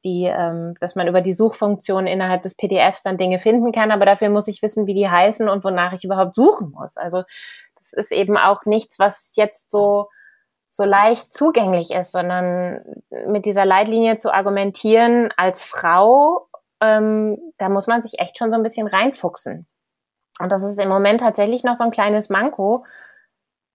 die, 0.03 0.25
ähm, 0.25 0.75
dass 0.79 0.95
man 0.95 1.07
über 1.07 1.21
die 1.21 1.33
Suchfunktion 1.33 2.07
innerhalb 2.07 2.41
des 2.41 2.55
PDFs 2.55 3.03
dann 3.03 3.17
Dinge 3.17 3.37
finden 3.37 3.71
kann, 3.71 3.91
aber 3.91 4.05
dafür 4.05 4.29
muss 4.29 4.47
ich 4.47 4.63
wissen, 4.63 4.87
wie 4.87 4.95
die 4.95 5.09
heißen 5.09 5.47
und 5.47 5.63
wonach 5.63 5.93
ich 5.93 6.03
überhaupt 6.03 6.35
suchen 6.35 6.71
muss. 6.71 6.97
Also 6.97 7.23
das 7.75 7.93
ist 7.93 8.11
eben 8.11 8.37
auch 8.37 8.65
nichts, 8.65 8.97
was 8.97 9.35
jetzt 9.35 9.69
so 9.69 10.07
so 10.71 10.83
leicht 10.83 11.33
zugänglich 11.33 11.89
ist, 11.89 12.11
sondern 12.11 12.81
mit 13.27 13.47
dieser 13.47 13.65
Leitlinie 13.65 14.19
zu 14.19 14.31
argumentieren 14.31 15.33
als 15.35 15.65
Frau 15.65 16.47
ähm, 16.81 17.37
da 17.57 17.69
muss 17.69 17.87
man 17.87 18.03
sich 18.03 18.19
echt 18.19 18.37
schon 18.37 18.51
so 18.51 18.57
ein 18.57 18.63
bisschen 18.63 18.87
reinfuchsen. 18.87 19.67
Und 20.39 20.51
das 20.51 20.63
ist 20.63 20.81
im 20.81 20.89
Moment 20.89 21.21
tatsächlich 21.21 21.63
noch 21.63 21.75
so 21.75 21.83
ein 21.83 21.91
kleines 21.91 22.29
Manko. 22.29 22.85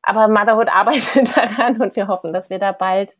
Aber 0.02 0.28
Motherhood 0.28 0.68
arbeitet 0.74 1.36
daran 1.36 1.80
und 1.80 1.96
wir 1.96 2.08
hoffen, 2.08 2.32
dass 2.32 2.50
wir 2.50 2.58
da 2.58 2.72
bald 2.72 3.16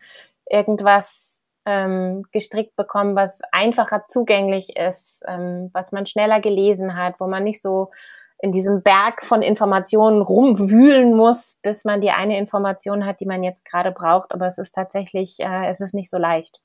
irgendwas 0.49 1.49
ähm, 1.67 2.25
gestrickt 2.33 2.77
bekommen, 2.77 3.17
was 3.17 3.41
einfacher 3.53 4.07
zugänglich 4.07 4.77
ist, 4.77 5.25
ähm, 5.27 5.71
was 5.73 5.93
man 5.93 6.07
schneller 6.07 6.41
gelesen 6.41 6.97
hat, 6.97 7.15
wo 7.19 7.27
man 7.27 7.45
nicht 7.45 7.63
so 7.63 7.91
in 8.39 8.53
diesem 8.53 8.83
Berg 8.83 9.23
von 9.23 9.41
Informationen 9.41 10.21
rumwühlen 10.21 11.15
muss, 11.15 11.61
bis 11.63 11.85
man 11.85 12.03
die 12.03 12.11
eine 12.11 12.39
Information 12.39 13.07
hat, 13.07 13.21
die 13.21 13.27
man 13.27 13.43
jetzt 13.43 13.65
gerade 13.65 13.91
braucht. 13.91 14.33
Aber 14.33 14.47
es 14.47 14.59
ist 14.59 14.75
tatsächlich, 14.75 15.41
äh, 15.41 15.71
es 15.71 15.81
ist 15.81 15.95
nicht 15.95 16.11
so 16.11 16.19
leicht, 16.19 16.61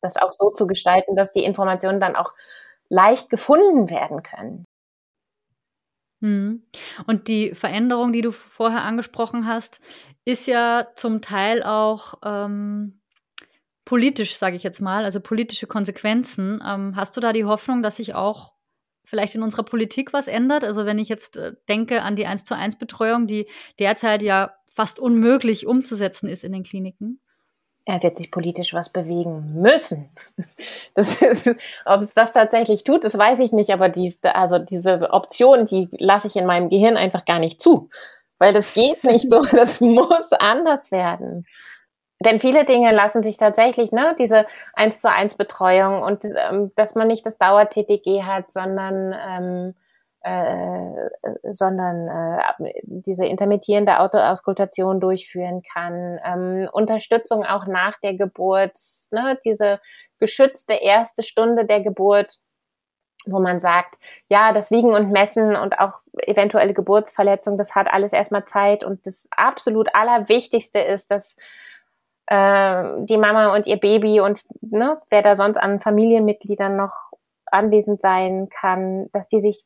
das 0.00 0.16
auch 0.16 0.32
so 0.32 0.50
zu 0.50 0.66
gestalten, 0.66 1.16
dass 1.16 1.32
die 1.32 1.44
Informationen 1.44 2.00
dann 2.00 2.16
auch 2.16 2.34
leicht 2.88 3.30
gefunden 3.30 3.90
werden 3.90 4.22
können. 4.22 4.64
Hm. 6.22 6.62
Und 7.06 7.28
die 7.28 7.54
Veränderung, 7.54 8.12
die 8.12 8.22
du 8.22 8.32
vorher 8.32 8.82
angesprochen 8.82 9.46
hast, 9.46 9.80
ist 10.24 10.46
ja 10.46 10.88
zum 10.96 11.20
Teil 11.20 11.62
auch 11.62 12.14
ähm, 12.24 13.00
politisch, 13.84 14.36
sage 14.36 14.56
ich 14.56 14.62
jetzt 14.62 14.80
mal, 14.80 15.04
also 15.04 15.20
politische 15.20 15.66
Konsequenzen. 15.66 16.62
Ähm, 16.66 16.96
hast 16.96 17.16
du 17.16 17.20
da 17.20 17.32
die 17.32 17.44
Hoffnung, 17.44 17.82
dass 17.82 17.96
sich 17.96 18.14
auch 18.14 18.54
vielleicht 19.04 19.34
in 19.34 19.42
unserer 19.42 19.62
Politik 19.62 20.12
was 20.12 20.26
ändert? 20.26 20.64
Also 20.64 20.86
wenn 20.86 20.98
ich 20.98 21.08
jetzt 21.08 21.36
äh, 21.36 21.52
denke 21.68 22.02
an 22.02 22.16
die 22.16 22.26
1 22.26 22.44
zu 22.44 22.56
1 22.56 22.76
Betreuung, 22.76 23.26
die 23.26 23.46
derzeit 23.78 24.22
ja 24.22 24.54
fast 24.70 24.98
unmöglich 24.98 25.66
umzusetzen 25.66 26.28
ist 26.28 26.44
in 26.44 26.52
den 26.52 26.64
Kliniken. 26.64 27.20
Er 27.88 28.02
wird 28.02 28.18
sich 28.18 28.32
politisch 28.32 28.74
was 28.74 28.90
bewegen 28.90 29.60
müssen. 29.60 30.10
Das 30.94 31.20
ist, 31.20 31.54
ob 31.84 32.00
es 32.00 32.14
das 32.14 32.32
tatsächlich 32.32 32.82
tut, 32.82 33.04
das 33.04 33.18
weiß 33.18 33.40
ich 33.40 33.52
nicht, 33.52 33.70
aber 33.70 33.90
dies, 33.90 34.18
also 34.24 34.58
diese 34.58 35.10
Option, 35.10 35.66
die 35.66 35.88
lasse 35.98 36.26
ich 36.26 36.36
in 36.36 36.46
meinem 36.46 36.70
Gehirn 36.70 36.96
einfach 36.96 37.26
gar 37.26 37.38
nicht 37.38 37.60
zu. 37.60 37.90
Weil 38.38 38.54
das 38.54 38.72
geht 38.72 39.04
nicht 39.04 39.30
so, 39.30 39.42
das 39.42 39.80
muss 39.82 40.32
anders 40.32 40.90
werden. 40.92 41.46
Denn 42.24 42.40
viele 42.40 42.64
Dinge 42.64 42.92
lassen 42.92 43.22
sich 43.22 43.36
tatsächlich, 43.36 43.92
ne, 43.92 44.14
diese 44.18 44.46
eins 44.72 45.02
zu 45.02 45.10
eins 45.10 45.34
Betreuung 45.34 46.02
und 46.02 46.24
ähm, 46.24 46.72
dass 46.76 46.94
man 46.94 47.08
nicht 47.08 47.26
das 47.26 47.36
Dauer-TTG 47.36 48.22
hat, 48.22 48.50
sondern 48.50 49.14
ähm, 49.28 49.74
äh, 50.26 51.52
sondern 51.52 52.08
äh, 52.08 52.72
diese 52.82 53.24
intermittierende 53.24 54.00
Autoauskultation 54.00 54.98
durchführen 54.98 55.62
kann, 55.72 56.18
ähm, 56.24 56.68
Unterstützung 56.72 57.44
auch 57.44 57.68
nach 57.68 58.00
der 58.00 58.14
Geburt, 58.14 58.76
ne, 59.12 59.38
diese 59.44 59.78
geschützte 60.18 60.74
erste 60.74 61.22
Stunde 61.22 61.64
der 61.64 61.80
Geburt, 61.80 62.40
wo 63.26 63.38
man 63.38 63.60
sagt, 63.60 63.94
ja, 64.28 64.52
das 64.52 64.72
Wiegen 64.72 64.94
und 64.94 65.12
Messen 65.12 65.54
und 65.54 65.78
auch 65.78 66.00
eventuelle 66.18 66.74
Geburtsverletzung, 66.74 67.56
das 67.56 67.76
hat 67.76 67.92
alles 67.92 68.12
erstmal 68.12 68.46
Zeit. 68.46 68.82
Und 68.82 69.06
das 69.06 69.28
absolut 69.30 69.94
Allerwichtigste 69.94 70.80
ist, 70.80 71.12
dass 71.12 71.36
äh, 72.26 72.82
die 73.04 73.16
Mama 73.16 73.54
und 73.54 73.68
ihr 73.68 73.78
Baby 73.78 74.18
und 74.18 74.40
ne, 74.60 75.00
wer 75.08 75.22
da 75.22 75.36
sonst 75.36 75.58
an 75.58 75.78
Familienmitgliedern 75.78 76.76
noch 76.76 77.12
anwesend 77.46 78.00
sein 78.00 78.48
kann, 78.48 79.08
dass 79.12 79.28
die 79.28 79.40
sich 79.40 79.64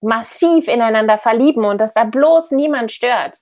massiv 0.00 0.68
ineinander 0.68 1.18
verlieben 1.18 1.64
und 1.64 1.80
dass 1.80 1.94
da 1.94 2.04
bloß 2.04 2.52
niemand 2.52 2.92
stört. 2.92 3.38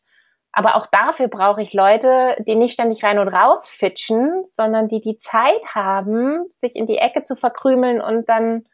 Aber 0.53 0.77
auch 0.77 0.87
dafür 0.87 1.29
brauche 1.29 1.63
ich 1.63 1.73
Leute, 1.73 2.37
die 2.47 2.55
nicht 2.55 2.75
ständig 2.75 3.03
rein 3.05 3.19
und 3.19 3.29
raus 3.29 3.69
fitschen, 3.69 4.45
sondern 4.47 4.89
die 4.89 5.01
die 5.01 5.17
Zeit 5.17 5.75
haben, 5.75 6.45
sich 6.55 6.77
in 6.77 6.87
die 6.87 6.99
Ecke 6.99 7.23
zu 7.23 7.37
verkrümeln 7.37 8.01
und 8.03 8.29
dann 8.29 8.67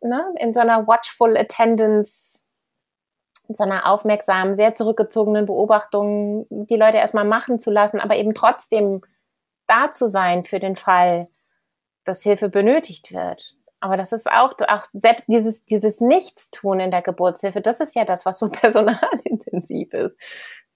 ne, 0.00 0.24
in 0.38 0.54
so 0.54 0.60
einer 0.60 0.86
watchful 0.86 1.36
attendance 1.36 2.42
in 3.48 3.54
so 3.54 3.64
einer 3.64 3.86
aufmerksamen, 3.86 4.56
sehr 4.56 4.74
zurückgezogenen 4.74 5.46
Beobachtung 5.46 6.46
die 6.50 6.76
Leute 6.76 6.98
erstmal 6.98 7.24
machen 7.24 7.60
zu 7.60 7.70
lassen, 7.70 8.00
aber 8.00 8.16
eben 8.16 8.34
trotzdem 8.34 9.02
da 9.66 9.92
zu 9.92 10.08
sein 10.08 10.44
für 10.44 10.58
den 10.58 10.76
Fall, 10.76 11.28
dass 12.04 12.22
Hilfe 12.22 12.48
benötigt 12.48 13.12
wird. 13.12 13.55
Aber 13.80 13.96
das 13.96 14.12
ist 14.12 14.30
auch, 14.30 14.54
auch 14.68 14.84
selbst 14.92 15.26
dieses, 15.28 15.64
dieses 15.64 16.00
Nichtstun 16.00 16.80
in 16.80 16.90
der 16.90 17.02
Geburtshilfe, 17.02 17.60
das 17.60 17.80
ist 17.80 17.94
ja 17.94 18.04
das, 18.04 18.24
was 18.24 18.38
so 18.38 18.48
personalintensiv 18.50 19.92
ist. 19.92 20.16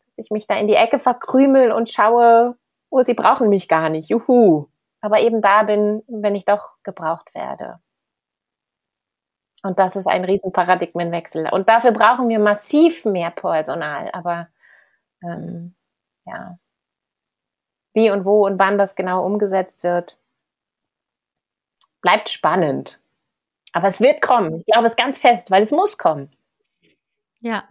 Dass 0.07 0.19
ich 0.27 0.31
mich 0.31 0.47
da 0.47 0.57
in 0.57 0.69
die 0.69 0.75
Ecke 0.75 0.99
verkrümel 0.99 1.73
und 1.73 1.89
schaue, 1.89 2.57
oh, 2.91 3.03
sie 3.03 3.15
brauchen 3.15 3.49
mich 3.49 3.69
gar 3.69 3.89
nicht, 3.89 4.11
juhu. 4.11 4.67
Aber 5.01 5.21
eben 5.21 5.41
da 5.41 5.63
bin, 5.63 6.03
wenn 6.09 6.35
ich 6.35 6.45
doch 6.45 6.75
gebraucht 6.83 7.35
werde. 7.35 7.81
Und 9.63 9.79
das 9.79 9.97
ist 9.97 10.07
ein 10.07 10.25
riesen 10.25 10.53
Paradigmenwechsel. 10.53 11.49
Und 11.51 11.69
dafür 11.69 11.93
brauchen 11.93 12.29
wir 12.29 12.39
massiv 12.39 13.05
mehr 13.05 13.31
Personal. 13.31 14.11
Aber 14.13 14.49
ähm, 15.23 15.75
ja, 16.27 16.59
wie 17.95 18.11
und 18.11 18.25
wo 18.25 18.47
und 18.47 18.59
wann 18.59 18.79
das 18.79 18.95
genau 18.95 19.25
umgesetzt 19.25 19.83
wird, 19.83 20.19
bleibt 22.01 22.29
spannend. 22.29 23.01
Aber 23.73 23.89
es 23.89 24.01
wird 24.01 24.21
kommen. 24.21 24.57
Ich 24.57 24.67
glaube 24.67 24.87
es 24.87 24.97
ganz 24.97 25.19
fest, 25.19 25.51
weil 25.51 25.63
es 25.63 25.71
muss 25.71 25.97
kommen. 25.97 26.29
Ja, 27.41 27.65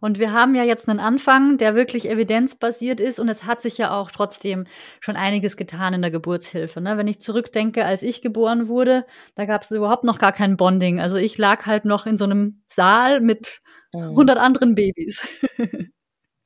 und 0.00 0.18
wir 0.18 0.32
haben 0.32 0.54
ja 0.54 0.62
jetzt 0.62 0.88
einen 0.88 1.00
Anfang, 1.00 1.58
der 1.58 1.74
wirklich 1.74 2.08
evidenzbasiert 2.08 3.00
ist 3.00 3.18
und 3.18 3.28
es 3.28 3.44
hat 3.44 3.62
sich 3.62 3.78
ja 3.78 3.98
auch 3.98 4.10
trotzdem 4.10 4.66
schon 5.00 5.16
einiges 5.16 5.56
getan 5.56 5.94
in 5.94 6.02
der 6.02 6.10
Geburtshilfe. 6.10 6.80
Ne? 6.80 6.96
Wenn 6.96 7.08
ich 7.08 7.20
zurückdenke, 7.20 7.84
als 7.84 8.02
ich 8.02 8.22
geboren 8.22 8.68
wurde, 8.68 9.06
da 9.34 9.46
gab 9.46 9.62
es 9.62 9.70
überhaupt 9.70 10.04
noch 10.04 10.18
gar 10.18 10.32
kein 10.32 10.56
Bonding. 10.56 11.00
Also 11.00 11.16
ich 11.16 11.38
lag 11.38 11.66
halt 11.66 11.84
noch 11.84 12.06
in 12.06 12.18
so 12.18 12.24
einem 12.24 12.62
Saal 12.68 13.20
mit 13.20 13.62
mhm. 13.92 14.10
100 14.10 14.38
anderen 14.38 14.74
Babys. 14.74 15.26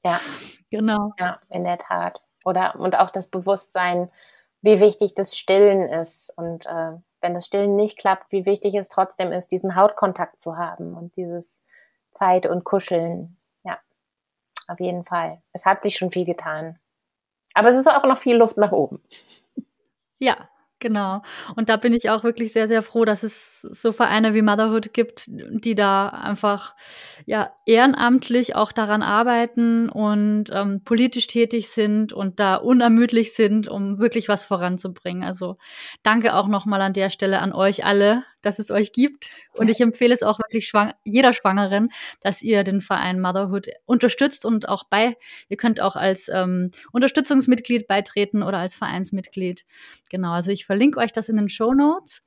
ja. 0.04 0.20
Genau. 0.70 1.12
Ja, 1.18 1.40
in 1.48 1.64
der 1.64 1.78
Tat. 1.78 2.22
Oder, 2.44 2.78
und 2.78 2.96
auch 2.96 3.10
das 3.10 3.28
Bewusstsein, 3.28 4.08
wie 4.62 4.78
wichtig 4.80 5.14
das 5.14 5.36
Stillen 5.36 5.82
ist 5.82 6.32
und 6.36 6.66
äh, 6.66 6.92
wenn 7.20 7.34
das 7.34 7.46
Stillen 7.46 7.76
nicht 7.76 7.98
klappt, 7.98 8.32
wie 8.32 8.46
wichtig 8.46 8.74
es 8.74 8.88
trotzdem 8.88 9.32
ist, 9.32 9.50
diesen 9.50 9.76
Hautkontakt 9.76 10.40
zu 10.40 10.56
haben 10.56 10.94
und 10.94 11.16
dieses 11.16 11.62
Zeit 12.12 12.46
und 12.46 12.64
Kuscheln. 12.64 13.36
Ja, 13.62 13.78
auf 14.68 14.80
jeden 14.80 15.04
Fall. 15.04 15.42
Es 15.52 15.66
hat 15.66 15.82
sich 15.82 15.96
schon 15.96 16.10
viel 16.10 16.24
getan. 16.24 16.78
Aber 17.54 17.68
es 17.68 17.76
ist 17.76 17.88
auch 17.88 18.04
noch 18.04 18.18
viel 18.18 18.36
Luft 18.36 18.56
nach 18.56 18.72
oben. 18.72 19.02
Ja, 20.18 20.48
Genau. 20.80 21.22
Und 21.56 21.68
da 21.68 21.76
bin 21.76 21.92
ich 21.92 22.08
auch 22.08 22.24
wirklich 22.24 22.52
sehr, 22.54 22.66
sehr 22.66 22.82
froh, 22.82 23.04
dass 23.04 23.22
es 23.22 23.60
so 23.60 23.92
Vereine 23.92 24.32
wie 24.32 24.40
Motherhood 24.40 24.94
gibt, 24.94 25.26
die 25.28 25.74
da 25.74 26.08
einfach 26.08 26.74
ja 27.26 27.50
ehrenamtlich 27.66 28.56
auch 28.56 28.72
daran 28.72 29.02
arbeiten 29.02 29.90
und 29.90 30.44
ähm, 30.52 30.82
politisch 30.82 31.26
tätig 31.26 31.68
sind 31.68 32.14
und 32.14 32.40
da 32.40 32.56
unermüdlich 32.56 33.34
sind, 33.34 33.68
um 33.68 33.98
wirklich 33.98 34.28
was 34.28 34.44
voranzubringen. 34.44 35.22
Also 35.22 35.58
danke 36.02 36.34
auch 36.34 36.48
nochmal 36.48 36.80
an 36.80 36.94
der 36.94 37.10
Stelle 37.10 37.40
an 37.40 37.52
euch 37.52 37.84
alle, 37.84 38.24
dass 38.42 38.58
es 38.58 38.70
euch 38.70 38.92
gibt. 38.92 39.30
Und 39.58 39.68
ich 39.68 39.80
empfehle 39.80 40.14
es 40.14 40.22
auch 40.22 40.38
wirklich 40.38 40.66
schwang 40.66 40.92
jeder 41.04 41.32
Schwangeren, 41.32 41.90
dass 42.20 42.42
ihr 42.42 42.64
den 42.64 42.80
Verein 42.80 43.20
Motherhood 43.20 43.68
unterstützt 43.86 44.44
und 44.44 44.68
auch 44.68 44.84
bei, 44.84 45.16
ihr 45.48 45.56
könnt 45.56 45.80
auch 45.80 45.96
als 45.96 46.28
ähm, 46.32 46.70
Unterstützungsmitglied 46.92 47.86
beitreten 47.86 48.42
oder 48.42 48.58
als 48.58 48.74
Vereinsmitglied. 48.74 49.64
Genau, 50.10 50.32
also 50.32 50.50
ich 50.50 50.66
verlinke 50.66 50.98
euch 51.00 51.12
das 51.12 51.28
in 51.28 51.36
den 51.36 51.48
Show 51.48 51.74
Notes. 51.74 52.22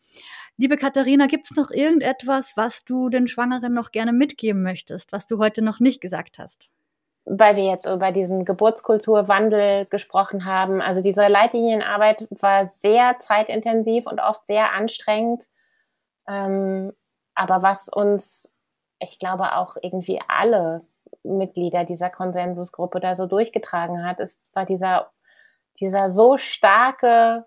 Liebe 0.57 0.77
Katharina, 0.77 1.25
gibt 1.25 1.45
es 1.49 1.57
noch 1.57 1.71
irgendetwas, 1.71 2.53
was 2.55 2.85
du 2.85 3.09
den 3.09 3.27
Schwangeren 3.27 3.73
noch 3.73 3.91
gerne 3.91 4.13
mitgeben 4.13 4.61
möchtest, 4.61 5.11
was 5.11 5.25
du 5.25 5.39
heute 5.39 5.63
noch 5.63 5.79
nicht 5.79 5.99
gesagt 5.99 6.37
hast? 6.37 6.71
weil 7.25 7.55
wir 7.55 7.63
jetzt 7.63 7.85
über 7.85 8.11
diesen 8.11 8.45
Geburtskulturwandel 8.45 9.85
gesprochen 9.85 10.45
haben. 10.45 10.81
Also 10.81 11.01
diese 11.01 11.27
Leitlinienarbeit 11.27 12.27
war 12.31 12.65
sehr 12.65 13.17
zeitintensiv 13.19 14.05
und 14.07 14.19
oft 14.19 14.45
sehr 14.45 14.73
anstrengend. 14.73 15.45
Ähm, 16.27 16.93
aber 17.35 17.61
was 17.61 17.89
uns, 17.89 18.51
ich 18.99 19.19
glaube 19.19 19.55
auch 19.55 19.75
irgendwie 19.81 20.21
alle 20.27 20.85
Mitglieder 21.23 21.83
dieser 21.83 22.09
Konsensusgruppe 22.09 22.99
da 22.99 23.15
so 23.15 23.25
durchgetragen 23.25 24.05
hat, 24.05 24.19
ist, 24.19 24.41
war 24.53 24.65
dieser, 24.65 25.11
dieser 25.79 26.11
so 26.11 26.37
starke 26.37 27.45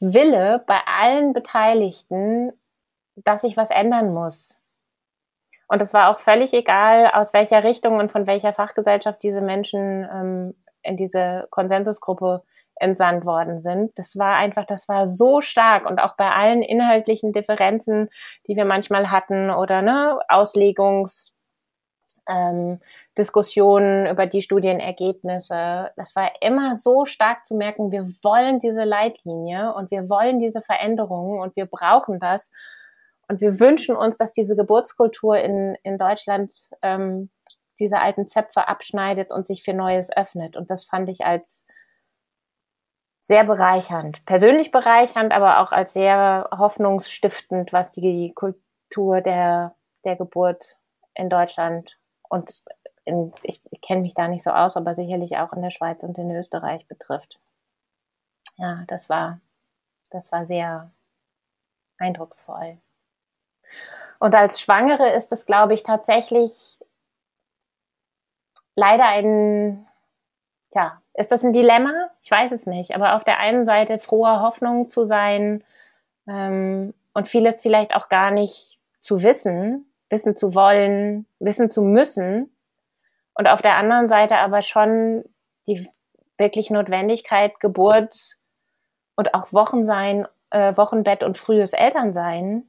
Wille 0.00 0.64
bei 0.66 0.80
allen 0.86 1.32
Beteiligten, 1.32 2.52
dass 3.16 3.42
sich 3.42 3.56
was 3.56 3.70
ändern 3.70 4.12
muss. 4.12 4.58
Und 5.68 5.80
es 5.82 5.94
war 5.94 6.10
auch 6.10 6.18
völlig 6.18 6.52
egal, 6.52 7.10
aus 7.12 7.32
welcher 7.32 7.62
Richtung 7.62 7.98
und 7.98 8.10
von 8.10 8.26
welcher 8.26 8.52
Fachgesellschaft 8.52 9.22
diese 9.22 9.40
Menschen 9.40 10.08
ähm, 10.12 10.54
in 10.82 10.96
diese 10.96 11.46
Konsensusgruppe 11.50 12.42
entsandt 12.80 13.24
worden 13.24 13.60
sind. 13.60 13.92
Das 13.98 14.16
war 14.16 14.36
einfach, 14.36 14.64
das 14.64 14.88
war 14.88 15.06
so 15.06 15.40
stark 15.40 15.88
und 15.88 16.00
auch 16.00 16.16
bei 16.16 16.30
allen 16.30 16.62
inhaltlichen 16.62 17.32
Differenzen, 17.32 18.08
die 18.46 18.56
wir 18.56 18.64
manchmal 18.64 19.10
hatten 19.10 19.50
oder 19.50 19.82
ne, 19.82 20.18
Auslegungs 20.28 21.34
ähm, 22.28 22.80
Diskussionen 23.18 24.06
über 24.06 24.26
die 24.26 24.42
Studienergebnisse. 24.42 25.90
Das 25.96 26.14
war 26.16 26.30
immer 26.40 26.76
so 26.76 27.04
stark 27.04 27.46
zu 27.46 27.56
merken, 27.56 27.90
wir 27.92 28.08
wollen 28.22 28.60
diese 28.60 28.84
Leitlinie 28.84 29.74
und 29.74 29.90
wir 29.90 30.08
wollen 30.08 30.38
diese 30.38 30.62
Veränderungen 30.62 31.40
und 31.40 31.56
wir 31.56 31.66
brauchen 31.66 32.20
das. 32.20 32.52
Und 33.28 33.40
wir 33.40 33.60
wünschen 33.60 33.94
uns, 33.94 34.16
dass 34.16 34.32
diese 34.32 34.56
Geburtskultur 34.56 35.38
in, 35.38 35.76
in 35.84 35.98
Deutschland 35.98 36.70
ähm, 36.82 37.30
diese 37.78 38.00
alten 38.00 38.26
Zöpfe 38.26 38.68
abschneidet 38.68 39.30
und 39.30 39.46
sich 39.46 39.62
für 39.62 39.72
Neues 39.72 40.14
öffnet. 40.14 40.56
Und 40.56 40.70
das 40.70 40.84
fand 40.84 41.08
ich 41.08 41.24
als 41.24 41.64
sehr 43.20 43.44
bereichernd. 43.44 44.24
Persönlich 44.26 44.70
bereichernd, 44.70 45.32
aber 45.32 45.60
auch 45.60 45.72
als 45.72 45.92
sehr 45.92 46.48
hoffnungsstiftend, 46.56 47.72
was 47.72 47.90
die 47.90 48.32
Kultur 48.34 49.20
der, 49.20 49.74
der 50.04 50.16
Geburt 50.16 50.78
in 51.14 51.28
Deutschland 51.28 51.98
und 52.28 52.62
in, 53.04 53.32
ich 53.42 53.62
kenne 53.82 54.02
mich 54.02 54.14
da 54.14 54.28
nicht 54.28 54.44
so 54.44 54.50
aus, 54.50 54.76
aber 54.76 54.94
sicherlich 54.94 55.36
auch 55.36 55.52
in 55.52 55.62
der 55.62 55.70
Schweiz 55.70 56.02
und 56.02 56.16
in 56.18 56.30
Österreich 56.30 56.86
betrifft. 56.86 57.40
Ja, 58.56 58.84
das 58.88 59.08
war, 59.08 59.40
das 60.10 60.30
war 60.32 60.44
sehr 60.44 60.90
eindrucksvoll. 61.98 62.78
Und 64.18 64.34
als 64.34 64.60
Schwangere 64.60 65.10
ist 65.10 65.32
es, 65.32 65.46
glaube 65.46 65.74
ich, 65.74 65.82
tatsächlich 65.82 66.78
leider 68.74 69.04
ein, 69.04 69.88
tja, 70.70 71.00
ist 71.14 71.30
das 71.30 71.44
ein 71.44 71.52
Dilemma? 71.52 72.10
Ich 72.22 72.30
weiß 72.30 72.52
es 72.52 72.66
nicht. 72.66 72.94
Aber 72.94 73.16
auf 73.16 73.24
der 73.24 73.38
einen 73.38 73.66
Seite 73.66 73.98
froher 73.98 74.40
Hoffnung 74.40 74.88
zu 74.88 75.04
sein 75.04 75.64
ähm, 76.26 76.94
und 77.14 77.28
vieles 77.28 77.60
vielleicht 77.60 77.94
auch 77.94 78.08
gar 78.08 78.30
nicht 78.30 78.78
zu 79.00 79.22
wissen, 79.22 79.86
wissen 80.08 80.36
zu 80.36 80.54
wollen, 80.54 81.26
wissen 81.38 81.70
zu 81.70 81.82
müssen. 81.82 82.54
Und 83.34 83.46
auf 83.48 83.62
der 83.62 83.76
anderen 83.76 84.08
Seite 84.08 84.36
aber 84.36 84.62
schon 84.62 85.24
die 85.66 85.88
wirklich 86.38 86.70
Notwendigkeit, 86.70 87.60
Geburt 87.60 88.36
und 89.16 89.34
auch 89.34 89.52
Wochensein, 89.52 90.26
äh, 90.50 90.76
Wochenbett 90.76 91.22
und 91.22 91.38
frühes 91.38 91.72
Elternsein 91.72 92.64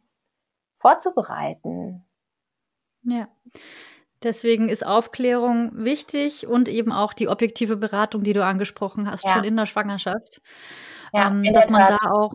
vorzubereiten. 0.77 2.05
Ja. 3.03 3.27
Deswegen 4.23 4.69
ist 4.69 4.85
Aufklärung 4.85 5.71
wichtig 5.73 6.45
und 6.47 6.69
eben 6.69 6.91
auch 6.91 7.13
die 7.13 7.27
objektive 7.27 7.75
Beratung, 7.77 8.23
die 8.23 8.33
du 8.33 8.45
angesprochen 8.45 9.09
hast, 9.09 9.25
ja. 9.25 9.33
schon 9.33 9.43
in 9.43 9.57
der 9.57 9.65
Schwangerschaft. 9.65 10.41
Ja, 11.13 11.27
ähm, 11.27 11.43
dass 11.53 11.69
man 11.69 11.87
da 11.87 12.11
auch 12.11 12.33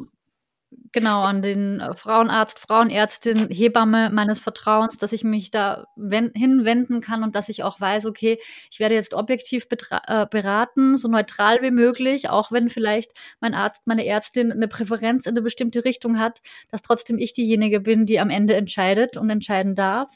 genau 0.92 1.22
an 1.22 1.42
den 1.42 1.80
äh, 1.80 1.94
Frauenarzt, 1.94 2.58
Frauenärztin, 2.58 3.48
Hebamme 3.50 4.10
meines 4.10 4.40
Vertrauens, 4.40 4.96
dass 4.98 5.12
ich 5.12 5.24
mich 5.24 5.50
da 5.50 5.84
hinwenden 5.96 7.00
kann 7.00 7.22
und 7.22 7.34
dass 7.34 7.48
ich 7.48 7.62
auch 7.62 7.80
weiß, 7.80 8.06
okay, 8.06 8.38
ich 8.70 8.80
werde 8.80 8.94
jetzt 8.94 9.14
objektiv 9.14 9.66
äh, 9.70 10.26
beraten, 10.26 10.96
so 10.96 11.08
neutral 11.08 11.62
wie 11.62 11.70
möglich, 11.70 12.28
auch 12.28 12.52
wenn 12.52 12.68
vielleicht 12.68 13.12
mein 13.40 13.54
Arzt, 13.54 13.86
meine 13.86 14.06
Ärztin 14.06 14.52
eine 14.52 14.68
Präferenz 14.68 15.26
in 15.26 15.32
eine 15.32 15.42
bestimmte 15.42 15.84
Richtung 15.84 16.18
hat, 16.18 16.40
dass 16.70 16.82
trotzdem 16.82 17.18
ich 17.18 17.32
diejenige 17.32 17.80
bin, 17.80 18.06
die 18.06 18.20
am 18.20 18.30
Ende 18.30 18.54
entscheidet 18.54 19.16
und 19.16 19.30
entscheiden 19.30 19.74
darf. 19.74 20.10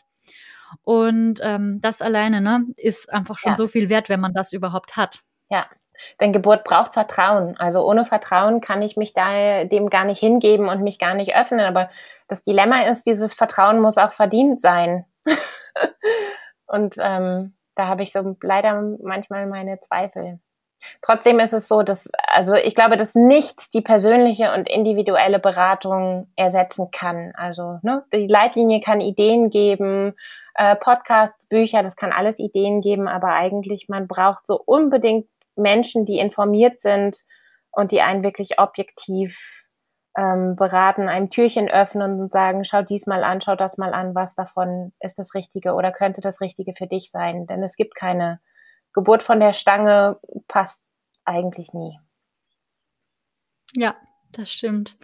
Und 0.82 1.40
ähm, 1.42 1.80
das 1.80 2.02
alleine 2.02 2.40
ne, 2.40 2.64
ist 2.76 3.12
einfach 3.12 3.38
schon 3.38 3.52
ja. 3.52 3.56
so 3.56 3.68
viel 3.68 3.88
wert, 3.88 4.08
wenn 4.08 4.20
man 4.20 4.32
das 4.32 4.52
überhaupt 4.52 4.96
hat. 4.96 5.20
Ja, 5.48 5.66
denn 6.20 6.32
Geburt 6.32 6.64
braucht 6.64 6.94
Vertrauen. 6.94 7.56
Also 7.58 7.86
ohne 7.86 8.04
Vertrauen 8.04 8.60
kann 8.60 8.82
ich 8.82 8.96
mich 8.96 9.12
da 9.12 9.64
dem 9.64 9.90
gar 9.90 10.04
nicht 10.04 10.20
hingeben 10.20 10.68
und 10.68 10.82
mich 10.82 10.98
gar 10.98 11.14
nicht 11.14 11.34
öffnen. 11.34 11.60
Aber 11.60 11.90
das 12.28 12.42
Dilemma 12.42 12.82
ist, 12.82 13.06
dieses 13.06 13.34
Vertrauen 13.34 13.80
muss 13.80 13.98
auch 13.98 14.12
verdient 14.12 14.60
sein. 14.60 15.04
und 16.66 16.94
ähm, 17.00 17.54
da 17.74 17.88
habe 17.88 18.02
ich 18.02 18.12
so 18.12 18.36
leider 18.42 18.80
manchmal 19.02 19.46
meine 19.46 19.80
Zweifel. 19.80 20.40
Trotzdem 21.02 21.38
ist 21.40 21.52
es 21.52 21.68
so, 21.68 21.82
dass, 21.82 22.10
also 22.26 22.54
ich 22.54 22.74
glaube, 22.74 22.96
dass 22.96 23.14
nichts 23.14 23.70
die 23.70 23.80
persönliche 23.80 24.52
und 24.54 24.68
individuelle 24.68 25.38
Beratung 25.38 26.30
ersetzen 26.36 26.90
kann. 26.90 27.32
Also 27.34 27.78
ne, 27.82 28.04
die 28.12 28.26
Leitlinie 28.26 28.80
kann 28.80 29.00
Ideen 29.00 29.50
geben, 29.50 30.14
äh, 30.54 30.76
Podcasts, 30.76 31.46
Bücher, 31.46 31.82
das 31.82 31.96
kann 31.96 32.12
alles 32.12 32.38
Ideen 32.38 32.80
geben, 32.80 33.08
aber 33.08 33.34
eigentlich 33.34 33.88
man 33.88 34.08
braucht 34.08 34.46
so 34.46 34.60
unbedingt 34.64 35.26
Menschen, 35.56 36.04
die 36.04 36.18
informiert 36.18 36.80
sind 36.80 37.18
und 37.70 37.92
die 37.92 38.00
einen 38.00 38.24
wirklich 38.24 38.58
objektiv 38.58 39.60
ähm, 40.16 40.56
beraten, 40.56 41.08
einem 41.08 41.30
Türchen 41.30 41.70
öffnen 41.70 42.20
und 42.20 42.32
sagen, 42.32 42.64
schau 42.64 42.82
dies 42.82 43.06
mal 43.06 43.22
an, 43.22 43.40
schau 43.40 43.54
das 43.54 43.78
mal 43.78 43.94
an, 43.94 44.14
was 44.14 44.34
davon 44.34 44.92
ist 45.00 45.18
das 45.18 45.34
Richtige 45.34 45.74
oder 45.74 45.92
könnte 45.92 46.20
das 46.20 46.40
Richtige 46.40 46.74
für 46.76 46.86
dich 46.86 47.10
sein. 47.10 47.46
Denn 47.46 47.62
es 47.62 47.76
gibt 47.76 47.94
keine 47.94 48.40
Geburt 48.92 49.22
von 49.22 49.40
der 49.40 49.52
Stange, 49.52 50.18
passt 50.48 50.82
eigentlich 51.24 51.72
nie. 51.72 51.98
Ja, 53.74 53.96
das 54.32 54.52
stimmt. 54.52 54.96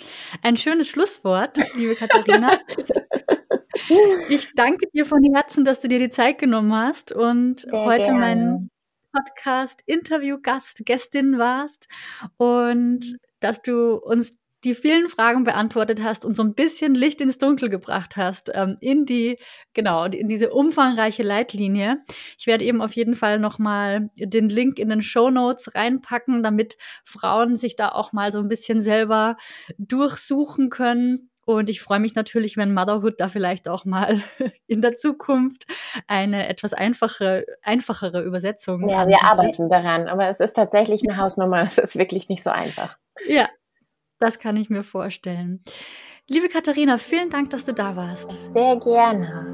Ein 0.43 0.57
schönes 0.57 0.89
Schlusswort, 0.89 1.59
liebe 1.77 1.95
Katharina. 1.95 2.61
ich 4.29 4.55
danke 4.55 4.89
dir 4.93 5.05
von 5.05 5.23
Herzen, 5.35 5.65
dass 5.65 5.81
du 5.81 5.89
dir 5.89 5.99
die 5.99 6.11
Zeit 6.11 6.39
genommen 6.39 6.73
hast 6.73 7.13
und 7.13 7.61
Sehr 7.61 7.85
heute 7.85 8.05
gerne. 8.05 8.19
meinen 8.19 8.71
Podcast 9.13 9.83
Interviewgast, 9.87 10.85
Gästin 10.85 11.39
warst 11.39 11.89
und 12.37 13.19
dass 13.41 13.63
du 13.63 13.95
uns 13.97 14.37
die 14.67 14.75
vielen 14.75 15.09
Fragen 15.09 15.45
beantwortet 15.45 16.03
hast 16.03 16.25
und 16.25 16.37
so 16.37 16.43
ein 16.43 16.55
bisschen 16.55 16.97
Licht 16.97 17.21
ins 17.21 17.39
Dunkel 17.39 17.69
gebracht 17.71 18.17
hast 18.17 18.51
ähm, 18.53 18.75
in 18.81 19.07
die 19.07 19.39
genau 19.75 20.07
in 20.07 20.27
diese 20.27 20.53
umfangreiche 20.53 21.23
Leitlinie. 21.23 22.03
Ich 22.37 22.49
werde 22.49 22.65
eben 22.65 22.83
auf 22.83 22.93
jeden 22.93 23.15
Fall 23.15 23.39
noch 23.39 23.61
mal 23.61 24.11
den 24.17 24.49
Link 24.49 24.81
in 24.81 24.89
den 24.89 25.03
Show 25.03 25.31
Notes 25.31 25.77
reinpacken, 25.77 26.43
damit 26.43 26.77
Frauen 27.05 27.55
sich 27.55 27.77
da 27.77 27.91
auch 27.91 28.13
mal 28.13 28.33
so 28.33 28.41
ein 28.41 28.49
bisschen 28.49 28.83
selber 28.83 29.37
durchsuchen 29.79 30.69
können 30.69 31.31
und 31.45 31.69
ich 31.71 31.81
freue 31.81 32.01
mich 32.01 32.17
natürlich, 32.17 32.57
wenn 32.57 32.75
Motherhood 32.75 33.21
da 33.21 33.29
vielleicht 33.29 33.69
auch 33.69 33.85
mal 33.85 34.21
in 34.67 34.81
der 34.81 34.97
Zukunft 34.97 35.65
eine 36.09 36.49
etwas 36.49 36.73
einfache, 36.73 37.47
einfachere 37.63 38.25
Übersetzung 38.25 38.89
Ja, 38.89 39.03
anbietet. 39.03 39.21
wir 39.23 39.31
arbeiten 39.31 39.69
daran, 39.71 40.09
aber 40.09 40.29
es 40.29 40.41
ist 40.41 40.55
tatsächlich 40.55 41.03
eine 41.09 41.17
Hausnummer. 41.17 41.63
Es 41.63 41.79
ist 41.79 41.97
wirklich 41.97 42.29
nicht 42.29 42.43
so 42.43 42.51
einfach. 42.51 42.99
Ja, 43.29 43.47
das 44.19 44.39
kann 44.39 44.57
ich 44.57 44.71
mir 44.71 44.83
vorstellen. 44.83 45.61
Liebe 46.29 46.49
Katharina, 46.49 46.99
vielen 46.99 47.31
Dank, 47.31 47.51
dass 47.51 47.65
du 47.65 47.73
da 47.73 47.97
warst. 47.97 48.37
Sehr 48.53 48.77
gerne. 48.77 49.47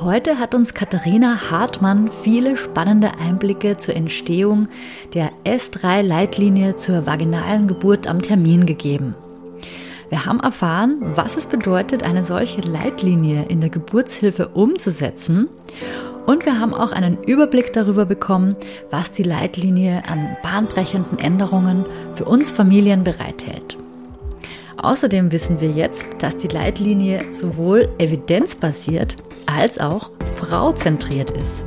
Heute 0.00 0.38
hat 0.38 0.54
uns 0.54 0.74
Katharina 0.74 1.50
Hartmann 1.50 2.10
viele 2.10 2.56
spannende 2.56 3.12
Einblicke 3.18 3.76
zur 3.76 3.94
Entstehung 3.94 4.68
der 5.14 5.30
S3-Leitlinie 5.44 6.74
zur 6.74 7.06
vaginalen 7.06 7.68
Geburt 7.68 8.08
am 8.08 8.20
Termin 8.20 8.66
gegeben. 8.66 9.14
Wir 10.08 10.26
haben 10.26 10.40
erfahren, 10.40 10.98
was 11.14 11.36
es 11.36 11.46
bedeutet, 11.46 12.02
eine 12.02 12.24
solche 12.24 12.60
Leitlinie 12.60 13.46
in 13.48 13.60
der 13.60 13.70
Geburtshilfe 13.70 14.48
umzusetzen. 14.48 15.48
Und 16.26 16.46
wir 16.46 16.58
haben 16.58 16.74
auch 16.74 16.92
einen 16.92 17.22
Überblick 17.24 17.72
darüber 17.72 18.06
bekommen, 18.06 18.54
was 18.90 19.10
die 19.10 19.24
Leitlinie 19.24 20.02
an 20.06 20.36
bahnbrechenden 20.42 21.18
Änderungen 21.18 21.84
für 22.14 22.24
uns 22.24 22.50
Familien 22.50 23.04
bereithält. 23.04 23.76
Außerdem 24.76 25.30
wissen 25.30 25.60
wir 25.60 25.70
jetzt, 25.70 26.06
dass 26.18 26.36
die 26.36 26.48
Leitlinie 26.48 27.32
sowohl 27.32 27.88
evidenzbasiert 27.98 29.16
als 29.46 29.78
auch 29.78 30.10
frauzentriert 30.36 31.30
ist. 31.30 31.64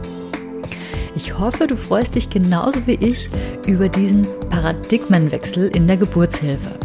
Ich 1.16 1.38
hoffe, 1.40 1.66
du 1.66 1.78
freust 1.78 2.16
dich 2.16 2.30
genauso 2.30 2.86
wie 2.88 2.96
ich 3.00 3.30
über 3.68 3.88
diesen 3.88 4.28
Paradigmenwechsel 4.50 5.74
in 5.76 5.88
der 5.88 5.96
Geburtshilfe. 5.96 6.85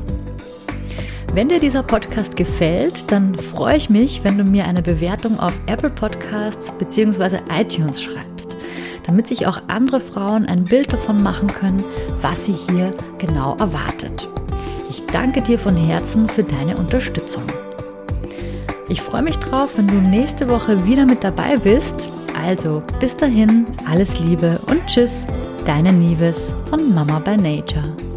Wenn 1.34 1.48
dir 1.48 1.58
dieser 1.58 1.82
Podcast 1.82 2.36
gefällt, 2.36 3.10
dann 3.12 3.38
freue 3.38 3.76
ich 3.76 3.90
mich, 3.90 4.24
wenn 4.24 4.36
du 4.36 4.44
mir 4.44 4.64
eine 4.64 4.82
Bewertung 4.82 5.38
auf 5.38 5.54
Apple 5.66 5.90
Podcasts 5.90 6.72
bzw. 6.72 7.38
iTunes 7.50 8.02
schreibst, 8.02 8.56
damit 9.06 9.26
sich 9.26 9.46
auch 9.46 9.62
andere 9.68 10.00
Frauen 10.00 10.46
ein 10.46 10.64
Bild 10.64 10.92
davon 10.92 11.22
machen 11.22 11.48
können, 11.48 11.82
was 12.20 12.46
sie 12.46 12.56
hier 12.70 12.94
genau 13.18 13.56
erwartet 13.60 14.28
danke 15.12 15.42
dir 15.42 15.58
von 15.58 15.76
Herzen 15.76 16.28
für 16.28 16.44
deine 16.44 16.76
Unterstützung. 16.76 17.44
Ich 18.88 19.02
freue 19.02 19.22
mich 19.22 19.38
drauf, 19.38 19.70
wenn 19.76 19.86
du 19.86 19.94
nächste 19.94 20.48
Woche 20.48 20.84
wieder 20.86 21.06
mit 21.06 21.22
dabei 21.22 21.56
bist. 21.56 22.10
Also 22.40 22.82
bis 23.00 23.16
dahin, 23.16 23.64
alles 23.88 24.18
Liebe 24.20 24.60
und 24.68 24.84
Tschüss, 24.86 25.24
deine 25.66 25.92
Nieves 25.92 26.54
von 26.68 26.94
Mama 26.94 27.18
by 27.18 27.36
Nature. 27.36 28.09